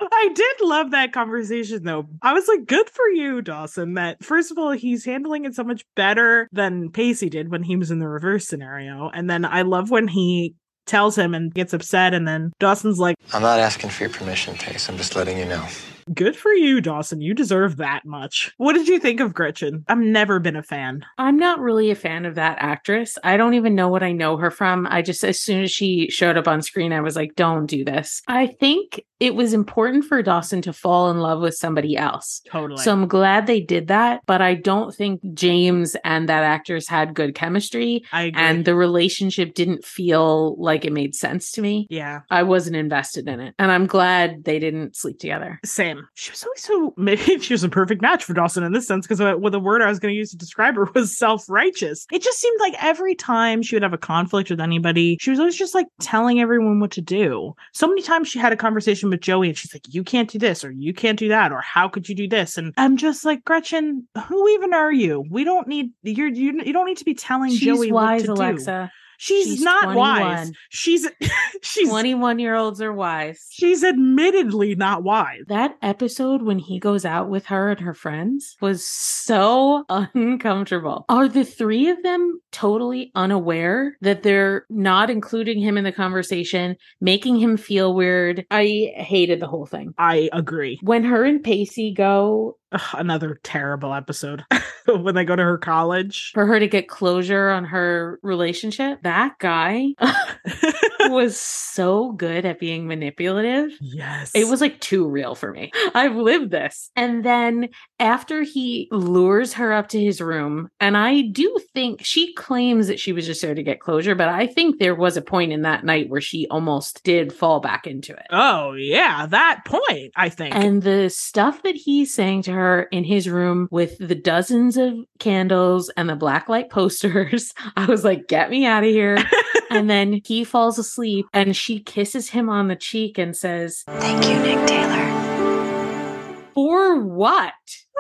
I 0.01 0.28
did 0.34 0.57
love 0.62 0.91
that 0.93 1.12
conversation 1.12 1.82
though. 1.84 2.05
I 2.22 2.32
was 2.32 2.47
like, 2.49 2.66
good 2.66 2.89
for 2.91 3.09
you, 3.09 3.43
Dawson. 3.43 3.95
That 3.95 4.22
first 4.22 4.51
of 4.51 4.59
all, 4.59 4.70
he's 4.70 5.05
handling 5.05 5.45
it 5.45 5.55
so 5.55 5.64
much 5.64 5.84
better 5.97 6.49
than 6.53 6.91
Pacey 6.91 7.28
did 7.28 7.51
when 7.51 7.62
he 7.62 7.76
was 7.76 7.91
in 7.91 7.99
the 7.99 8.09
reverse 8.09 8.47
scenario. 8.47 9.11
And 9.12 9.28
then 9.28 9.45
I 9.45 9.62
love 9.62 9.91
when 9.91 10.09
he 10.09 10.55
tells 10.86 11.16
him 11.16 11.34
and 11.34 11.53
gets 11.53 11.72
upset, 11.72 12.14
and 12.14 12.26
then 12.26 12.53
Dawson's 12.59 12.99
like, 12.99 13.16
I'm 13.32 13.43
not 13.43 13.59
asking 13.59 13.91
for 13.91 14.05
your 14.05 14.12
permission, 14.12 14.55
Pace. 14.55 14.89
I'm 14.89 14.97
just 14.97 15.16
letting 15.16 15.39
you 15.39 15.45
know. 15.45 15.66
Good 16.14 16.36
for 16.36 16.52
you, 16.52 16.80
Dawson. 16.80 17.20
You 17.20 17.34
deserve 17.34 17.76
that 17.76 18.04
much. 18.04 18.52
What 18.56 18.74
did 18.74 18.88
you 18.88 18.98
think 18.98 19.20
of 19.20 19.34
Gretchen? 19.34 19.84
I've 19.88 19.98
never 19.98 20.38
been 20.40 20.56
a 20.56 20.62
fan. 20.62 21.04
I'm 21.18 21.36
not 21.36 21.61
really 21.61 21.90
a 21.90 21.94
fan 21.94 22.24
of 22.24 22.34
that 22.36 22.59
actress. 22.61 23.18
I 23.24 23.36
don't 23.36 23.54
even 23.54 23.74
know 23.74 23.88
what 23.88 24.02
I 24.02 24.12
know 24.12 24.36
her 24.36 24.50
from. 24.50 24.86
I 24.90 25.02
just, 25.02 25.24
as 25.24 25.40
soon 25.40 25.62
as 25.62 25.70
she 25.70 26.11
showed 26.11 26.36
up 26.36 26.48
on 26.48 26.62
screen, 26.62 26.92
I 26.92 27.00
was 27.00 27.16
like, 27.16 27.34
don't 27.36 27.66
do 27.66 27.84
this. 27.84 28.22
I 28.26 28.46
think 28.46 29.04
it 29.20 29.34
was 29.34 29.52
important 29.52 30.04
for 30.04 30.22
Dawson 30.22 30.62
to 30.62 30.72
fall 30.72 31.11
in 31.11 31.18
love 31.18 31.40
with 31.40 31.54
somebody 31.54 31.96
else. 31.96 32.40
Totally. 32.48 32.82
So 32.82 32.92
I'm 32.92 33.09
glad 33.09 33.46
they 33.46 33.61
did 33.61 33.88
that, 33.88 34.20
but 34.26 34.40
I 34.40 34.54
don't 34.54 34.94
think 34.94 35.20
James 35.34 35.96
and 36.04 36.28
that 36.28 36.44
actress 36.44 36.86
had 36.88 37.14
good 37.14 37.34
chemistry. 37.34 38.04
I 38.12 38.22
agree. 38.24 38.40
And 38.40 38.64
the 38.64 38.76
relationship 38.76 39.54
didn't 39.54 39.84
feel 39.84 40.54
like 40.62 40.84
it 40.84 40.92
made 40.92 41.16
sense 41.16 41.50
to 41.52 41.62
me. 41.62 41.86
yeah. 41.90 42.20
I 42.30 42.44
wasn't 42.44 42.76
invested 42.76 43.26
in 43.28 43.40
it. 43.40 43.54
And 43.59 43.72
I'm 43.72 43.86
glad 43.86 44.44
they 44.44 44.59
didn't 44.61 44.94
sleep 44.96 45.18
together. 45.18 45.59
Same. 45.64 45.97
Um, 45.99 46.09
she 46.14 46.30
was 46.30 46.44
always 46.44 46.62
so 46.62 46.94
maybe 47.01 47.38
she 47.40 47.55
was 47.55 47.64
a 47.64 47.68
perfect 47.68 48.03
match 48.03 48.24
for 48.24 48.34
Dawson 48.34 48.64
in 48.64 48.72
this 48.72 48.86
sense 48.86 49.07
because 49.07 49.20
uh, 49.20 49.34
what 49.34 49.53
the 49.53 49.61
word 49.61 49.82
I 49.82 49.88
was 49.88 49.99
going 49.99 50.12
to 50.12 50.18
use 50.18 50.30
to 50.30 50.36
describe 50.36 50.74
her 50.76 50.88
was 50.94 51.16
self 51.16 51.49
righteous. 51.49 52.07
It 52.12 52.22
just 52.22 52.38
seemed 52.38 52.61
like 52.61 52.74
every 52.82 53.14
time 53.14 53.62
she 53.62 53.76
would 53.76 53.82
have 53.82 53.92
a 53.92 53.99
conflict 53.99 54.51
with 54.51 54.61
anybody, 54.61 55.18
she 55.20 55.30
was 55.30 55.38
always 55.38 55.57
just 55.57 55.74
like 55.74 55.86
telling 56.01 56.40
everyone 56.40 56.80
what 56.80 56.90
to 56.92 57.01
do. 57.01 57.55
So 57.72 57.88
many 57.88 58.03
times 58.03 58.28
she 58.28 58.38
had 58.38 58.53
a 58.53 58.57
conversation 58.57 59.11
with 59.11 59.20
Joey 59.20 59.49
and 59.49 59.57
she's 59.57 59.74
like, 59.74 59.92
"You 59.92 60.05
can't 60.05 60.30
do 60.30 60.38
this 60.38 60.64
or 60.64 60.70
you 60.70 60.92
can't 60.92 61.18
do 61.18 61.28
that 61.28 61.53
or 61.53 61.61
how 61.61 61.88
could 61.88 62.09
you 62.09 62.14
do 62.14 62.28
this?" 62.28 62.57
And 62.57 62.72
I'm 62.76 62.96
just 62.96 63.24
like, 63.24 63.44
Gretchen, 63.44 64.07
who 64.26 64.49
even 64.49 64.74
are 64.74 64.92
you? 64.92 65.24
We 65.30 65.44
don't 65.44 65.68
need 65.68 65.90
you're 66.03 66.28
you, 66.28 66.61
you 66.64 66.72
don't 66.72 66.86
need 66.86 66.99
to 66.99 67.05
be 67.05 67.14
telling 67.14 67.51
She's 67.51 67.61
Joey 67.61 67.92
wise, 67.92 68.26
what 68.26 68.36
to 68.36 68.57
do. 68.57 68.88
She's, 69.20 69.46
She's 69.46 69.62
not 69.62 69.96
wise. 69.96 70.52
She's 70.70 71.08
she's 71.62 71.88
21 71.88 72.38
year 72.38 72.54
olds 72.54 72.80
are 72.80 72.92
wise. 72.92 73.46
she's 73.50 73.82
admittedly 73.82 74.76
not 74.76 75.02
wise. 75.02 75.42
That 75.48 75.76
episode 75.82 76.42
when 76.42 76.60
he 76.60 76.78
goes 76.78 77.04
out 77.04 77.28
with 77.28 77.46
her 77.46 77.70
and 77.70 77.80
her 77.80 77.94
friends 77.94 78.56
was 78.60 78.84
so 78.84 79.84
uncomfortable. 79.88 81.04
Are 81.08 81.28
the 81.28 81.44
three 81.44 81.88
of 81.88 82.00
them 82.04 82.40
totally 82.52 83.10
unaware 83.16 83.96
that 84.02 84.22
they're 84.22 84.64
not 84.70 85.10
including 85.10 85.60
him 85.60 85.76
in 85.76 85.82
the 85.84 85.92
conversation, 85.92 86.76
making 87.00 87.36
him 87.36 87.56
feel 87.56 87.94
weird? 87.94 88.46
I 88.52 88.92
hated 88.96 89.40
the 89.40 89.48
whole 89.48 89.66
thing. 89.66 89.94
I 89.98 90.30
agree. 90.32 90.78
When 90.82 91.02
her 91.04 91.24
and 91.24 91.42
Pacey 91.42 91.92
go 91.92 92.56
Ugh, 92.70 92.80
another 92.94 93.40
terrible 93.42 93.94
episode 93.94 94.44
when 94.86 95.14
they 95.14 95.24
go 95.24 95.34
to 95.34 95.42
her 95.42 95.56
college. 95.56 96.32
for 96.34 96.44
her 96.44 96.60
to 96.60 96.66
get 96.68 96.86
closure 96.88 97.48
on 97.48 97.64
her 97.64 98.18
relationship, 98.22 98.98
that 99.09 99.38
guy 99.38 99.94
was 101.09 101.40
so 101.40 102.12
good 102.12 102.44
at 102.44 102.61
being 102.61 102.86
manipulative. 102.86 103.70
yes. 103.80 104.30
It 104.34 104.48
was 104.48 104.61
like 104.61 104.80
too 104.80 105.09
real 105.09 105.34
for 105.34 105.50
me. 105.50 105.72
I've 105.94 106.14
lived 106.14 106.50
this. 106.50 106.90
And 106.94 107.24
then 107.24 107.70
after 107.98 108.42
he 108.42 108.86
lures 108.92 109.54
her 109.54 109.72
up 109.72 109.88
to 109.88 109.98
his 110.00 110.20
room, 110.20 110.68
and 110.78 110.94
I 110.94 111.22
do 111.22 111.59
think 111.72 112.04
she 112.04 112.34
claims 112.34 112.86
that 112.88 113.00
she 113.00 113.14
was 113.14 113.24
just 113.24 113.40
there 113.40 113.54
to 113.54 113.62
get 113.62 113.80
closure, 113.80 114.14
but 114.14 114.28
I 114.28 114.46
think 114.46 114.78
there 114.78 114.94
was 114.94 115.16
a 115.16 115.22
point 115.22 115.52
in 115.52 115.62
that 115.62 115.84
night 115.86 116.11
where 116.11 116.20
she 116.20 116.46
almost 116.50 117.02
did 117.02 117.32
fall 117.32 117.61
back 117.61 117.86
into 117.86 118.12
it. 118.12 118.26
Oh, 118.30 118.74
yeah, 118.74 119.24
that 119.24 119.62
point, 119.64 120.12
I 120.16 120.28
think. 120.28 120.54
And 120.54 120.82
the 120.82 121.09
stuff 121.09 121.62
that 121.62 121.76
he's 121.76 122.12
saying 122.12 122.42
to 122.42 122.52
her 122.52 122.82
in 122.92 123.04
his 123.04 123.26
room 123.26 123.68
with 123.70 123.96
the 123.98 124.14
dozens 124.14 124.76
of 124.76 124.92
candles 125.18 125.88
and 125.96 126.11
the 126.11 126.16
black 126.16 126.50
light 126.50 126.68
posters, 126.68 127.54
I 127.76 127.86
was 127.86 128.04
like, 128.04 128.28
get 128.28 128.50
me 128.50 128.66
out 128.66 128.84
of 128.84 128.90
here. 128.90 128.97
and 129.70 129.88
then 129.88 130.20
he 130.24 130.44
falls 130.44 130.78
asleep 130.78 131.26
and 131.32 131.57
she 131.57 131.80
kisses 131.80 132.30
him 132.30 132.49
on 132.49 132.68
the 132.68 132.76
cheek 132.76 133.18
and 133.18 133.36
says, 133.36 133.84
Thank 133.86 134.24
you, 134.24 134.38
Nick 134.40 134.66
Taylor. 134.66 136.44
For 136.55 137.01
what? 137.01 137.53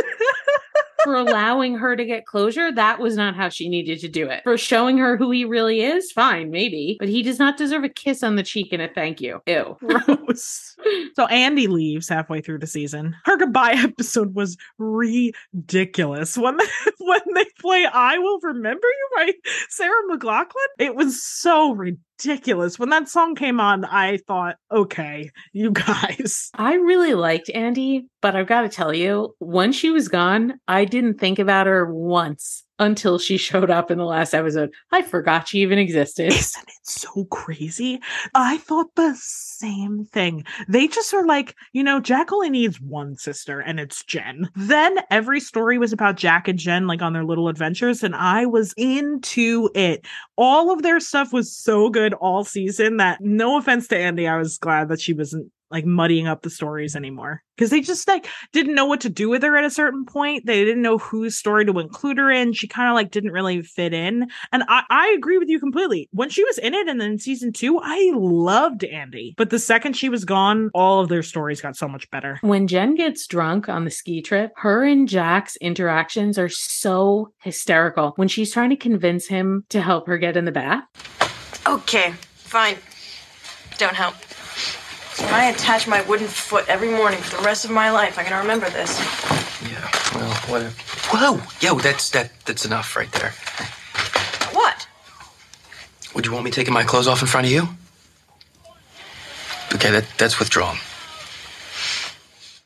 For 1.04 1.14
allowing 1.14 1.74
her 1.76 1.96
to 1.96 2.04
get 2.04 2.26
closure? 2.26 2.72
That 2.72 2.98
was 2.98 3.16
not 3.16 3.34
how 3.34 3.48
she 3.48 3.68
needed 3.68 4.00
to 4.00 4.08
do 4.08 4.28
it. 4.28 4.42
For 4.44 4.56
showing 4.56 4.98
her 4.98 5.16
who 5.16 5.30
he 5.30 5.44
really 5.44 5.80
is? 5.80 6.12
Fine, 6.12 6.50
maybe. 6.50 6.96
But 6.98 7.08
he 7.08 7.22
does 7.22 7.38
not 7.38 7.56
deserve 7.56 7.84
a 7.84 7.88
kiss 7.88 8.22
on 8.22 8.36
the 8.36 8.42
cheek 8.42 8.72
and 8.72 8.82
a 8.82 8.88
thank 8.88 9.20
you. 9.20 9.40
Ew. 9.46 9.76
Gross. 9.86 10.76
so 11.14 11.26
Andy 11.26 11.66
leaves 11.66 12.08
halfway 12.08 12.40
through 12.40 12.58
the 12.58 12.66
season. 12.66 13.16
Her 13.24 13.36
goodbye 13.36 13.72
episode 13.76 14.34
was 14.34 14.56
ridiculous. 14.78 16.38
When 16.38 16.56
they, 16.56 16.66
when 16.98 17.20
they 17.34 17.46
play 17.60 17.86
"I 17.92 18.18
Will 18.18 18.38
Remember 18.40 18.86
You" 18.86 19.08
by 19.16 19.32
Sarah 19.68 19.92
McLachlan, 20.10 20.52
it 20.78 20.94
was 20.94 21.22
so 21.22 21.72
ridiculous. 21.72 22.00
When 22.78 22.90
that 22.90 23.08
song 23.08 23.34
came 23.34 23.60
on, 23.60 23.84
I 23.84 24.18
thought, 24.18 24.56
okay, 24.70 25.30
you 25.52 25.70
guys. 25.70 26.50
I 26.54 26.74
really 26.74 27.14
liked 27.14 27.50
Andy, 27.54 28.06
but 28.20 28.36
I've 28.36 28.46
got 28.46 28.62
to 28.62 28.68
tell 28.68 28.94
you, 28.94 29.34
when 29.38 29.72
she 29.72 29.90
was 29.90 30.08
gone, 30.08 30.60
I 30.68 30.84
didn't 30.84 31.18
think 31.18 31.38
about 31.38 31.66
her 31.66 31.92
once 31.92 32.64
until 32.82 33.18
she 33.18 33.36
showed 33.36 33.70
up 33.70 33.90
in 33.90 33.98
the 33.98 34.04
last 34.04 34.34
episode. 34.34 34.70
I 34.90 35.02
forgot 35.02 35.48
she 35.48 35.58
even 35.58 35.78
existed. 35.78 36.28
Isn't 36.28 36.68
it 36.68 36.74
so 36.82 37.24
crazy? 37.26 38.00
I 38.34 38.58
thought 38.58 38.94
the 38.96 39.14
same 39.16 40.04
thing. 40.04 40.44
They 40.68 40.88
just 40.88 41.14
are 41.14 41.24
like, 41.24 41.54
you 41.72 41.82
know, 41.82 42.00
Jack 42.00 42.32
only 42.32 42.50
needs 42.50 42.80
one 42.80 43.16
sister, 43.16 43.60
and 43.60 43.80
it's 43.80 44.04
Jen. 44.04 44.50
Then 44.56 44.98
every 45.10 45.40
story 45.40 45.78
was 45.78 45.92
about 45.92 46.16
Jack 46.16 46.48
and 46.48 46.58
Jen, 46.58 46.86
like 46.86 47.02
on 47.02 47.12
their 47.12 47.24
little 47.24 47.48
adventures, 47.48 48.02
and 48.02 48.14
I 48.14 48.46
was 48.46 48.74
into 48.76 49.70
it. 49.74 50.06
All 50.36 50.72
of 50.72 50.82
their 50.82 51.00
stuff 51.00 51.32
was 51.32 51.56
so 51.56 51.88
good 51.88 52.14
all 52.14 52.44
season 52.44 52.96
that, 52.98 53.20
no 53.20 53.56
offense 53.56 53.88
to 53.88 53.98
Andy, 53.98 54.26
I 54.26 54.36
was 54.36 54.58
glad 54.58 54.88
that 54.88 55.00
she 55.00 55.12
wasn't 55.12 55.50
like 55.72 55.84
muddying 55.84 56.26
up 56.26 56.42
the 56.42 56.50
stories 56.50 56.94
anymore 56.94 57.42
because 57.56 57.70
they 57.70 57.80
just 57.80 58.06
like 58.08 58.26
didn't 58.52 58.74
know 58.74 58.86
what 58.86 59.00
to 59.02 59.08
do 59.08 59.28
with 59.28 59.42
her 59.42 59.56
at 59.56 59.64
a 59.64 59.70
certain 59.70 60.04
point. 60.04 60.46
They 60.46 60.64
didn't 60.64 60.82
know 60.82 60.98
whose 60.98 61.36
story 61.36 61.64
to 61.66 61.78
include 61.78 62.18
her 62.18 62.30
in. 62.30 62.52
She 62.52 62.68
kind 62.68 62.88
of 62.88 62.94
like 62.94 63.10
didn't 63.10 63.32
really 63.32 63.62
fit 63.62 63.92
in. 63.92 64.28
And 64.52 64.64
I, 64.68 64.82
I 64.90 65.14
agree 65.16 65.38
with 65.38 65.48
you 65.48 65.58
completely. 65.58 66.08
When 66.12 66.30
she 66.30 66.44
was 66.44 66.58
in 66.58 66.74
it 66.74 66.88
and 66.88 67.00
then 67.00 67.18
season 67.18 67.52
two, 67.52 67.78
I 67.82 68.12
loved 68.14 68.84
Andy. 68.84 69.34
But 69.36 69.50
the 69.50 69.58
second 69.58 69.94
she 69.94 70.08
was 70.08 70.24
gone, 70.24 70.70
all 70.74 71.00
of 71.00 71.08
their 71.08 71.22
stories 71.22 71.60
got 71.60 71.76
so 71.76 71.88
much 71.88 72.10
better. 72.10 72.38
When 72.42 72.66
Jen 72.66 72.94
gets 72.94 73.26
drunk 73.26 73.68
on 73.68 73.84
the 73.84 73.90
ski 73.90 74.22
trip, 74.22 74.52
her 74.56 74.84
and 74.84 75.08
Jack's 75.08 75.56
interactions 75.56 76.38
are 76.38 76.48
so 76.48 77.32
hysterical. 77.42 78.12
When 78.16 78.28
she's 78.28 78.52
trying 78.52 78.70
to 78.70 78.76
convince 78.76 79.26
him 79.26 79.64
to 79.70 79.80
help 79.80 80.06
her 80.06 80.18
get 80.18 80.36
in 80.36 80.44
the 80.44 80.52
bath, 80.52 80.84
Okay, 81.66 82.12
fine. 82.34 82.76
Don't 83.78 83.94
help. 83.94 84.14
When 85.18 85.34
I 85.34 85.46
attach 85.46 85.86
my 85.86 86.02
wooden 86.02 86.26
foot 86.26 86.66
every 86.68 86.90
morning 86.90 87.20
for 87.20 87.36
the 87.36 87.42
rest 87.42 87.64
of 87.64 87.70
my 87.70 87.90
life, 87.90 88.18
I'm 88.18 88.24
gonna 88.24 88.38
remember 88.38 88.70
this. 88.70 88.98
Yeah, 89.62 89.88
well, 90.14 90.34
whatever. 90.48 90.74
Whoa, 91.10 91.40
yo, 91.60 91.78
that's 91.78 92.10
that. 92.10 92.30
That's 92.44 92.64
enough 92.64 92.96
right 92.96 93.10
there. 93.12 93.30
What? 94.52 94.86
Would 96.14 96.26
you 96.26 96.32
want 96.32 96.44
me 96.44 96.50
taking 96.50 96.74
my 96.74 96.82
clothes 96.82 97.06
off 97.06 97.20
in 97.20 97.28
front 97.28 97.46
of 97.46 97.52
you? 97.52 97.68
Okay, 99.74 99.90
that 99.90 100.04
that's 100.18 100.38
withdrawn. 100.38 100.78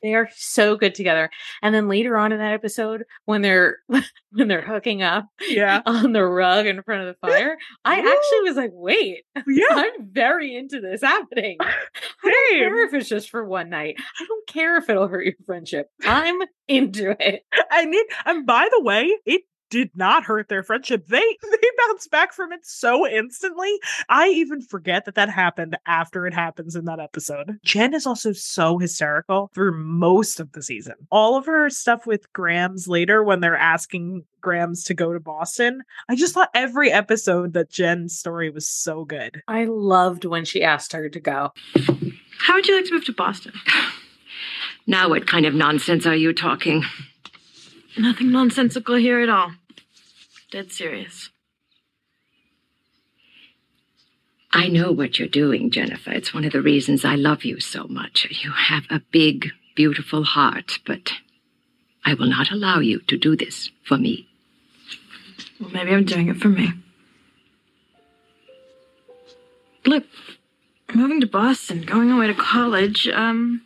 They 0.03 0.15
are 0.15 0.29
so 0.35 0.77
good 0.77 0.95
together. 0.95 1.31
And 1.63 1.75
then 1.75 1.89
later 1.89 2.17
on 2.17 2.33
in 2.33 2.39
that 2.39 2.53
episode, 2.53 3.05
when 3.25 3.43
they're 3.43 3.79
when 4.33 4.49
they're 4.49 4.61
hooking 4.63 5.03
up 5.03 5.27
Yeah. 5.49 5.83
on 5.87 6.13
the 6.13 6.25
rug 6.25 6.67
in 6.67 6.83
front 6.83 7.07
of 7.09 7.15
the 7.21 7.27
fire, 7.29 7.57
I 7.85 7.95
actually 7.99 8.49
was 8.49 8.57
like, 8.57 8.71
wait, 8.75 9.25
Yeah. 9.47 9.65
I'm 9.71 10.09
very 10.11 10.55
into 10.57 10.81
this 10.81 11.03
happening. 11.03 11.57
I 11.61 11.75
don't 12.23 12.35
Same. 12.51 12.59
care 12.61 12.85
if 12.87 12.95
it's 12.95 13.09
just 13.09 13.31
for 13.31 13.45
one 13.45 13.71
night. 13.71 13.97
I 13.99 14.25
don't 14.27 14.47
care 14.49 14.77
if 14.77 14.89
it'll 14.91 15.09
hurt 15.09 15.25
your 15.25 15.35
friendship. 15.47 15.91
I'm 16.05 16.39
into 16.69 17.11
it. 17.21 17.43
And 17.71 17.95
it, 17.95 18.07
and 18.25 18.47
by 18.47 18.69
the 18.71 18.83
way, 18.83 19.11
it 19.25 19.43
did 19.71 19.91
not 19.95 20.25
hurt 20.25 20.49
their 20.49 20.63
friendship. 20.63 21.07
They 21.07 21.19
they 21.43 21.69
bounced 21.87 22.11
back 22.11 22.33
from 22.33 22.53
it 22.53 22.65
so 22.65 23.07
instantly. 23.07 23.73
I 24.09 24.29
even 24.29 24.61
forget 24.61 25.05
that 25.05 25.15
that 25.15 25.29
happened 25.29 25.77
after 25.87 26.27
it 26.27 26.35
happens 26.35 26.77
in 26.77 26.85
that 26.87 27.01
episode. 27.01 27.59
Jen 27.65 27.95
is 27.95 28.07
also 28.07 28.33
so 28.33 28.79
hysterical 28.79 29.51
through 29.55 29.77
most 29.83 30.41
of 30.41 30.53
the 30.53 30.63
season. 30.63 30.95
All 31.11 31.37
of 31.37 31.47
her 31.47 31.71
stuff 31.71 32.07
with 32.07 32.33
Grams 32.33 32.89
later 32.89 33.23
when 33.23 33.41
they're 33.41 33.57
asking 33.57 34.25
Grams 34.41 34.85
to 34.85 34.95
go 34.95 35.13
to 35.13 35.21
Boston. 35.21 35.83
I 36.09 36.15
just 36.15 36.35
thought 36.35 36.51
every 36.55 36.91
episode 36.93 37.53
that 37.55 37.71
Jen's 37.71 38.17
story 38.17 38.51
was 38.51 38.69
so 38.69 39.05
good. 39.05 39.43
I 39.49 39.65
loved 39.65 40.25
when 40.25 40.45
she 40.45 40.63
asked 40.63 40.93
her 40.93 41.09
to 41.09 41.21
go. 41.21 41.53
How 42.39 42.55
would 42.55 42.67
you 42.67 42.77
like 42.77 42.85
to 42.87 42.95
move 42.95 43.05
to 43.07 43.13
Boston? 43.13 43.53
Now, 44.87 45.09
what 45.09 45.27
kind 45.27 45.47
of 45.47 45.55
nonsense 45.55 46.07
are 46.07 46.15
you 46.15 46.33
talking? 46.33 46.85
Nothing 47.99 48.31
nonsensical 48.31 48.97
here 48.97 49.21
at 49.21 49.29
all. 49.29 49.53
Dead 50.51 50.71
serious. 50.71 51.31
I 54.53 54.69
know 54.69 54.93
what 54.93 55.19
you're 55.19 55.29
doing, 55.29 55.71
Jennifer. 55.71 56.13
It's 56.13 56.33
one 56.33 56.45
of 56.45 56.53
the 56.53 56.63
reasons 56.63 57.05
I 57.05 57.15
love 57.15 57.45
you 57.45 57.61
so 57.61 57.87
much. 57.89 58.27
You 58.31 58.53
have 58.53 58.85
a 58.91 59.01
big, 59.11 59.49
beautiful 59.75 60.25
heart, 60.25 60.79
but 60.87 61.13
I 62.05 62.15
will 62.15 62.27
not 62.27 62.51
allow 62.51 62.81
you 62.81 63.01
to 63.01 63.17
do 63.17 63.37
this 63.37 63.71
for 63.85 63.99
me. 63.99 64.29
Well, 65.61 65.71
maybe 65.71 65.93
I'm 65.93 66.05
doing 66.05 66.29
it 66.29 66.37
for 66.37 66.49
me. 66.49 66.73
Look, 69.85 70.05
moving 70.95 71.21
to 71.21 71.27
Boston, 71.27 71.83
going 71.83 72.11
away 72.11 72.27
to 72.27 72.35
college, 72.35 73.09
um, 73.09 73.63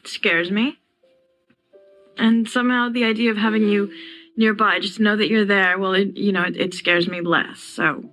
it 0.00 0.08
scares 0.08 0.50
me. 0.50 0.78
And 2.18 2.48
somehow 2.48 2.88
the 2.88 3.04
idea 3.04 3.30
of 3.30 3.36
having 3.36 3.68
you 3.68 3.92
nearby, 4.36 4.80
just 4.80 5.00
know 5.00 5.16
that 5.16 5.28
you're 5.28 5.44
there, 5.44 5.78
well, 5.78 5.94
it, 5.94 6.16
you 6.16 6.32
know, 6.32 6.42
it, 6.42 6.56
it 6.56 6.74
scares 6.74 7.08
me 7.08 7.20
less. 7.20 7.60
So 7.60 8.04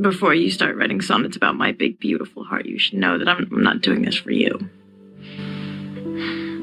before 0.00 0.34
you 0.34 0.50
start 0.50 0.76
writing 0.76 1.00
sonnets 1.00 1.36
about 1.36 1.56
my 1.56 1.72
big, 1.72 1.98
beautiful 1.98 2.44
heart, 2.44 2.66
you 2.66 2.78
should 2.78 2.98
know 2.98 3.18
that 3.18 3.28
I'm, 3.28 3.48
I'm 3.50 3.62
not 3.62 3.80
doing 3.80 4.02
this 4.02 4.16
for 4.16 4.30
you. 4.30 4.58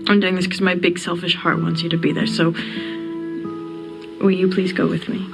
I'm 0.08 0.20
doing 0.20 0.36
this 0.36 0.46
because 0.46 0.62
my 0.62 0.76
big, 0.76 1.00
selfish 1.00 1.36
heart 1.36 1.62
wants 1.62 1.82
you 1.82 1.90
to 1.90 1.98
be 1.98 2.12
there. 2.12 2.28
So 2.28 2.52
will 4.22 4.32
you 4.32 4.50
please 4.50 4.74
go 4.74 4.88
with 4.88 5.08
me? 5.10 5.28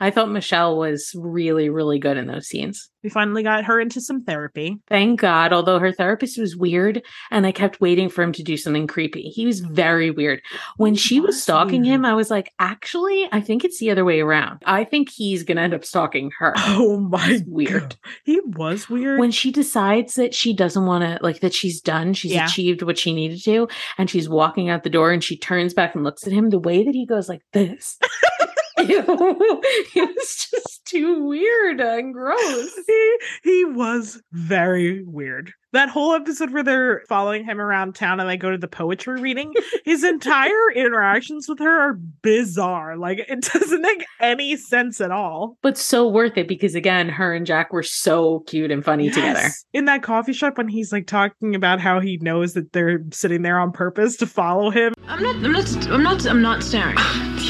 I 0.00 0.10
thought 0.10 0.30
Michelle 0.30 0.76
was 0.78 1.12
really, 1.16 1.68
really 1.68 1.98
good 1.98 2.16
in 2.16 2.26
those 2.26 2.46
scenes. 2.46 2.88
We 3.02 3.10
finally 3.10 3.42
got 3.42 3.64
her 3.64 3.80
into 3.80 4.00
some 4.00 4.22
therapy. 4.24 4.76
Thank 4.88 5.20
God, 5.20 5.52
although 5.52 5.78
her 5.78 5.92
therapist 5.92 6.38
was 6.38 6.56
weird 6.56 7.02
and 7.30 7.46
I 7.46 7.52
kept 7.52 7.80
waiting 7.80 8.08
for 8.08 8.22
him 8.22 8.32
to 8.32 8.42
do 8.42 8.56
something 8.56 8.86
creepy. 8.88 9.22
He 9.22 9.46
was 9.46 9.60
very 9.60 10.10
weird. 10.10 10.40
When 10.76 10.94
she 10.96 11.20
was 11.20 11.40
stalking 11.42 11.84
him, 11.84 12.04
I 12.04 12.14
was 12.14 12.28
like, 12.30 12.52
actually, 12.58 13.28
I 13.30 13.40
think 13.40 13.64
it's 13.64 13.78
the 13.78 13.90
other 13.90 14.04
way 14.04 14.20
around. 14.20 14.62
I 14.66 14.82
think 14.84 15.10
he's 15.10 15.42
going 15.44 15.56
to 15.56 15.62
end 15.62 15.74
up 15.74 15.84
stalking 15.84 16.30
her. 16.38 16.54
Oh 16.80 16.98
my 17.00 17.40
weird. 17.46 17.80
God. 17.82 17.96
He 18.24 18.40
was 18.40 18.88
weird. 18.88 19.18
When 19.20 19.30
she 19.30 19.50
decides 19.50 20.14
that 20.14 20.34
she 20.34 20.52
doesn't 20.52 20.86
want 20.86 21.02
to, 21.02 21.18
like, 21.24 21.40
that 21.40 21.54
she's 21.54 21.80
done, 21.80 22.14
she's 22.14 22.32
Yeah. 22.32 22.46
achieved 22.46 22.82
what 22.82 22.98
she 22.98 23.12
needed 23.14 23.42
to, 23.44 23.68
and 23.96 24.08
she's 24.10 24.28
walking 24.28 24.68
out 24.68 24.84
the 24.84 24.90
door 24.90 25.12
and 25.12 25.22
she 25.24 25.36
turns 25.36 25.74
back 25.74 25.94
and 25.94 26.04
looks 26.04 26.26
at 26.26 26.32
him, 26.32 26.50
the 26.50 26.58
way 26.58 26.84
that 26.84 26.94
he 26.94 27.04
goes 27.06 27.28
like 27.28 27.42
this. 27.52 27.98
It 29.94 30.16
was 30.16 30.48
just 30.50 30.84
too 30.86 31.24
weird 31.24 31.80
and 31.80 32.12
gross. 32.14 32.74
he 32.86 33.18
he 33.42 33.64
was 33.64 34.22
very 34.32 35.02
weird. 35.04 35.52
That 35.72 35.90
whole 35.90 36.14
episode 36.14 36.50
where 36.52 36.62
they're 36.62 37.02
following 37.08 37.44
him 37.44 37.60
around 37.60 37.94
town 37.94 38.20
and 38.20 38.28
they 38.28 38.38
go 38.38 38.50
to 38.50 38.56
the 38.56 38.66
poetry 38.68 39.20
reading, 39.20 39.52
his 39.84 40.02
entire 40.02 40.72
interactions 40.74 41.46
with 41.46 41.58
her 41.58 41.90
are 41.90 41.94
bizarre. 42.22 42.96
Like 42.96 43.18
it 43.28 43.42
doesn't 43.42 43.82
make 43.82 44.04
any 44.20 44.56
sense 44.56 45.00
at 45.00 45.10
all. 45.10 45.58
but 45.62 45.76
so 45.76 46.08
worth 46.08 46.38
it 46.38 46.48
because 46.48 46.74
again, 46.74 47.08
her 47.10 47.34
and 47.34 47.44
Jack 47.44 47.72
were 47.72 47.82
so 47.82 48.40
cute 48.46 48.70
and 48.70 48.82
funny 48.84 49.10
together. 49.10 49.48
In 49.74 49.84
that 49.84 50.02
coffee 50.02 50.32
shop 50.32 50.56
when 50.56 50.68
he's 50.68 50.90
like 50.90 51.06
talking 51.06 51.54
about 51.54 51.80
how 51.80 52.00
he 52.00 52.16
knows 52.22 52.54
that 52.54 52.72
they're 52.72 53.00
sitting 53.12 53.42
there 53.42 53.58
on 53.58 53.70
purpose 53.70 54.16
to 54.18 54.26
follow 54.26 54.70
him. 54.70 54.94
I'm 55.06 55.22
not, 55.22 55.36
I'm 55.36 55.52
not, 55.52 55.86
I'm 55.88 56.02
not, 56.02 56.26
I'm 56.26 56.42
not 56.42 56.62
staring. 56.62 56.96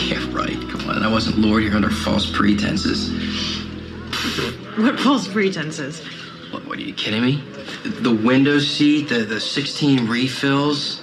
Yeah, 0.08 0.24
right. 0.30 0.56
Come 0.70 0.88
on. 0.88 1.02
I 1.02 1.10
wasn't 1.10 1.38
lured 1.38 1.64
here 1.64 1.74
under 1.74 1.90
false 1.90 2.30
pretenses. 2.30 3.10
What 4.78 4.98
false 5.00 5.28
pretenses? 5.28 6.00
What, 6.50 6.66
what 6.66 6.78
are 6.78 6.82
you 6.82 6.94
kidding 6.94 7.20
me? 7.22 7.42
The 7.84 8.14
window 8.14 8.58
seat, 8.58 9.08
the, 9.08 9.20
the 9.20 9.40
16 9.40 10.08
refills. 10.08 11.02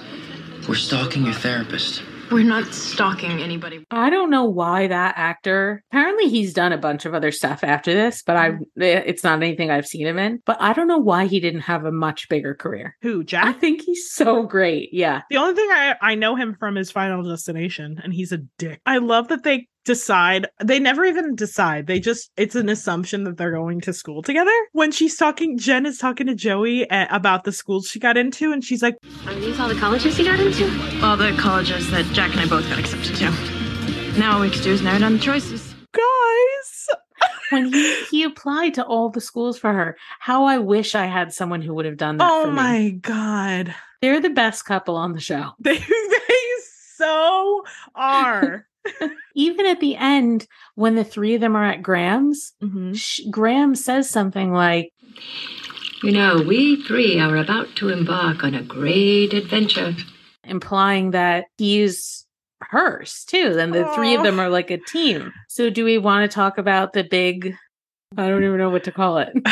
We're 0.68 0.74
stalking 0.74 1.24
your 1.24 1.34
therapist. 1.34 2.02
We're 2.30 2.42
not 2.42 2.74
stalking 2.74 3.40
anybody. 3.40 3.84
I 3.92 4.10
don't 4.10 4.30
know 4.30 4.46
why 4.46 4.88
that 4.88 5.14
actor. 5.16 5.84
Apparently, 5.92 6.28
he's 6.28 6.52
done 6.52 6.72
a 6.72 6.78
bunch 6.78 7.04
of 7.04 7.14
other 7.14 7.30
stuff 7.30 7.62
after 7.62 7.94
this, 7.94 8.22
but 8.24 8.36
I 8.36 8.50
mm-hmm. 8.50 8.82
eh, 8.82 9.02
it's 9.06 9.22
not 9.22 9.40
anything 9.42 9.70
I've 9.70 9.86
seen 9.86 10.06
him 10.06 10.18
in. 10.18 10.42
But 10.44 10.60
I 10.60 10.72
don't 10.72 10.88
know 10.88 10.98
why 10.98 11.26
he 11.26 11.38
didn't 11.38 11.60
have 11.60 11.84
a 11.84 11.92
much 11.92 12.28
bigger 12.28 12.54
career. 12.54 12.96
Who, 13.02 13.22
Jack? 13.22 13.44
I 13.44 13.52
think 13.52 13.82
he's 13.82 14.10
so 14.10 14.42
great. 14.42 14.88
Yeah. 14.92 15.22
The 15.30 15.36
only 15.36 15.54
thing 15.54 15.68
I, 15.70 15.94
I 16.00 16.14
know 16.16 16.34
him 16.34 16.56
from 16.58 16.76
is 16.76 16.90
Final 16.90 17.22
Destination, 17.22 18.00
and 18.02 18.12
he's 18.12 18.32
a 18.32 18.38
dick. 18.58 18.80
I 18.86 18.98
love 18.98 19.28
that 19.28 19.44
they 19.44 19.68
decide, 19.86 20.46
they 20.62 20.78
never 20.78 21.04
even 21.06 21.34
decide. 21.34 21.86
They 21.86 21.98
just, 22.00 22.30
it's 22.36 22.54
an 22.54 22.68
assumption 22.68 23.24
that 23.24 23.38
they're 23.38 23.52
going 23.52 23.80
to 23.82 23.92
school 23.94 24.22
together. 24.22 24.52
When 24.72 24.92
she's 24.92 25.16
talking, 25.16 25.56
Jen 25.56 25.86
is 25.86 25.96
talking 25.96 26.26
to 26.26 26.34
Joey 26.34 26.88
uh, 26.90 27.06
about 27.10 27.44
the 27.44 27.52
schools 27.52 27.86
she 27.88 27.98
got 27.98 28.18
into, 28.18 28.52
and 28.52 28.62
she's 28.62 28.82
like, 28.82 28.96
Are 29.26 29.34
these 29.34 29.58
all 29.58 29.68
the 29.68 29.74
colleges 29.76 30.18
you 30.18 30.24
got 30.26 30.38
into? 30.40 30.66
All 31.02 31.16
the 31.16 31.34
colleges 31.38 31.90
that 31.90 32.04
Jack 32.12 32.32
and 32.32 32.40
I 32.40 32.46
both 32.46 32.68
got 32.68 32.78
accepted 32.78 33.16
to. 33.16 33.30
Now 34.18 34.34
all 34.34 34.40
we 34.40 34.48
have 34.48 34.56
to 34.56 34.62
do 34.62 34.72
is 34.72 34.82
narrow 34.82 34.98
down 34.98 35.14
the 35.14 35.18
choices. 35.18 35.74
guys. 35.92 36.86
When 37.50 37.72
he, 37.72 38.04
he 38.06 38.22
applied 38.24 38.74
to 38.74 38.84
all 38.84 39.08
the 39.08 39.20
schools 39.20 39.56
for 39.56 39.72
her, 39.72 39.96
how 40.18 40.46
I 40.46 40.58
wish 40.58 40.96
I 40.96 41.06
had 41.06 41.32
someone 41.32 41.62
who 41.62 41.74
would 41.74 41.84
have 41.84 41.96
done 41.96 42.16
that 42.16 42.28
Oh 42.28 42.42
for 42.46 42.50
me. 42.50 42.56
my 42.56 42.90
God. 43.00 43.72
They're 44.02 44.20
the 44.20 44.30
best 44.30 44.64
couple 44.64 44.96
on 44.96 45.12
the 45.12 45.20
show. 45.20 45.52
They, 45.60 45.78
they 45.78 46.24
so 46.96 47.62
are. 47.94 48.66
Even 49.34 49.66
at 49.66 49.80
the 49.80 49.96
end, 49.96 50.46
when 50.74 50.94
the 50.94 51.04
three 51.04 51.34
of 51.34 51.40
them 51.40 51.56
are 51.56 51.64
at 51.64 51.82
Grams', 51.82 52.52
Mhm. 52.62 52.96
sh- 52.96 53.20
Graham 53.30 53.74
says 53.74 54.08
something 54.08 54.52
like, 54.52 54.90
You 56.02 56.12
know, 56.12 56.42
we 56.46 56.82
three 56.84 57.18
are 57.20 57.36
about 57.36 57.74
to 57.76 57.88
embark 57.88 58.44
on 58.44 58.54
a 58.54 58.62
great 58.62 59.32
adventure. 59.34 59.94
implying 60.44 61.10
that 61.10 61.46
he's 61.58 62.24
hers 62.62 63.24
too. 63.26 63.52
Then 63.54 63.72
the 63.72 63.84
three 63.94 64.14
of 64.14 64.22
them 64.22 64.38
are 64.38 64.48
like 64.48 64.70
a 64.70 64.78
team. 64.78 65.32
So, 65.48 65.70
do 65.70 65.84
we 65.84 65.98
want 65.98 66.30
to 66.30 66.34
talk 66.34 66.56
about 66.58 66.92
the 66.92 67.02
big? 67.02 67.54
I 68.16 68.28
don't 68.28 68.44
even 68.44 68.58
know 68.58 68.70
what 68.70 68.84
to 68.84 68.92
call 68.92 69.18
it. 69.18 69.30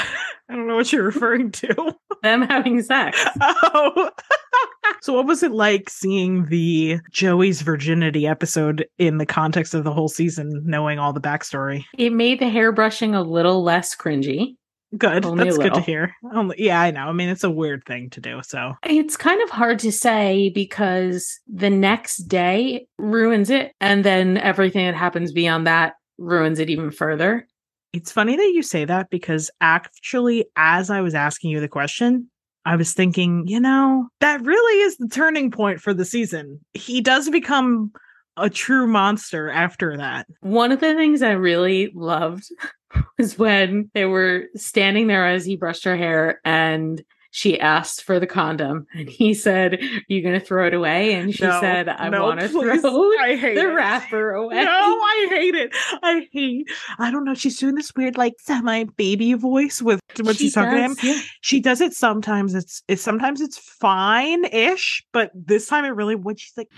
I 0.49 0.55
don't 0.55 0.67
know 0.67 0.77
what 0.77 0.93
you're 0.93 1.05
referring 1.07 1.53
to. 1.53 1.95
them 2.23 2.43
having 2.43 2.83
sex. 2.83 3.23
Oh. 3.41 4.11
so 5.03 5.13
what 5.13 5.27
was 5.27 5.43
it 5.43 5.53
like 5.53 5.91
seeing 5.91 6.47
the 6.47 6.99
Joey's 7.11 7.63
virginity 7.63 8.27
episode 8.27 8.87
in 8.99 9.19
the 9.19 9.27
context 9.27 9.75
of 9.75 9.85
the 9.85 9.93
whole 9.93 10.09
season, 10.09 10.63
knowing 10.65 10.99
all 10.99 11.13
the 11.13 11.21
backstory? 11.21 11.85
It 11.97 12.13
made 12.13 12.41
the 12.41 12.47
hairbrushing 12.47 13.15
a 13.15 13.21
little 13.21 13.63
less 13.63 13.95
cringy. 13.95 14.57
Good. 14.97 15.25
Only 15.25 15.45
That's 15.45 15.59
good 15.59 15.75
to 15.75 15.81
hear. 15.81 16.15
Only, 16.33 16.57
yeah, 16.59 16.81
I 16.81 16.91
know. 16.93 17.07
I 17.09 17.13
mean, 17.13 17.29
it's 17.29 17.43
a 17.43 17.51
weird 17.51 17.85
thing 17.85 18.11
to 18.11 18.21
do. 18.21 18.41
So 18.45 18.75
It's 18.85 19.17
kind 19.17 19.43
of 19.43 19.51
hard 19.51 19.81
to 19.81 19.91
say 19.91 20.51
because 20.55 21.41
the 21.49 21.71
next 21.71 22.29
day 22.29 22.87
ruins 22.99 23.51
it. 23.51 23.73
And 23.81 24.05
then 24.05 24.39
everything 24.39 24.87
that 24.87 24.95
happens 24.95 25.33
beyond 25.33 25.67
that 25.67 25.95
ruins 26.19 26.61
it 26.61 26.71
even 26.71 26.91
further. 26.93 27.49
It's 27.95 28.11
funny 28.11 28.37
that 28.37 28.53
you 28.53 28.63
say 28.63 28.85
that 28.85 29.09
because 29.09 29.51
actually, 29.61 30.47
as 30.57 30.91
I 30.91 31.01
was 31.01 31.15
asking 31.15 31.51
you 31.51 31.61
the 31.61 31.69
question, 31.69 32.29
I 32.65 32.75
was 32.75 32.93
thinking, 32.93 33.47
you 33.47 33.61
know, 33.61 34.09
that 34.21 34.43
really 34.43 34.83
is 34.83 34.97
the 34.97 35.07
turning 35.07 35.53
point 35.53 35.81
for 35.81 35.95
the 35.95 36.05
season. 36.05 36.59
He 36.73 37.01
does 37.01 37.31
become 37.31 37.93
a 38.37 38.51
true 38.51 38.89
monster 38.89 39.49
after 39.49 39.97
that. 39.97 40.27
One 40.41 40.73
of 40.73 40.81
the 40.81 40.95
things 40.95 41.23
I 41.23 41.33
really 41.33 41.93
loved 41.95 42.45
was 43.19 43.39
when 43.39 43.91
they 43.95 44.07
were 44.07 44.47
standing 44.57 45.07
there 45.07 45.27
as 45.27 45.45
he 45.45 45.57
brushed 45.57 45.85
her 45.85 45.97
hair 45.97 46.41
and 46.45 47.01
she 47.37 47.59
asked 47.59 48.05
for 48.05 48.21
the 48.21 48.29
condom 48.29 48.87
and 48.95 49.09
he 49.09 49.35
said, 49.35 49.81
You 50.07 50.23
gonna 50.23 50.39
throw 50.39 50.69
it 50.69 50.73
away? 50.75 51.15
And 51.15 51.35
she 51.35 51.43
No, 51.43 51.61
said, 51.61 51.89
I 51.89 52.09
no, 52.09 52.23
wanna 52.23 52.49
please. 52.49 52.81
throw 52.81 53.11
I 53.21 53.35
hate 53.37 53.57
the 53.57 53.63
it. 53.71 53.75
wrapper 53.75 54.35
away. 54.35 54.55
No, 54.65 54.71
I 54.71 55.27
hate 55.31 55.57
it. 55.57 55.75
I 56.01 56.29
hate. 56.33 56.69
I 57.01 57.11
don't 57.11 57.25
know. 57.25 57.35
She's 57.35 57.59
doing 57.59 57.75
this 57.75 57.91
weird, 57.97 58.17
like 58.17 58.35
semi 58.39 58.85
baby 58.85 59.33
voice 59.33 59.83
with 59.83 59.99
when 60.23 60.37
She 60.37 60.45
she's 60.45 60.55
talking 60.55 60.71
to 60.77 60.81
him. 60.81 60.95
does, 60.95 61.03
yeah. 61.05 61.21
She 61.41 61.59
does 61.59 61.81
it 61.81 61.93
sometimes. 61.93 62.55
It's 62.55 62.85
it's 62.87 63.03
sometimes 63.03 63.41
it's 63.41 63.59
fine 63.59 64.45
ish, 64.45 65.05
but 65.13 65.33
this 65.35 65.67
time 65.67 65.85
it 65.85 65.89
really 65.89 66.15
would. 66.15 66.39
She's 66.39 66.57
like, 66.57 66.69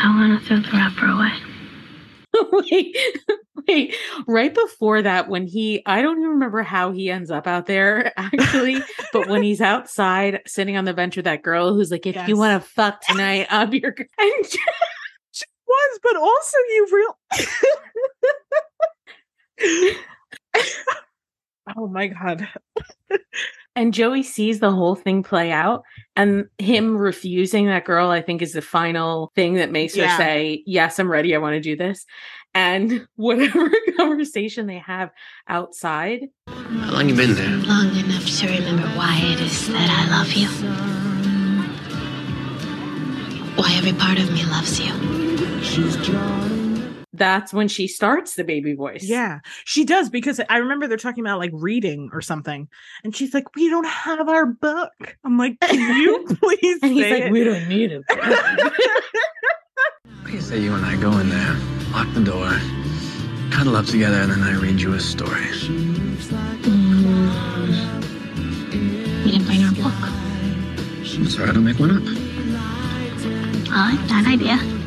I 0.00 0.14
want 0.14 0.38
to 0.38 0.46
throw 0.46 0.58
the 0.58 0.68
wrapper 0.76 1.06
away. 1.06 1.30
wait, 2.52 2.96
wait. 3.66 3.94
Right 4.26 4.54
before 4.54 5.02
that, 5.02 5.28
when 5.28 5.46
he, 5.46 5.82
I 5.86 6.02
don't 6.02 6.18
even 6.18 6.30
remember 6.30 6.62
how 6.62 6.92
he 6.92 7.10
ends 7.10 7.30
up 7.30 7.46
out 7.46 7.66
there 7.66 8.12
actually, 8.18 8.82
but 9.12 9.28
when 9.28 9.42
he's 9.42 9.60
outside 9.62 10.40
sitting 10.46 10.76
on 10.76 10.84
the 10.84 10.94
bench 10.94 11.16
with 11.16 11.24
that 11.24 11.42
girl 11.42 11.74
who's 11.74 11.90
like, 11.90 12.06
if 12.06 12.28
you 12.28 12.36
want 12.36 12.62
to 12.62 12.68
fuck 12.68 13.00
tonight, 13.02 13.46
I'm 13.50 13.72
your. 13.72 13.92
g-" 13.92 14.04
And 14.18 14.46
she 15.32 15.44
was, 15.66 16.00
but 16.02 16.16
also 16.16 16.56
you 16.68 16.88
real. 16.92 17.18
oh 21.76 21.86
my 21.88 22.08
god. 22.08 22.48
And 23.76 23.92
Joey 23.92 24.22
sees 24.22 24.60
the 24.60 24.70
whole 24.70 24.94
thing 24.94 25.24
play 25.24 25.50
out, 25.50 25.82
and 26.14 26.44
him 26.58 26.96
refusing 26.96 27.66
that 27.66 27.84
girl, 27.84 28.08
I 28.10 28.22
think, 28.22 28.40
is 28.40 28.52
the 28.52 28.62
final 28.62 29.32
thing 29.34 29.54
that 29.54 29.72
makes 29.72 29.96
Yeah. 29.96 30.06
her 30.08 30.16
say, 30.16 30.62
Yes, 30.64 30.98
I'm 31.00 31.10
ready. 31.10 31.34
I 31.34 31.38
want 31.38 31.54
to 31.54 31.60
do 31.60 31.74
this. 31.76 32.06
And 32.54 33.08
whatever 33.16 33.68
conversation 33.96 34.68
they 34.68 34.78
have 34.78 35.10
outside, 35.48 36.28
How 36.46 36.92
long 36.92 37.08
you 37.08 37.16
been 37.16 37.34
there? 37.34 37.50
Long 37.66 37.94
enough 37.96 38.26
to 38.38 38.46
remember 38.48 38.86
why 38.96 39.18
it 39.24 39.40
is 39.40 39.66
that 39.68 39.90
I 39.90 40.08
love 40.16 40.32
you. 40.34 40.48
Why 43.56 43.74
every 43.76 43.92
part 43.92 44.18
of 44.20 44.30
me 44.32 44.44
loves 44.44 44.78
you. 44.78 44.92
That's 47.14 47.52
when 47.52 47.68
she 47.68 47.86
starts 47.86 48.34
the 48.34 48.44
baby 48.44 48.74
voice. 48.74 49.04
Yeah, 49.04 49.40
she 49.64 49.84
does 49.84 50.10
because 50.10 50.40
I 50.48 50.58
remember 50.58 50.86
they're 50.86 50.96
talking 50.96 51.24
about 51.24 51.38
like 51.38 51.52
reading 51.54 52.10
or 52.12 52.20
something, 52.20 52.68
and 53.04 53.14
she's 53.14 53.32
like, 53.32 53.54
"We 53.54 53.68
don't 53.70 53.86
have 53.86 54.28
our 54.28 54.46
book." 54.46 55.16
I'm 55.24 55.38
like, 55.38 55.58
"Can 55.60 56.00
you 56.00 56.24
please?" 56.40 56.78
And 56.82 56.92
he's 56.92 57.10
like, 57.10 57.22
it?" 57.24 57.32
We 57.32 57.44
don't 57.44 57.68
need 57.68 57.92
it. 57.92 58.02
Please 60.24 60.46
say 60.48 60.58
you 60.58 60.74
and 60.74 60.84
I 60.84 61.00
go 61.00 61.16
in 61.18 61.28
there, 61.28 61.56
lock 61.92 62.12
the 62.12 62.24
door, 62.24 62.50
cuddle 63.52 63.76
up 63.76 63.86
together, 63.86 64.16
and 64.18 64.32
then 64.32 64.42
I 64.42 64.58
read 64.58 64.80
you 64.80 64.94
a 64.94 65.00
story? 65.00 65.46
We 69.22 69.30
didn't 69.30 69.46
bring 69.46 69.62
our 69.62 69.72
book. 69.72 69.94
That's 71.18 71.38
all 71.38 71.46
right, 71.46 71.54
I'll 71.54 71.62
make 71.62 71.78
one 71.78 71.90
up. 71.90 72.02
I 73.70 73.92
like 73.92 74.08
that 74.08 74.26
idea. 74.26 74.83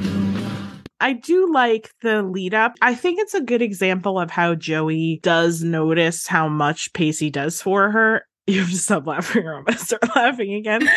I 1.00 1.14
do 1.14 1.52
like 1.52 1.92
the 2.02 2.24
lead 2.24 2.54
up. 2.54 2.74
I 2.82 2.96
think 2.96 3.20
it's 3.20 3.34
a 3.34 3.42
good 3.42 3.62
example 3.62 4.20
of 4.20 4.32
how 4.32 4.56
Joey 4.56 5.20
does 5.22 5.64
notice 5.64 6.28
how 6.28 6.48
much 6.48 6.92
Pacey 6.94 7.30
does 7.30 7.62
for 7.62 7.92
her. 7.92 8.24
You 8.50 8.62
have 8.62 8.70
to 8.70 8.78
stop 8.78 9.06
laughing 9.06 9.46
or 9.46 9.58
I'm 9.58 9.66
gonna 9.66 9.78
start 9.78 10.04
laughing 10.16 10.54
again. 10.54 10.88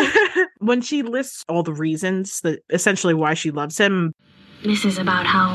when 0.58 0.80
she 0.80 1.02
lists 1.02 1.44
all 1.48 1.62
the 1.62 1.72
reasons 1.72 2.40
that 2.40 2.64
essentially 2.70 3.14
why 3.14 3.34
she 3.34 3.52
loves 3.52 3.78
him. 3.78 4.12
This 4.64 4.84
is 4.84 4.98
about 4.98 5.24
how 5.24 5.54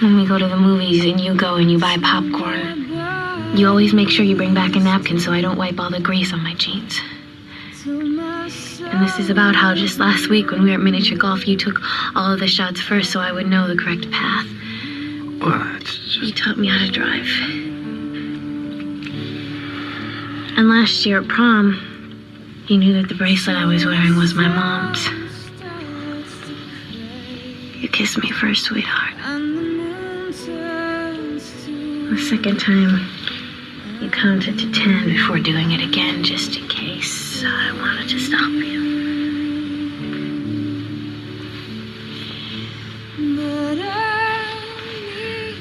when 0.00 0.16
we 0.16 0.26
go 0.26 0.38
to 0.38 0.48
the 0.48 0.56
movies 0.56 1.04
and 1.04 1.20
you 1.20 1.34
go 1.36 1.56
and 1.56 1.70
you 1.70 1.78
buy 1.78 1.98
popcorn, 2.00 2.88
you 3.54 3.68
always 3.68 3.92
make 3.92 4.08
sure 4.08 4.24
you 4.24 4.34
bring 4.34 4.54
back 4.54 4.76
a 4.76 4.80
napkin 4.80 5.20
so 5.20 5.30
I 5.30 5.42
don't 5.42 5.58
wipe 5.58 5.78
all 5.78 5.90
the 5.90 6.00
grease 6.00 6.32
on 6.32 6.42
my 6.42 6.54
jeans. 6.54 6.98
And 8.80 9.06
this 9.06 9.18
is 9.18 9.30
about 9.30 9.54
how 9.54 9.74
just 9.74 9.98
last 10.00 10.28
week 10.28 10.50
when 10.50 10.62
we 10.62 10.70
were 10.70 10.74
at 10.74 10.80
miniature 10.80 11.16
golf, 11.16 11.46
you 11.46 11.56
took 11.56 11.78
all 12.16 12.32
of 12.32 12.40
the 12.40 12.48
shots 12.48 12.80
first 12.80 13.12
so 13.12 13.20
I 13.20 13.30
would 13.30 13.46
know 13.46 13.68
the 13.68 13.76
correct 13.76 14.10
path. 14.10 14.46
What? 15.38 15.82
It's 15.82 16.16
You 16.16 16.32
taught 16.32 16.58
me 16.58 16.68
how 16.68 16.84
to 16.84 16.90
drive. 16.90 17.28
And 20.58 20.68
last 20.68 21.06
year 21.06 21.20
at 21.20 21.28
prom, 21.28 21.78
you 22.66 22.78
knew 22.78 23.00
that 23.00 23.08
the 23.08 23.14
bracelet 23.14 23.56
I 23.56 23.64
was 23.64 23.86
wearing 23.86 24.16
was 24.16 24.34
my 24.34 24.48
mom's. 24.48 25.06
You 27.80 27.88
kissed 27.88 28.18
me 28.18 28.30
first, 28.32 28.64
sweetheart. 28.64 29.14
The 32.10 32.18
second 32.28 32.58
time, 32.58 33.08
you 34.00 34.10
counted 34.10 34.58
to 34.58 34.72
ten 34.72 35.04
before 35.04 35.38
doing 35.38 35.70
it 35.70 35.80
again, 35.80 36.24
just 36.24 36.56
in 36.58 36.68
case 36.68 37.29
I 37.46 37.72
wanted 37.72 38.08
to 38.10 38.18
stop 38.18 38.50
you. 38.50 38.80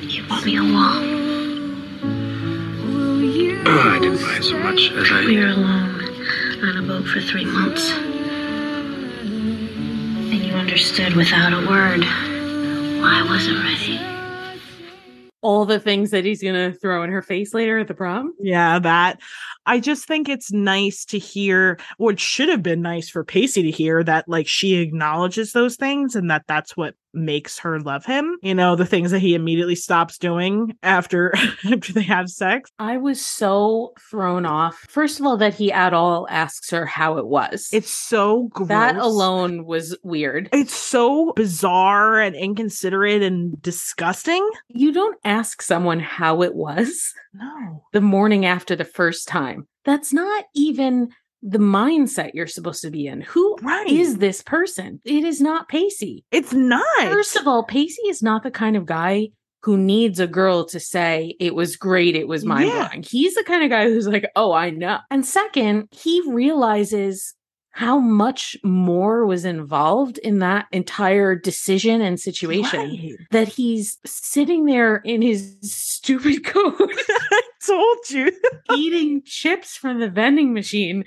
You 0.08 0.24
bought 0.28 0.46
me 0.46 0.58
a 0.58 0.64
wall. 0.64 1.04
Oh, 3.72 3.90
I 3.90 4.00
didn't 4.02 4.22
mind 4.22 4.44
so 4.44 4.58
much 4.60 4.92
as 4.92 5.12
I. 5.12 5.26
We 5.26 5.38
were 5.38 5.48
alone 5.48 6.04
on 6.64 6.78
a 6.78 6.82
boat 6.88 7.06
for 7.08 7.22
three 7.22 7.46
months. 7.46 7.92
And 9.22 10.34
you 10.34 10.54
understood 10.54 11.14
without 11.16 11.54
a 11.54 11.68
word 11.68 12.02
why 12.02 13.20
I 13.20 13.26
wasn't 13.30 13.64
ready. 13.64 14.00
All 15.42 15.66
the 15.66 15.80
things 15.80 16.12
that 16.12 16.26
he's 16.26 16.44
gonna 16.44 16.74
throw 16.74 17.04
in 17.04 17.12
her 17.12 17.22
face 17.22 17.54
later 17.54 17.80
at 17.80 17.88
the 17.88 17.94
prom. 17.94 18.34
Yeah, 18.40 18.80
that. 18.80 19.20
I 19.70 19.80
just 19.80 20.08
think 20.08 20.28
it's 20.30 20.52
nice 20.52 21.06
to 21.06 21.20
hear, 21.20 21.78
or 22.00 22.12
it 22.12 22.20
should 22.20 22.50
have 22.50 22.64
been 22.64 22.82
nice 22.82 23.08
for 23.08 23.24
Pacey 23.24 23.62
to 23.62 23.70
hear 23.72 24.04
that, 24.04 24.28
like, 24.28 24.48
she 24.48 24.78
acknowledges 24.78 25.52
those 25.52 25.76
things 25.76 26.16
and 26.16 26.32
that 26.32 26.46
that's 26.48 26.76
what 26.76 26.96
makes 27.14 27.60
her 27.60 27.80
love 27.80 28.06
him. 28.06 28.38
You 28.42 28.54
know, 28.56 28.76
the 28.76 28.86
things 28.86 29.12
that 29.12 29.20
he 29.20 29.34
immediately 29.36 29.76
stops 29.76 30.18
doing 30.18 30.76
after 30.84 31.34
after 31.72 31.94
they 31.94 32.04
have 32.04 32.30
sex. 32.30 32.70
I 32.80 32.98
was 32.98 33.20
so 33.24 33.94
thrown 34.10 34.46
off. 34.46 34.86
First 34.90 35.20
of 35.20 35.26
all, 35.26 35.38
that 35.38 35.54
he 35.56 35.72
at 35.72 35.94
all 35.94 36.28
asks 36.30 36.70
her 36.72 36.86
how 36.86 37.18
it 37.18 37.28
was. 37.28 37.70
It's 37.74 37.90
so 37.92 38.50
gross. 38.54 38.68
that 38.70 38.96
alone 38.98 39.66
was 39.66 39.98
weird. 40.04 40.50
It's 40.54 40.74
so 40.74 41.34
bizarre 41.36 42.20
and 42.20 42.36
inconsiderate 42.36 43.22
and 43.22 43.62
disgusting. 43.62 44.48
You 44.68 44.92
don't 44.92 45.18
ask 45.24 45.62
someone 45.62 46.00
how 46.00 46.42
it 46.44 46.56
was 46.56 47.14
No. 47.34 47.84
the 47.94 48.02
morning 48.02 48.46
after 48.46 48.76
the 48.76 48.86
first 48.86 49.28
time. 49.28 49.68
That's 49.86 50.14
not 50.14 50.46
even 50.54 51.10
the 51.42 51.58
mindset 51.60 52.32
you're 52.34 52.48
supposed 52.48 52.82
to 52.82 52.92
be 52.92 53.08
in. 53.08 53.22
Who 53.22 53.56
is 53.58 53.64
Right. 53.64 54.20
this 54.20 54.42
person? 54.42 55.00
It 55.06 55.24
is 55.24 55.40
not 55.40 55.70
Pacey. 55.70 56.26
It's 56.32 56.54
not. 56.54 56.84
First 57.00 57.36
of 57.38 57.48
all, 57.48 57.64
Pacey 57.64 58.02
is 58.10 58.22
not 58.22 58.44
the 58.44 58.52
kind 58.52 58.76
of 58.76 58.86
guy 58.86 59.30
who 59.64 59.78
needs 59.78 60.20
a 60.20 60.28
girl 60.28 60.66
to 60.66 60.80
say 60.80 61.36
it 61.40 61.54
was 61.56 61.76
great, 61.76 62.16
it 62.16 62.28
was 62.28 62.46
mind 62.46 62.72
blowing. 62.72 63.04
He's 63.04 63.36
the 63.36 63.44
kind 63.44 63.64
of 63.64 63.70
guy 63.70 63.86
who's 63.86 64.08
like, 64.08 64.30
oh, 64.36 64.52
I 64.54 64.70
know. 64.70 65.00
And 65.12 65.26
second, 65.26 65.88
he 65.92 66.22
realizes 66.32 67.34
how 67.72 68.00
much 68.00 68.58
more 68.64 69.26
was 69.26 69.46
involved 69.46 70.18
in 70.20 70.40
that 70.40 70.66
entire 70.72 71.36
decision 71.36 72.02
and 72.02 72.20
situation 72.20 72.80
Right. 72.80 73.12
that 73.32 73.48
he's 73.48 73.98
sitting 74.06 74.66
there 74.66 74.98
in 75.06 75.22
his 75.22 75.56
stupid 75.62 76.44
coat 76.46 76.76
I 76.80 77.42
told 77.66 78.10
you. 78.10 78.32
eating 78.76 79.22
chips 79.26 79.76
from 79.78 80.00
the 80.00 80.10
vending 80.10 80.54
machine 80.54 81.04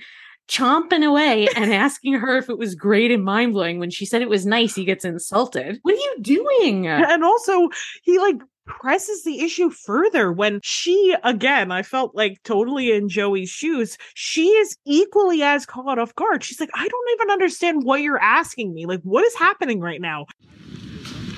chomping 0.53 1.05
away 1.07 1.47
and 1.55 1.73
asking 1.73 2.13
her 2.13 2.37
if 2.37 2.49
it 2.49 2.57
was 2.57 2.75
great 2.75 3.11
and 3.11 3.23
mind 3.23 3.53
blowing 3.53 3.79
when 3.79 3.89
she 3.89 4.05
said 4.05 4.21
it 4.21 4.29
was 4.29 4.45
nice 4.45 4.75
he 4.75 4.85
gets 4.85 5.05
insulted. 5.05 5.79
What 5.81 5.95
are 5.95 5.97
you 5.97 6.15
doing? 6.21 6.87
And 6.87 7.23
also 7.23 7.69
he 8.03 8.19
like 8.19 8.41
presses 8.65 9.23
the 9.23 9.41
issue 9.41 9.69
further 9.69 10.31
when 10.31 10.57
she 10.63 11.13
again 11.25 11.69
i 11.69 11.83
felt 11.83 12.15
like 12.15 12.41
totally 12.43 12.93
in 12.93 13.09
joey's 13.09 13.49
shoes. 13.49 13.97
She 14.13 14.47
is 14.47 14.77
equally 14.85 15.41
as 15.43 15.65
caught 15.65 15.99
off 15.99 16.15
guard. 16.15 16.43
She's 16.43 16.61
like 16.61 16.69
i 16.73 16.87
don't 16.87 17.09
even 17.15 17.29
understand 17.31 17.83
what 17.83 18.01
you're 18.01 18.21
asking 18.21 18.73
me. 18.73 18.85
Like 18.85 19.01
what 19.01 19.25
is 19.25 19.35
happening 19.35 19.81
right 19.81 19.99
now? 19.99 20.27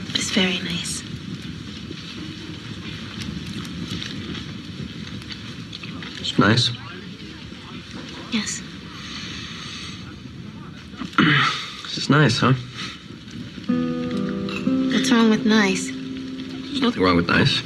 It's 0.09 0.29
very 0.31 0.59
nice. 0.59 1.01
It's 6.19 6.37
nice. 6.37 6.71
Yes. 8.31 8.61
This 11.85 12.03
is 12.03 12.09
nice, 12.09 12.39
huh? 12.39 12.51
What's 14.91 15.11
wrong 15.11 15.29
with 15.29 15.45
nice? 15.45 15.89
There's 15.89 16.81
nothing 16.81 17.01
wrong 17.01 17.15
with 17.15 17.27
nice. 17.27 17.61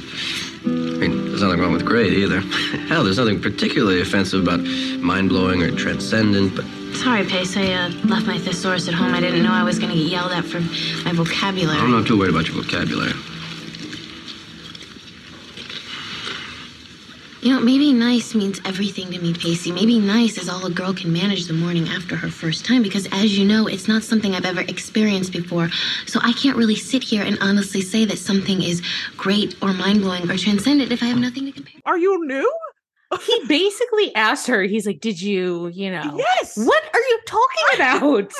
I 0.64 0.68
mean, 0.68 1.24
there's 1.26 1.42
nothing 1.42 1.58
wrong 1.58 1.72
with 1.72 1.84
great 1.84 2.12
either. 2.12 2.40
Hell, 2.88 3.02
there's 3.02 3.18
nothing 3.18 3.40
particularly 3.40 4.00
offensive 4.00 4.42
about 4.42 4.60
mind 5.00 5.30
blowing 5.30 5.62
or 5.62 5.74
transcendent, 5.74 6.54
but 6.54 6.64
Sorry, 6.94 7.24
Pace. 7.24 7.56
I 7.56 7.72
uh, 7.72 7.88
left 8.04 8.26
my 8.26 8.38
thesaurus 8.38 8.86
at 8.86 8.94
home. 8.94 9.14
I 9.14 9.20
didn't 9.20 9.42
know 9.42 9.52
I 9.52 9.64
was 9.64 9.78
going 9.78 9.90
to 9.90 9.96
get 9.96 10.06
yelled 10.10 10.32
at 10.32 10.44
for 10.44 10.60
my 11.04 11.12
vocabulary. 11.12 11.78
I'm 11.78 11.90
not 11.90 12.06
too 12.06 12.18
worried 12.18 12.30
about 12.30 12.46
your 12.46 12.62
vocabulary. 12.62 13.12
You 17.42 17.54
know, 17.54 17.60
maybe 17.60 17.92
nice 17.94 18.34
means 18.34 18.60
everything 18.66 19.10
to 19.12 19.18
me, 19.18 19.32
Pacey. 19.32 19.72
Maybe 19.72 19.98
nice 19.98 20.36
is 20.36 20.50
all 20.50 20.66
a 20.66 20.70
girl 20.70 20.92
can 20.92 21.10
manage 21.10 21.46
the 21.46 21.54
morning 21.54 21.88
after 21.88 22.14
her 22.14 22.28
first 22.28 22.66
time 22.66 22.82
because, 22.82 23.08
as 23.12 23.38
you 23.38 23.46
know, 23.46 23.66
it's 23.66 23.88
not 23.88 24.02
something 24.02 24.34
I've 24.34 24.44
ever 24.44 24.60
experienced 24.60 25.32
before. 25.32 25.70
So 26.06 26.20
I 26.22 26.32
can't 26.34 26.56
really 26.58 26.74
sit 26.76 27.02
here 27.02 27.22
and 27.22 27.38
honestly 27.40 27.80
say 27.80 28.04
that 28.04 28.18
something 28.18 28.60
is 28.62 28.82
great 29.16 29.56
or 29.62 29.72
mind 29.72 30.02
blowing 30.02 30.30
or 30.30 30.36
transcendent 30.36 30.92
if 30.92 31.02
I 31.02 31.06
have 31.06 31.16
nothing 31.18 31.46
to 31.46 31.52
compare. 31.52 31.80
Are 31.86 31.96
you 31.96 32.26
new? 32.26 32.52
he 33.26 33.40
basically 33.48 34.14
asked 34.14 34.46
her, 34.46 34.62
he's 34.62 34.86
like, 34.86 35.00
Did 35.00 35.20
you, 35.20 35.68
you 35.68 35.90
know, 35.90 36.16
Yes. 36.18 36.56
what 36.58 36.82
are 36.92 37.00
you 37.00 37.18
talking 37.26 37.64
about? 37.74 38.32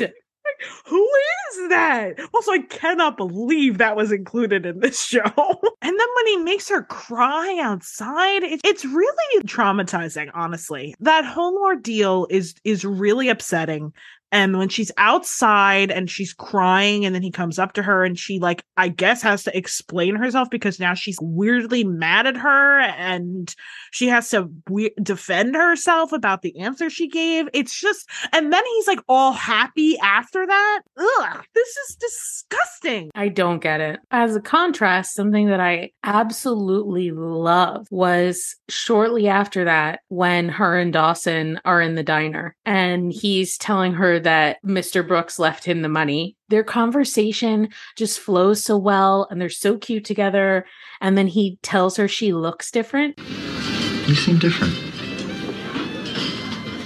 Who 0.86 1.08
is 1.52 1.68
that? 1.70 2.18
Also, 2.34 2.52
I 2.52 2.58
cannot 2.60 3.16
believe 3.16 3.78
that 3.78 3.96
was 3.96 4.12
included 4.12 4.66
in 4.66 4.80
this 4.80 5.02
show. 5.06 5.20
and 5.26 5.36
then 5.82 6.08
when 6.16 6.26
he 6.26 6.36
makes 6.38 6.68
her 6.68 6.82
cry 6.82 7.58
outside, 7.60 8.42
it, 8.42 8.60
it's 8.64 8.84
really 8.84 9.42
traumatizing, 9.44 10.30
honestly. 10.34 10.94
That 11.00 11.24
whole 11.24 11.58
ordeal 11.58 12.26
is 12.30 12.54
is 12.64 12.84
really 12.84 13.28
upsetting. 13.28 13.92
And 14.32 14.58
when 14.58 14.68
she's 14.68 14.92
outside 14.96 15.90
and 15.90 16.08
she's 16.08 16.32
crying, 16.32 17.04
and 17.04 17.14
then 17.14 17.22
he 17.22 17.30
comes 17.30 17.58
up 17.58 17.72
to 17.74 17.82
her 17.82 18.04
and 18.04 18.18
she, 18.18 18.38
like, 18.38 18.64
I 18.76 18.88
guess 18.88 19.22
has 19.22 19.42
to 19.44 19.56
explain 19.56 20.14
herself 20.14 20.50
because 20.50 20.78
now 20.78 20.94
she's 20.94 21.18
weirdly 21.20 21.84
mad 21.84 22.26
at 22.26 22.36
her 22.36 22.80
and 22.80 23.54
she 23.90 24.08
has 24.08 24.30
to 24.30 24.48
we- 24.68 24.94
defend 25.02 25.56
herself 25.56 26.12
about 26.12 26.42
the 26.42 26.58
answer 26.60 26.90
she 26.90 27.08
gave. 27.08 27.48
It's 27.52 27.78
just, 27.78 28.08
and 28.32 28.52
then 28.52 28.62
he's 28.74 28.86
like 28.86 29.00
all 29.08 29.32
happy 29.32 29.98
after 29.98 30.46
that. 30.46 30.80
Ugh, 30.96 31.44
this 31.54 31.68
is 31.68 31.96
disgusting. 31.96 33.10
I 33.14 33.28
don't 33.28 33.60
get 33.60 33.80
it. 33.80 34.00
As 34.10 34.36
a 34.36 34.40
contrast, 34.40 35.14
something 35.14 35.48
that 35.48 35.60
I 35.60 35.90
absolutely 36.04 37.10
love 37.10 37.86
was 37.90 38.56
shortly 38.68 39.28
after 39.28 39.64
that 39.64 40.00
when 40.08 40.48
her 40.48 40.78
and 40.78 40.92
Dawson 40.92 41.60
are 41.64 41.80
in 41.80 41.94
the 41.96 42.02
diner 42.02 42.54
and 42.64 43.12
he's 43.12 43.58
telling 43.58 43.94
her 43.94 44.19
that 44.20 44.62
Mr. 44.64 45.06
Brooks 45.06 45.38
left 45.38 45.64
him 45.64 45.82
the 45.82 45.88
money. 45.88 46.36
Their 46.48 46.64
conversation 46.64 47.68
just 47.96 48.18
flows 48.20 48.62
so 48.62 48.76
well 48.76 49.26
and 49.30 49.40
they're 49.40 49.48
so 49.48 49.76
cute 49.78 50.04
together. 50.04 50.66
And 51.00 51.16
then 51.18 51.26
he 51.26 51.58
tells 51.62 51.96
her 51.96 52.06
she 52.08 52.32
looks 52.32 52.70
different. 52.70 53.18
You 53.18 54.14
seem 54.14 54.38
different. 54.38 54.74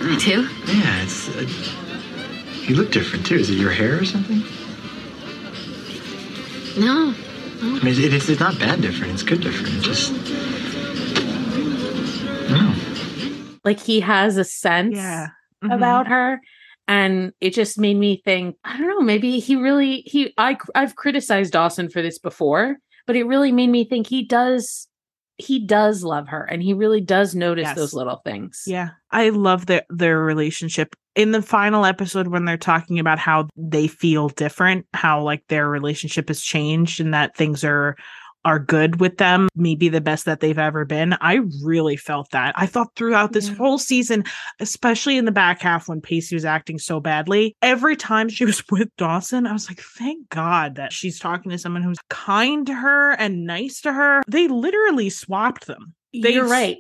Me 0.03 0.19
too? 0.19 0.49
Yeah, 0.67 1.03
it's. 1.03 1.29
Uh, 1.31 1.47
you 2.67 2.75
look 2.77 2.91
different 2.93 3.25
too. 3.27 3.37
Is 3.37 3.51
it 3.51 3.55
your 3.55 3.71
hair 3.71 3.99
or 4.01 4.05
something? 4.05 4.41
No. 6.79 7.15
I 7.63 7.83
mean, 7.83 7.87
it, 7.95 8.13
it's, 8.13 8.29
it's 8.29 8.41
not 8.41 8.59
bad 8.59 8.83
different. 8.83 9.15
It's 9.15 9.23
good 9.23 9.41
different. 9.41 9.75
It's 9.77 9.85
just. 9.87 10.13
No. 12.51 12.75
Like 13.65 13.81
he 13.81 14.01
has 14.01 14.37
a 14.37 14.45
sense 14.45 14.97
Yeah. 14.97 15.29
Mhm. 15.63 15.75
about 15.75 16.09
her. 16.09 16.41
And 16.87 17.33
it 17.41 17.55
just 17.55 17.79
made 17.79 17.97
me 17.97 18.21
think, 18.25 18.57
I 18.65 18.77
don't 18.77 18.89
know, 18.89 19.01
maybe 19.01 19.39
he 19.39 19.57
really 19.57 20.03
he 20.07 20.35
I 20.37 20.59
I've 20.75 20.97
criticized 20.97 21.53
Dawson 21.53 21.89
for 21.89 22.03
this 22.03 22.19
before, 22.19 22.77
but 23.07 23.17
it 23.17 23.25
really 23.25 23.53
made 23.53 23.71
me 23.71 23.85
think 23.85 24.07
he 24.07 24.25
does 24.27 24.87
he 25.37 25.67
does 25.67 26.05
love 26.05 26.29
her 26.29 26.45
and 26.45 26.63
he 26.63 26.75
really 26.75 27.01
does 27.01 27.35
notice 27.35 27.65
Yes. 27.65 27.77
those 27.77 27.93
little 27.95 28.21
things. 28.25 28.63
Yeah. 28.67 28.91
I 29.11 29.31
love 29.31 29.67
their 29.67 29.83
their 29.89 30.21
relationship. 30.21 30.95
In 31.17 31.31
the 31.33 31.43
final 31.43 31.85
episode 31.85 32.29
when 32.29 32.45
they're 32.45 32.57
talking 32.57 32.99
about 32.99 33.19
how 33.19 33.49
they 33.57 33.87
feel 33.87 34.29
different, 34.29 34.87
how 34.95 35.23
like 35.23 35.43
their 35.49 35.69
relationship 35.69 36.29
has 36.29 36.41
changed 36.41 37.01
and 37.01 37.15
that 37.15 37.37
things 37.37 37.65
are 37.65 37.97
are 38.45 38.59
good 38.59 39.01
with 39.01 39.17
them, 39.19 39.49
maybe 39.55 39.89
the 39.89 40.01
best 40.01 40.25
that 40.27 40.41
they've 40.41 40.59
ever 40.59 40.85
been. 40.85 41.15
I 41.21 41.41
really 41.63 41.97
felt 41.97 42.31
that. 42.31 42.55
I 42.57 42.67
thought 42.67 42.95
throughout 42.97 43.33
this 43.33 43.49
Yeah. 43.49 43.55
whole 43.55 43.79
season, 43.79 44.25
especially 44.61 45.17
in 45.17 45.25
the 45.25 45.33
back 45.33 45.61
half 45.63 45.89
when 45.89 46.01
Pacey 46.01 46.37
was 46.37 46.45
acting 46.45 46.79
so 46.79 47.01
badly, 47.01 47.57
every 47.63 47.97
time 47.97 48.29
she 48.29 48.45
was 48.45 48.63
with 48.71 48.89
Dawson, 48.97 49.47
I 49.47 49.53
was 49.53 49.69
like, 49.69 49.81
thank 49.81 50.29
God 50.29 50.75
that 50.77 50.93
she's 50.93 51.19
talking 51.19 51.51
to 51.51 51.59
someone 51.59 51.83
who's 51.83 51.99
kind 52.11 52.67
to 52.67 52.75
her 52.75 53.13
and 53.13 53.45
nice 53.47 53.81
to 53.83 53.93
her. 53.93 54.23
They 54.29 54.49
literally 54.49 55.11
swapped 55.11 55.67
them. 55.67 55.95
They 56.13 56.35
You're 56.35 56.47
right. 56.49 56.77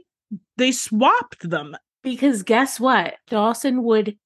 They 0.57 0.73
swapped 0.73 1.49
them. 1.49 1.77
Because 2.03 2.43
guess 2.43 2.79
what? 2.79 3.15
Dawson 3.29 3.83
would 3.83 4.17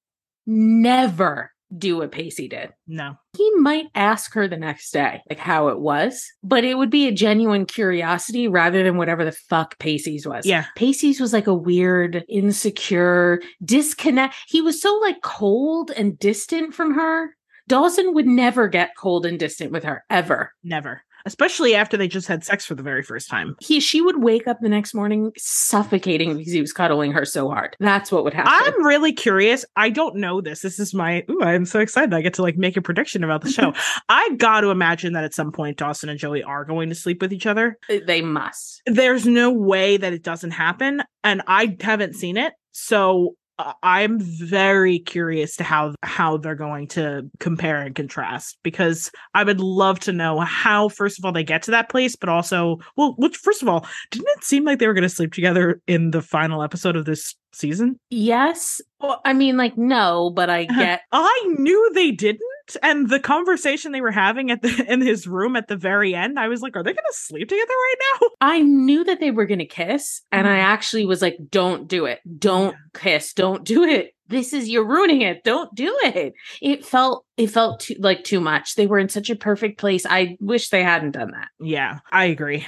never 0.45 1.51
do 1.75 1.97
what 1.97 2.11
Pacey 2.11 2.47
did. 2.47 2.71
No. 2.87 3.15
He 3.37 3.51
might 3.55 3.87
ask 3.95 4.33
her 4.33 4.47
the 4.47 4.57
next 4.57 4.91
day, 4.91 5.21
like 5.29 5.39
how 5.39 5.67
it 5.67 5.79
was, 5.79 6.25
but 6.43 6.63
it 6.63 6.77
would 6.77 6.89
be 6.89 7.07
a 7.07 7.11
genuine 7.11 7.65
curiosity 7.65 8.47
rather 8.47 8.83
than 8.83 8.97
whatever 8.97 9.23
the 9.23 9.31
fuck 9.31 9.77
Pacey's 9.79 10.27
was. 10.27 10.45
Yeah. 10.45 10.65
Pacey's 10.75 11.19
was 11.19 11.33
like 11.33 11.47
a 11.47 11.53
weird, 11.53 12.23
insecure, 12.27 13.41
disconnect. 13.63 14.35
He 14.47 14.61
was 14.61 14.81
so 14.81 14.95
like 14.95 15.21
cold 15.21 15.91
and 15.91 16.17
distant 16.17 16.73
from 16.73 16.95
her. 16.95 17.35
Dawson 17.67 18.15
would 18.15 18.25
never 18.25 18.67
get 18.67 18.97
cold 18.97 19.25
and 19.27 19.37
distant 19.37 19.71
with 19.71 19.83
her 19.83 20.03
ever. 20.09 20.53
Never. 20.63 21.03
Especially 21.25 21.75
after 21.75 21.97
they 21.97 22.07
just 22.07 22.27
had 22.27 22.43
sex 22.43 22.65
for 22.65 22.75
the 22.75 22.83
very 22.83 23.03
first 23.03 23.29
time. 23.29 23.55
He 23.59 23.79
she 23.79 24.01
would 24.01 24.23
wake 24.23 24.47
up 24.47 24.57
the 24.61 24.69
next 24.69 24.93
morning 24.93 25.31
suffocating 25.37 26.37
because 26.37 26.53
he 26.53 26.61
was 26.61 26.73
cuddling 26.73 27.11
her 27.11 27.25
so 27.25 27.49
hard. 27.49 27.75
That's 27.79 28.11
what 28.11 28.23
would 28.23 28.33
happen. 28.33 28.51
I'm 28.53 28.85
really 28.85 29.13
curious. 29.13 29.65
I 29.75 29.89
don't 29.89 30.15
know 30.15 30.41
this. 30.41 30.61
This 30.61 30.79
is 30.79 30.93
my 30.93 31.23
ooh, 31.29 31.41
I'm 31.41 31.65
so 31.65 31.79
excited. 31.79 32.13
I 32.13 32.21
get 32.21 32.33
to 32.35 32.41
like 32.41 32.57
make 32.57 32.77
a 32.77 32.81
prediction 32.81 33.23
about 33.23 33.41
the 33.41 33.51
show. 33.51 33.73
I 34.09 34.29
got 34.37 34.61
to 34.61 34.69
imagine 34.69 35.13
that 35.13 35.23
at 35.23 35.33
some 35.33 35.51
point 35.51 35.77
Dawson 35.77 36.09
and 36.09 36.19
Joey 36.19 36.43
are 36.43 36.65
going 36.65 36.89
to 36.89 36.95
sleep 36.95 37.21
with 37.21 37.33
each 37.33 37.45
other. 37.45 37.77
they 37.87 38.21
must. 38.21 38.81
There's 38.85 39.25
no 39.25 39.51
way 39.51 39.97
that 39.97 40.13
it 40.13 40.23
doesn't 40.23 40.51
happen 40.51 41.03
and 41.23 41.41
I 41.47 41.77
haven't 41.81 42.15
seen 42.15 42.37
it. 42.37 42.53
So 42.71 43.29
uh, 43.29 43.38
I'm 43.83 44.19
very 44.19 44.99
curious 44.99 45.55
to 45.57 45.63
how 45.63 45.93
how 46.03 46.37
they're 46.37 46.55
going 46.55 46.87
to 46.89 47.29
compare 47.39 47.81
and 47.81 47.95
contrast 47.95 48.57
because 48.63 49.11
I 49.33 49.43
would 49.43 49.59
love 49.59 49.99
to 50.01 50.13
know 50.13 50.39
how 50.39 50.89
first 50.89 51.19
of 51.19 51.25
all 51.25 51.31
they 51.31 51.43
get 51.43 51.63
to 51.63 51.71
that 51.71 51.89
place 51.89 52.15
but 52.15 52.29
also 52.29 52.77
well 52.95 53.15
which 53.17 53.37
first 53.37 53.61
of 53.61 53.67
all 53.67 53.85
didn't 54.11 54.29
it 54.37 54.43
seem 54.43 54.63
like 54.63 54.79
they 54.79 54.87
were 54.87 54.93
going 54.93 55.01
to 55.03 55.09
sleep 55.09 55.33
together 55.33 55.81
in 55.87 56.11
the 56.11 56.21
final 56.21 56.63
episode 56.63 56.95
of 56.95 57.05
this 57.05 57.35
season? 57.51 57.99
Yes. 58.09 58.81
Well, 58.99 59.21
I 59.25 59.33
mean, 59.33 59.57
like, 59.57 59.77
no, 59.77 60.29
but 60.29 60.49
I 60.49 60.65
get 60.65 61.01
I 61.11 61.53
knew 61.57 61.91
they 61.93 62.11
didn't, 62.11 62.41
and 62.83 63.09
the 63.09 63.19
conversation 63.19 63.91
they 63.91 64.01
were 64.01 64.11
having 64.11 64.51
at 64.51 64.61
the 64.61 64.85
in 64.91 65.01
his 65.01 65.25
room 65.27 65.55
at 65.55 65.67
the 65.67 65.77
very 65.77 66.13
end, 66.13 66.37
I 66.39 66.47
was 66.49 66.61
like, 66.61 66.75
"Are 66.75 66.83
they 66.83 66.91
going 66.93 66.97
to 67.09 67.17
sleep 67.17 67.47
together 67.47 67.65
right 67.67 67.95
now?" 68.21 68.27
I 68.41 68.59
knew 68.61 69.03
that 69.05 69.19
they 69.19 69.31
were 69.31 69.45
going 69.45 69.59
to 69.59 69.65
kiss, 69.65 70.21
and 70.31 70.47
I 70.47 70.57
Mhm. 70.57 70.63
actually 70.63 71.05
was 71.05 71.21
like, 71.21 71.37
"Don't 71.49 71.87
do 71.87 72.05
it! 72.05 72.19
Don't 72.37 72.75
kiss! 72.93 73.33
Don't 73.33 73.63
do 73.63 73.83
it! 73.83 74.13
This 74.27 74.51
is 74.53 74.67
you're 74.69 74.85
ruining 74.87 75.21
it! 75.21 75.43
Don't 75.45 75.73
do 75.73 75.97
it!" 76.03 76.33
It 76.61 76.85
felt 76.85 77.25
it 77.37 77.47
felt 77.47 77.79
too, 77.81 77.95
like 77.99 78.23
too 78.25 78.41
much. 78.41 78.75
They 78.75 78.85
were 78.87 78.99
in 78.99 79.09
such 79.09 79.29
a 79.29 79.35
perfect 79.35 79.79
place. 79.79 80.05
I 80.05 80.35
wish 80.41 80.69
they 80.69 80.83
hadn't 80.83 81.11
done 81.11 81.31
that. 81.31 81.47
Yeah, 81.59 81.99
I 82.11 82.25
agree. 82.25 82.65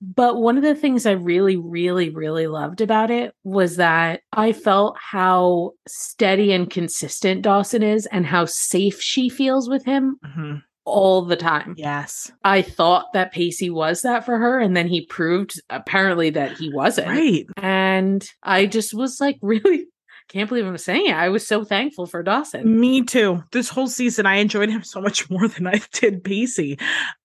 But 0.00 0.36
one 0.40 0.56
of 0.56 0.62
the 0.62 0.74
things 0.74 1.04
I 1.06 1.12
really, 1.12 1.56
really, 1.56 2.08
really 2.10 2.46
loved 2.46 2.80
about 2.80 3.10
it 3.10 3.34
was 3.44 3.76
that 3.76 4.20
I 4.32 4.52
felt 4.52 4.96
how 4.98 5.72
steady 5.86 6.52
and 6.52 6.70
consistent 6.70 7.42
Dawson 7.42 7.82
is, 7.82 8.06
and 8.06 8.24
how 8.24 8.46
safe 8.46 9.00
she 9.02 9.28
feels 9.28 9.68
with 9.68 9.84
him 9.84 10.16
Mhm. 10.24 10.62
all 10.86 11.22
the 11.22 11.36
time. 11.36 11.74
Yes, 11.76 12.32
I 12.44 12.62
thought 12.62 13.12
that 13.12 13.32
Pacey 13.32 13.68
was 13.68 14.00
that 14.00 14.24
for 14.24 14.38
her, 14.38 14.58
and 14.58 14.74
then 14.76 14.88
he 14.88 15.04
proved 15.06 15.60
apparently 15.68 16.30
that 16.30 16.56
he 16.56 16.72
wasn't. 16.72 17.08
right. 17.08 17.44
And 17.58 18.26
I 18.42 18.64
just 18.66 18.94
was 18.94 19.20
like, 19.20 19.36
really 19.42 19.86
can't 20.30 20.48
believe 20.48 20.64
I'm 20.64 20.78
saying 20.78 21.08
it. 21.08 21.14
I 21.14 21.28
was 21.28 21.44
so 21.44 21.64
thankful 21.64 22.06
for 22.06 22.22
Dawson. 22.22 22.80
Me 22.80 23.02
too. 23.02 23.42
This 23.50 23.68
whole 23.68 23.88
season, 23.88 24.26
I 24.26 24.36
enjoyed 24.36 24.70
him 24.70 24.84
so 24.84 25.00
much 25.00 25.28
more 25.28 25.48
than 25.48 25.66
I 25.66 25.80
did 25.92 26.22
Pacey. 26.22 26.78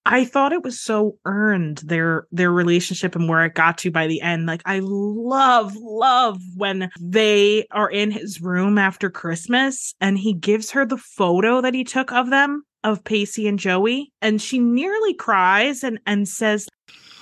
I 0.08 0.26
thought 0.26 0.54
it 0.54 0.64
was 0.64 0.80
so 0.80 1.18
earned 1.26 1.84
their 1.86 2.26
their 2.32 2.52
relationship 2.52 3.16
and 3.16 3.30
where 3.30 3.46
it 3.46 3.54
got 3.54 3.78
to 3.80 3.92
by 3.92 4.08
the 4.08 4.22
end. 4.22 4.48
Like 4.48 4.64
I 4.66 4.80
love 4.82 5.76
love 5.76 6.42
when 6.56 6.90
they 7.00 7.68
are 7.72 7.90
in 7.90 8.10
his 8.10 8.42
room 8.42 8.80
after 8.80 9.12
Christmas 9.12 9.94
and 10.02 10.18
he 10.18 10.34
gives 10.34 10.72
her 10.72 10.84
the 10.84 10.98
photo 10.98 11.62
that 11.62 11.76
he 11.76 11.84
took 11.84 12.12
of 12.12 12.32
them 12.32 12.64
of 12.84 13.04
Pacey 13.04 13.48
and 13.48 13.60
Joey 13.60 14.12
and 14.22 14.42
she 14.42 14.58
nearly 14.58 15.14
cries 15.14 15.84
and 15.84 16.00
and 16.08 16.28
says 16.28 16.68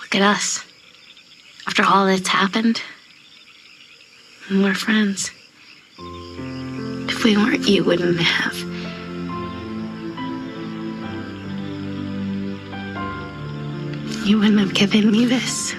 Look 0.00 0.14
at 0.14 0.22
us. 0.22 0.64
After 1.66 1.84
all 1.84 2.06
that's 2.06 2.28
happened, 2.28 2.82
And 4.48 4.62
we're 4.62 4.74
friends. 4.74 5.30
If 5.98 7.24
we 7.24 7.36
weren't, 7.36 7.68
you 7.68 7.84
wouldn't 7.84 8.20
have. 8.20 8.56
You 14.26 14.38
wouldn't 14.38 14.58
have 14.58 14.74
given 14.74 15.10
me 15.10 15.26
this. 15.26 15.74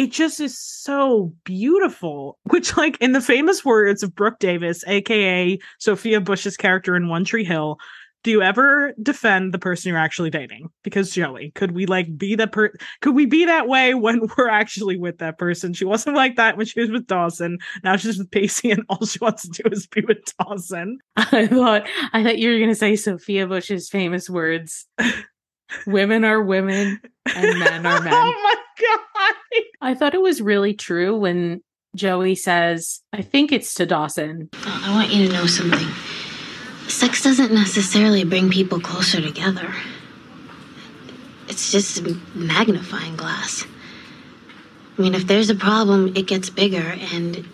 it 0.00 0.12
just 0.12 0.40
is 0.40 0.58
so 0.58 1.30
beautiful. 1.44 2.38
Which, 2.44 2.74
like, 2.78 2.96
in 3.02 3.12
the 3.12 3.20
famous 3.20 3.66
words 3.66 4.02
of 4.02 4.14
Brooke 4.14 4.38
Davis, 4.38 4.82
aka 4.86 5.58
Sophia 5.78 6.22
Bush's 6.22 6.56
character 6.56 6.96
in 6.96 7.08
One 7.08 7.24
Tree 7.24 7.44
Hill, 7.44 7.76
do 8.22 8.30
you 8.30 8.42
ever 8.42 8.92
defend 9.02 9.54
the 9.54 9.58
person 9.58 9.88
you're 9.88 9.98
actually 9.98 10.30
dating? 10.30 10.68
Because 10.82 11.12
Joey, 11.12 11.52
could 11.54 11.72
we 11.72 11.86
like 11.86 12.16
be 12.18 12.34
that 12.34 12.52
per? 12.52 12.72
Could 13.00 13.14
we 13.14 13.26
be 13.26 13.46
that 13.46 13.66
way 13.66 13.94
when 13.94 14.28
we're 14.36 14.48
actually 14.48 14.96
with 14.96 15.18
that 15.18 15.38
person? 15.38 15.72
She 15.72 15.84
wasn't 15.84 16.16
like 16.16 16.36
that 16.36 16.56
when 16.56 16.66
she 16.66 16.80
was 16.80 16.90
with 16.90 17.06
Dawson. 17.06 17.58
Now 17.82 17.96
she's 17.96 18.18
with 18.18 18.30
Pacey, 18.30 18.70
and 18.70 18.84
all 18.88 19.04
she 19.06 19.18
wants 19.20 19.48
to 19.48 19.62
do 19.62 19.68
is 19.70 19.86
be 19.86 20.02
with 20.02 20.18
Dawson. 20.38 20.98
I 21.16 21.46
thought 21.46 21.86
I 22.12 22.22
thought 22.22 22.38
you 22.38 22.52
were 22.52 22.58
gonna 22.58 22.74
say 22.74 22.96
Sophia 22.96 23.46
Bush's 23.46 23.88
famous 23.88 24.28
words. 24.28 24.86
women 25.86 26.24
are 26.24 26.42
women 26.42 27.00
and 27.34 27.58
men 27.58 27.86
are 27.86 28.02
men. 28.02 28.12
oh 28.14 28.40
my 28.42 28.54
god! 28.80 29.34
I 29.80 29.94
thought 29.94 30.14
it 30.14 30.22
was 30.22 30.42
really 30.42 30.74
true 30.74 31.16
when 31.16 31.62
Joey 31.96 32.34
says, 32.34 33.00
I 33.12 33.22
think 33.22 33.50
it's 33.50 33.74
to 33.74 33.86
Dawson. 33.86 34.48
I 34.64 34.92
want 34.94 35.10
you 35.10 35.26
to 35.26 35.32
know 35.32 35.46
something. 35.46 35.88
Sex 36.90 37.22
doesn't 37.22 37.52
necessarily 37.52 38.24
bring 38.24 38.50
people 38.50 38.80
closer 38.80 39.20
together. 39.20 39.72
It's 41.48 41.70
just 41.70 41.98
a 42.00 42.18
magnifying 42.34 43.16
glass. 43.16 43.64
I 44.98 45.02
mean, 45.02 45.14
if 45.14 45.26
there's 45.26 45.50
a 45.50 45.54
problem, 45.54 46.14
it 46.16 46.26
gets 46.26 46.50
bigger, 46.50 46.96
and 47.12 47.48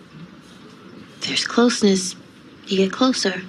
there's 1.21 1.45
closeness, 1.45 2.15
you 2.65 2.77
get 2.77 2.91
closer. 2.91 3.41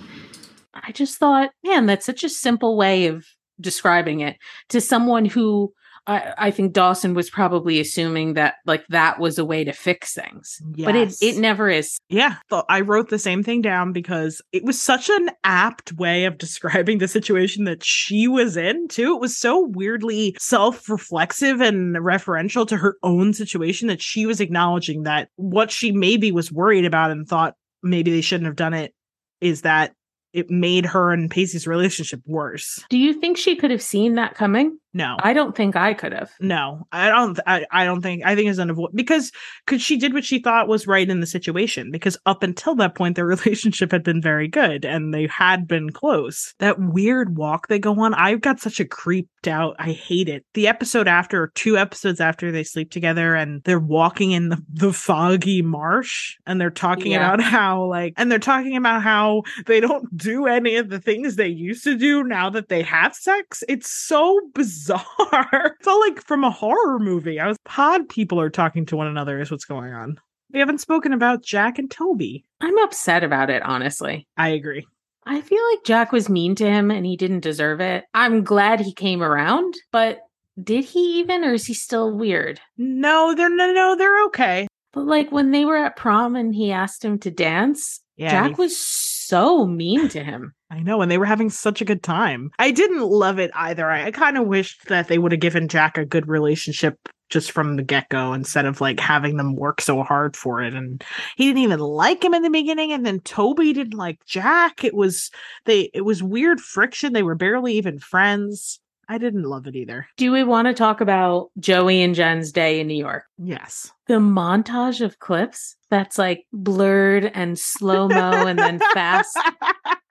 I 0.74 0.92
just 0.92 1.18
thought, 1.18 1.50
man, 1.64 1.86
that's 1.86 2.06
such 2.06 2.22
a 2.22 2.28
simple 2.28 2.76
way 2.76 3.06
of 3.06 3.24
describing 3.60 4.20
it 4.20 4.36
to 4.68 4.80
someone 4.80 5.24
who 5.24 5.72
I, 6.08 6.32
I 6.38 6.50
think 6.50 6.72
Dawson 6.72 7.12
was 7.12 7.28
probably 7.28 7.78
assuming 7.78 8.32
that 8.34 8.54
like 8.64 8.86
that 8.88 9.20
was 9.20 9.38
a 9.38 9.44
way 9.44 9.62
to 9.62 9.72
fix 9.72 10.14
things. 10.14 10.60
But 10.64 10.96
it 10.96 11.14
it 11.20 11.36
never 11.36 11.68
is. 11.68 11.98
Yeah, 12.08 12.36
I 12.68 12.80
wrote 12.80 13.10
the 13.10 13.18
same 13.18 13.42
thing 13.42 13.60
down 13.60 13.92
because 13.92 14.40
it 14.52 14.64
was 14.64 14.80
such 14.80 15.10
an 15.10 15.30
apt 15.44 15.92
way 15.92 16.24
of 16.24 16.38
describing 16.38 16.98
the 16.98 17.08
situation 17.08 17.64
that 17.64 17.84
she 17.84 18.26
was 18.26 18.56
in, 18.56 18.88
too. 18.88 19.14
It 19.14 19.20
was 19.20 19.36
so 19.36 19.66
weirdly 19.66 20.34
self 20.40 20.88
reflexive 20.88 21.60
and 21.60 21.94
referential 21.96 22.66
to 22.68 22.78
her 22.78 22.96
own 23.02 23.34
situation 23.34 23.88
that 23.88 24.00
she 24.00 24.24
was 24.24 24.40
acknowledging 24.40 25.02
that 25.02 25.28
what 25.36 25.70
she 25.70 25.92
maybe 25.92 26.32
was 26.32 26.50
worried 26.50 26.86
about 26.86 27.10
and 27.10 27.28
thought 27.28 27.54
maybe 27.82 28.10
they 28.10 28.22
shouldn't 28.22 28.46
have 28.46 28.56
done 28.56 28.72
it 28.74 28.94
is 29.40 29.62
that 29.62 29.92
it 30.32 30.50
made 30.50 30.84
her 30.84 31.10
and 31.12 31.30
Pacey's 31.30 31.66
relationship 31.66 32.20
worse. 32.26 32.84
Do 32.90 32.98
you 32.98 33.14
think 33.14 33.36
she 33.36 33.56
could 33.56 33.70
have 33.70 33.82
seen 33.82 34.14
that 34.14 34.34
coming? 34.34 34.78
No. 34.94 35.16
I 35.20 35.32
don't 35.34 35.54
think 35.54 35.76
I 35.76 35.92
could 35.94 36.12
have. 36.12 36.30
No, 36.40 36.86
I 36.92 37.08
don't. 37.10 37.38
I, 37.46 37.66
I 37.70 37.84
don't 37.84 38.00
think. 38.00 38.22
I 38.24 38.34
think 38.34 38.48
it's 38.48 38.58
unavoidable 38.58 38.96
because 38.96 39.30
because 39.66 39.82
she 39.82 39.98
did 39.98 40.14
what 40.14 40.24
she 40.24 40.38
thought 40.38 40.66
was 40.66 40.86
right 40.86 41.08
in 41.08 41.20
the 41.20 41.26
situation. 41.26 41.90
Because 41.90 42.16
up 42.24 42.42
until 42.42 42.74
that 42.76 42.94
point, 42.94 43.14
their 43.14 43.26
relationship 43.38 43.92
had 43.92 44.02
been 44.02 44.22
very 44.22 44.48
good 44.48 44.84
and 44.86 45.12
they 45.12 45.26
had 45.26 45.68
been 45.68 45.90
close. 45.90 46.54
That 46.58 46.78
weird 46.80 47.36
walk 47.36 47.68
they 47.68 47.78
go 47.78 48.00
on, 48.00 48.14
I've 48.14 48.40
got 48.40 48.60
such 48.60 48.80
a 48.80 48.84
creeped 48.86 49.46
out. 49.46 49.76
I 49.78 49.92
hate 49.92 50.28
it. 50.28 50.44
The 50.54 50.66
episode 50.66 51.06
after, 51.06 51.42
or 51.42 51.48
two 51.54 51.76
episodes 51.76 52.20
after, 52.20 52.50
they 52.50 52.64
sleep 52.64 52.90
together 52.90 53.34
and 53.34 53.62
they're 53.64 53.78
walking 53.78 54.32
in 54.32 54.48
the, 54.48 54.62
the 54.72 54.92
foggy 54.92 55.60
marsh 55.62 56.36
and 56.46 56.58
they're 56.60 56.70
talking 56.70 57.12
Yeah. 57.12 57.34
about 57.34 57.40
how 57.42 57.84
like 57.84 58.14
and 58.16 58.32
they're 58.32 58.38
talking 58.38 58.76
about 58.76 59.02
how 59.02 59.42
they 59.66 59.80
don't 59.80 60.16
do 60.16 60.46
any 60.46 60.76
of 60.76 60.88
the 60.88 60.98
things 61.00 61.36
they 61.36 61.48
used 61.48 61.84
to 61.84 61.96
do 61.96 62.24
now 62.24 62.48
that 62.50 62.68
they 62.68 62.82
have 62.82 63.14
sex. 63.14 63.62
It's 63.68 63.90
so 63.92 64.40
bizarre. 64.54 64.77
It 64.88 65.72
felt 65.82 66.00
like 66.00 66.22
from 66.24 66.44
a 66.44 66.50
horror 66.50 66.98
movie. 66.98 67.40
I 67.40 67.46
was 67.48 67.56
pod 67.64 68.08
people 68.08 68.40
are 68.40 68.50
talking 68.50 68.86
to 68.86 68.96
one 68.96 69.06
another 69.06 69.40
is 69.40 69.50
what's 69.50 69.64
going 69.64 69.92
on. 69.92 70.18
We 70.52 70.60
haven't 70.60 70.80
spoken 70.80 71.12
about 71.12 71.42
Jack 71.44 71.78
and 71.78 71.90
Toby. 71.90 72.44
I'm 72.60 72.78
upset 72.78 73.22
about 73.24 73.50
it, 73.50 73.62
honestly. 73.62 74.26
I 74.36 74.48
agree. 74.50 74.86
I 75.26 75.42
feel 75.42 75.60
like 75.72 75.84
Jack 75.84 76.10
was 76.10 76.30
mean 76.30 76.54
to 76.54 76.64
him 76.64 76.90
and 76.90 77.04
he 77.04 77.16
didn't 77.16 77.40
deserve 77.40 77.80
it. 77.80 78.04
I'm 78.14 78.44
glad 78.44 78.80
he 78.80 78.94
came 78.94 79.22
around, 79.22 79.74
but 79.92 80.20
did 80.62 80.84
he 80.84 81.18
even 81.20 81.44
or 81.44 81.52
is 81.52 81.66
he 81.66 81.74
still 81.74 82.16
weird? 82.16 82.60
No, 82.78 83.34
they're 83.34 83.54
no 83.54 83.70
no, 83.72 83.94
they're 83.94 84.24
okay. 84.26 84.66
But 84.94 85.04
like 85.04 85.30
when 85.30 85.50
they 85.50 85.66
were 85.66 85.76
at 85.76 85.96
prom 85.96 86.34
and 86.34 86.54
he 86.54 86.72
asked 86.72 87.04
him 87.04 87.18
to 87.20 87.30
dance, 87.30 88.00
Yeah, 88.16 88.30
Jack 88.30 88.48
he- 88.56 88.62
was 88.62 88.74
so 88.80 89.66
mean 89.66 90.08
to 90.08 90.24
him. 90.24 90.54
I 90.70 90.80
know, 90.80 91.00
and 91.00 91.10
they 91.10 91.18
were 91.18 91.24
having 91.24 91.48
such 91.48 91.80
a 91.80 91.84
good 91.84 92.02
time. 92.02 92.50
I 92.58 92.70
didn't 92.70 93.02
love 93.02 93.38
it 93.38 93.50
either. 93.54 93.90
I, 93.90 94.06
I 94.06 94.10
kind 94.10 94.36
of 94.36 94.46
wished 94.46 94.88
that 94.88 95.08
they 95.08 95.18
would 95.18 95.32
have 95.32 95.40
given 95.40 95.68
Jack 95.68 95.96
a 95.96 96.04
good 96.04 96.28
relationship 96.28 97.08
just 97.30 97.52
from 97.52 97.76
the 97.76 97.82
get 97.82 98.08
go 98.08 98.32
instead 98.32 98.64
of 98.64 98.80
like 98.80 99.00
having 99.00 99.36
them 99.36 99.54
work 99.54 99.80
so 99.80 100.02
hard 100.02 100.36
for 100.36 100.62
it. 100.62 100.74
And 100.74 101.02
he 101.36 101.46
didn't 101.46 101.62
even 101.62 101.80
like 101.80 102.24
him 102.24 102.34
in 102.34 102.42
the 102.42 102.50
beginning, 102.50 102.92
and 102.92 103.06
then 103.06 103.20
Toby 103.20 103.72
didn't 103.72 103.96
like 103.96 104.24
Jack. 104.26 104.84
It 104.84 104.94
was 104.94 105.30
they. 105.64 105.90
It 105.94 106.02
was 106.02 106.22
weird 106.22 106.60
friction. 106.60 107.12
They 107.12 107.22
were 107.22 107.34
barely 107.34 107.74
even 107.74 107.98
friends. 107.98 108.80
I 109.10 109.16
didn't 109.16 109.44
love 109.44 109.66
it 109.66 109.74
either. 109.74 110.06
Do 110.18 110.30
we 110.30 110.42
want 110.44 110.68
to 110.68 110.74
talk 110.74 111.00
about 111.00 111.48
Joey 111.58 112.02
and 112.02 112.14
Jen's 112.14 112.52
day 112.52 112.78
in 112.78 112.88
New 112.88 112.98
York? 112.98 113.24
Yes. 113.38 113.90
The 114.06 114.14
montage 114.14 115.00
of 115.00 115.18
clips 115.18 115.76
that's 115.88 116.18
like 116.18 116.44
blurred 116.52 117.30
and 117.32 117.58
slow 117.58 118.06
mo 118.06 118.46
and 118.46 118.58
then 118.58 118.78
fast 118.92 119.34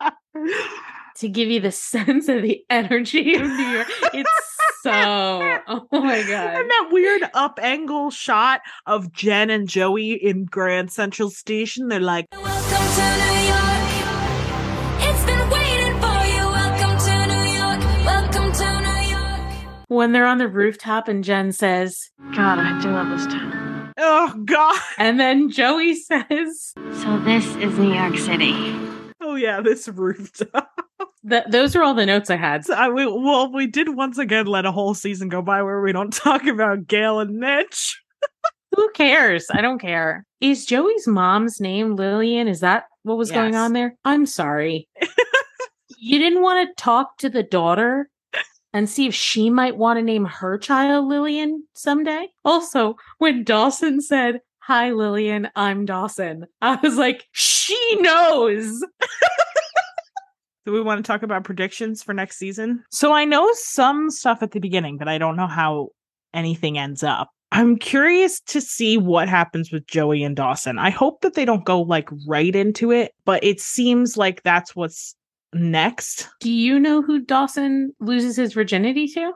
to 1.17 1.29
give 1.29 1.49
you 1.49 1.59
the 1.59 1.71
sense 1.71 2.27
of 2.29 2.41
the 2.41 2.63
energy 2.69 3.35
of 3.35 3.41
New 3.47 3.63
York. 3.69 3.87
It's 4.13 4.29
so, 4.83 4.91
oh 4.93 5.87
my 5.91 6.21
God. 6.27 6.55
And 6.59 6.69
that 6.69 6.89
weird 6.91 7.23
up 7.33 7.59
angle 7.61 8.11
shot 8.11 8.61
of 8.85 9.11
Jen 9.11 9.49
and 9.49 9.67
Joey 9.67 10.11
in 10.13 10.45
Grand 10.45 10.91
Central 10.91 11.29
Station. 11.29 11.87
They're 11.87 11.99
like, 11.99 12.27
Welcome 12.31 12.51
to 12.95 13.07
New 13.25 13.39
York. 13.47 15.09
It's 15.09 15.25
been 15.25 15.49
waiting 15.49 15.93
for 15.99 16.25
you. 16.25 16.43
Welcome 16.51 16.97
to 17.05 17.27
New 17.33 17.51
York. 17.57 18.05
Welcome 18.05 18.51
to 18.53 18.81
New 18.81 19.09
York. 19.09 19.85
When 19.87 20.11
they're 20.11 20.27
on 20.27 20.37
the 20.37 20.47
rooftop 20.47 21.07
and 21.07 21.23
Jen 21.23 21.51
says, 21.51 22.09
God, 22.35 22.59
I 22.59 22.79
do 22.81 22.91
love 22.91 23.09
this 23.09 23.25
town. 23.27 23.93
oh 23.97 24.33
God. 24.45 24.79
and 24.99 25.19
then 25.19 25.49
Joey 25.49 25.95
says, 25.95 26.73
So 26.75 27.19
this 27.19 27.45
is 27.57 27.77
New 27.79 27.93
York 27.93 28.17
City. 28.17 28.53
Oh 29.29 29.35
yeah, 29.35 29.59
this 29.59 29.89
rooftop. 29.89 30.69
that 31.23 31.51
those 31.51 31.75
are 31.75 31.83
all 31.83 31.93
the 31.93 32.05
notes 32.05 32.29
I 32.29 32.37
had. 32.37 32.63
So 32.63 32.73
I, 32.73 32.87
we, 32.87 33.05
well, 33.05 33.51
we 33.51 33.67
did 33.67 33.89
once 33.89 34.17
again 34.17 34.45
let 34.45 34.65
a 34.65 34.71
whole 34.71 34.93
season 34.93 35.27
go 35.27 35.41
by 35.41 35.61
where 35.63 35.81
we 35.81 35.91
don't 35.91 36.13
talk 36.13 36.45
about 36.45 36.87
Gail 36.87 37.19
and 37.19 37.37
Mitch. 37.37 38.01
Who 38.73 38.89
cares? 38.91 39.47
I 39.51 39.59
don't 39.59 39.79
care. 39.79 40.25
Is 40.39 40.65
Joey's 40.65 41.07
mom's 41.07 41.59
name 41.59 41.97
Lillian? 41.97 42.47
Is 42.47 42.61
that 42.61 42.85
what 43.03 43.17
was 43.17 43.31
going 43.31 43.55
on 43.55 43.73
there? 43.73 43.97
I'm 44.05 44.25
sorry. 44.25 44.87
you 45.99 46.19
didn't 46.19 46.41
want 46.41 46.69
to 46.69 46.81
talk 46.81 47.17
to 47.17 47.29
the 47.29 47.43
daughter 47.43 48.09
and 48.71 48.89
see 48.89 49.07
if 49.07 49.15
she 49.15 49.49
might 49.49 49.75
want 49.75 49.97
to 49.97 50.03
name 50.03 50.23
her 50.23 50.57
child 50.57 51.07
Lillian 51.07 51.65
someday? 51.73 52.29
Also, 52.45 52.95
when 53.17 53.43
Dawson 53.43 53.99
said, 53.99 54.39
Hi, 54.67 54.91
Lillian, 54.91 55.47
I'm 55.55 55.85
Dawson, 55.85 56.45
I 56.61 56.75
was 56.83 56.97
like, 56.97 57.23
She 57.31 57.95
knows. 58.01 58.83
Do 60.65 60.73
we 60.73 60.81
want 60.81 60.99
to 61.01 61.09
talk 61.09 61.23
about 61.23 61.45
predictions 61.45 62.03
for 62.03 62.13
next 62.13 62.35
season? 62.35 62.83
So 62.91 63.13
I 63.13 63.23
know 63.23 63.49
some 63.53 64.11
stuff 64.11 64.43
at 64.43 64.51
the 64.51 64.59
beginning, 64.59 64.97
but 64.97 65.07
I 65.07 65.19
don't 65.19 65.37
know 65.37 65.47
how 65.47 65.91
anything 66.33 66.77
ends 66.77 67.01
up. 67.01 67.29
I'm 67.53 67.77
curious 67.77 68.41
to 68.41 68.59
see 68.59 68.97
what 68.97 69.29
happens 69.29 69.71
with 69.71 69.87
Joey 69.87 70.21
and 70.21 70.35
Dawson. 70.35 70.77
I 70.79 70.89
hope 70.89 71.21
that 71.21 71.35
they 71.35 71.45
don't 71.45 71.63
go 71.63 71.81
like 71.81 72.09
right 72.27 72.53
into 72.53 72.91
it, 72.91 73.13
but 73.23 73.41
it 73.45 73.61
seems 73.61 74.17
like 74.17 74.43
that's 74.43 74.75
what's 74.75 75.15
next. 75.53 76.27
Do 76.41 76.51
you 76.51 76.77
know 76.77 77.01
who 77.01 77.21
Dawson 77.21 77.93
loses 78.01 78.35
his 78.35 78.51
virginity 78.51 79.07
to? 79.13 79.31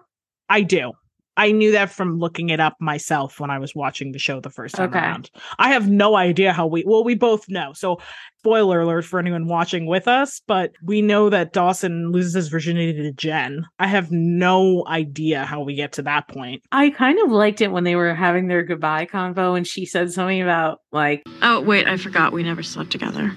I 0.50 0.64
do. 0.64 0.92
I 1.38 1.52
knew 1.52 1.72
that 1.72 1.90
from 1.92 2.18
looking 2.20 2.50
it 2.50 2.60
up 2.60 2.76
myself 2.80 3.40
when 3.40 3.50
I 3.50 3.58
was 3.60 3.74
watching 3.74 4.12
the 4.12 4.20
show 4.20 4.40
the 4.42 4.50
first 4.50 4.76
time 4.76 4.90
Okay. 4.90 5.00
around. 5.00 5.32
I 5.60 5.70
have 5.70 5.90
no 5.90 6.16
idea 6.16 6.52
how 6.54 6.68
we 6.68 6.84
well, 6.86 7.04
we 7.04 7.16
both 7.16 7.48
know. 7.48 7.72
So 7.74 8.00
spoiler 8.40 8.82
alert 8.82 9.06
for 9.06 9.20
anyone 9.20 9.48
watching 9.48 9.86
with 9.86 10.08
us, 10.08 10.42
but 10.48 10.72
we 10.84 11.02
know 11.02 11.30
that 11.30 11.54
Dawson 11.54 12.12
loses 12.12 12.34
his 12.34 12.48
virginity 12.50 12.94
to 13.04 13.12
Jen. 13.14 13.66
I 13.80 13.88
have 13.88 14.12
no 14.12 14.84
idea 14.88 15.46
how 15.46 15.62
we 15.62 15.76
get 15.76 15.94
to 15.94 16.02
that 16.04 16.28
point. 16.28 16.64
I 16.72 16.90
kind 16.90 17.20
of 17.24 17.32
liked 17.32 17.62
it 17.62 17.72
when 17.72 17.84
they 17.86 17.96
were 17.96 18.14
having 18.16 18.48
their 18.48 18.64
goodbye 18.64 19.06
convo 19.06 19.56
and 19.56 19.66
she 19.66 19.86
said 19.86 20.12
something 20.12 20.42
about 20.42 20.80
like 20.92 21.24
Oh, 21.42 21.62
wait, 21.62 21.88
I 21.88 21.98
forgot 21.98 22.34
we 22.34 22.44
never 22.44 22.64
slept 22.64 22.92
together. 22.92 23.32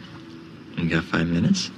You 0.76 0.88
got 0.90 1.04
five 1.04 1.28
minutes? 1.28 1.70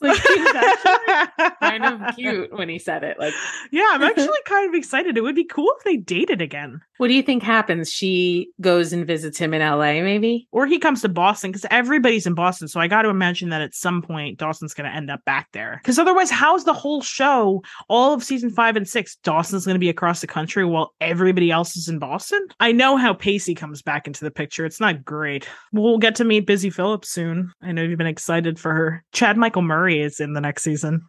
Like 0.08 0.20
he 0.22 0.40
was 0.40 0.54
actually 0.54 1.50
kind 1.60 1.84
of 1.84 2.14
cute 2.16 2.56
when 2.56 2.68
he 2.68 2.78
said 2.78 3.02
it. 3.02 3.18
Like, 3.18 3.34
yeah, 3.72 3.88
I'm 3.90 4.02
actually 4.04 4.38
kind 4.44 4.68
of 4.68 4.74
excited. 4.74 5.16
It 5.16 5.22
would 5.22 5.34
be 5.34 5.44
cool 5.44 5.68
if 5.76 5.84
they 5.84 5.96
dated 5.96 6.40
again. 6.40 6.80
what 6.98 7.08
do 7.08 7.14
you 7.14 7.22
think 7.22 7.42
happens? 7.42 7.90
She 7.90 8.50
goes 8.60 8.92
and 8.92 9.06
visits 9.06 9.38
him 9.38 9.54
in 9.54 9.60
LA, 9.60 10.00
maybe? 10.02 10.46
Or 10.52 10.66
he 10.66 10.78
comes 10.78 11.02
to 11.02 11.08
Boston 11.08 11.50
because 11.50 11.66
everybody's 11.70 12.26
in 12.26 12.34
Boston. 12.34 12.68
So 12.68 12.78
I 12.78 12.86
got 12.86 13.02
to 13.02 13.08
imagine 13.08 13.48
that 13.48 13.60
at 13.62 13.74
some 13.74 14.00
point 14.02 14.38
Dawson's 14.38 14.74
going 14.74 14.88
to 14.88 14.96
end 14.96 15.10
up 15.10 15.24
back 15.24 15.48
there. 15.52 15.80
Because 15.82 15.98
otherwise, 15.98 16.30
how's 16.30 16.64
the 16.64 16.72
whole 16.72 17.02
show, 17.02 17.62
all 17.88 18.14
of 18.14 18.22
season 18.22 18.50
five 18.50 18.76
and 18.76 18.88
six, 18.88 19.16
Dawson's 19.24 19.64
going 19.64 19.74
to 19.74 19.80
be 19.80 19.88
across 19.88 20.20
the 20.20 20.26
country 20.28 20.64
while 20.64 20.94
everybody 21.00 21.50
else 21.50 21.76
is 21.76 21.88
in 21.88 21.98
Boston? 21.98 22.46
I 22.60 22.70
know 22.70 22.96
how 22.96 23.14
Pacey 23.14 23.54
comes 23.56 23.82
back 23.82 24.06
into 24.06 24.24
the 24.24 24.30
picture. 24.30 24.64
It's 24.64 24.80
not 24.80 25.04
great. 25.04 25.48
We'll 25.72 25.98
get 25.98 26.14
to 26.16 26.24
meet 26.24 26.46
Busy 26.46 26.70
Phillips 26.70 27.10
soon. 27.10 27.50
I 27.62 27.72
know 27.72 27.82
you've 27.82 27.98
been 27.98 28.06
excited 28.06 28.60
for 28.60 28.72
her. 28.72 29.04
Chad 29.12 29.36
Michael 29.36 29.62
Murray 29.62 29.87
is 29.90 30.20
in 30.20 30.32
the 30.34 30.40
next 30.40 30.62
season. 30.62 31.02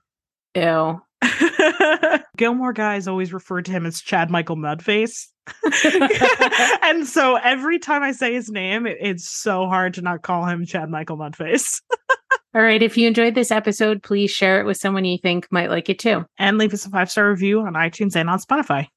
Ew. 0.55 1.01
Gilmore 2.38 2.73
guys 2.73 3.07
always 3.07 3.34
refer 3.34 3.61
to 3.61 3.71
him 3.71 3.86
as 3.86 4.01
Chad 4.01 4.30
Michael 4.32 4.55
Mudface. 4.55 5.27
and 6.84 7.07
so 7.07 7.36
every 7.36 7.80
time 7.80 8.03
I 8.03 8.11
say 8.13 8.34
his 8.34 8.49
name, 8.49 8.86
it- 8.86 8.97
it's 9.01 9.30
so 9.30 9.67
hard 9.67 9.95
to 9.95 10.01
not 10.01 10.21
call 10.21 10.45
him 10.45 10.65
Chad 10.65 10.89
Michael 10.89 11.17
Mudface. 11.17 11.82
All 12.55 12.61
right. 12.63 12.82
If 12.82 12.97
you 12.97 13.07
enjoyed 13.07 13.36
this 13.36 13.51
episode, 13.51 14.01
please 14.01 14.32
share 14.32 14.59
it 14.59 14.65
with 14.65 14.77
someone 14.77 15.05
you 15.05 15.19
think 15.21 15.47
might 15.51 15.69
like 15.69 15.88
it 15.89 15.99
too. 15.99 16.25
and 16.39 16.57
leave 16.57 16.73
us 16.73 16.86
a 16.86 16.89
five 16.89 17.11
star 17.11 17.30
review 17.30 17.61
on 17.61 17.73
iTunes 17.73 18.15
and 18.15 18.30
on 18.30 18.39
Spotify. 18.39 18.88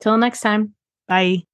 Till 0.00 0.18
next 0.18 0.40
time. 0.40 0.74
Bye. 1.08 1.44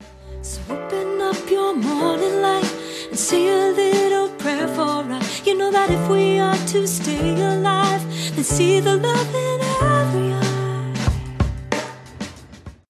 So 0.43 0.61
open 0.71 1.21
up 1.21 1.51
your 1.51 1.75
morning 1.77 2.41
light 2.43 2.75
and 3.11 3.19
say 3.19 3.47
a 3.49 3.73
little 3.73 4.29
prayer 4.39 4.67
for 4.69 5.05
us. 5.13 5.16
You 5.47 5.55
know 5.57 5.71
that 5.71 5.91
if 5.91 6.11
we 6.11 6.41
are 6.41 6.57
to 6.57 6.89
stay 6.89 7.41
alive, 7.41 8.03
then 8.35 8.43
see 8.43 8.81
the 8.81 8.97
love 8.97 9.33
in 9.33 9.61
every 9.81 10.33
eye. 10.35 10.46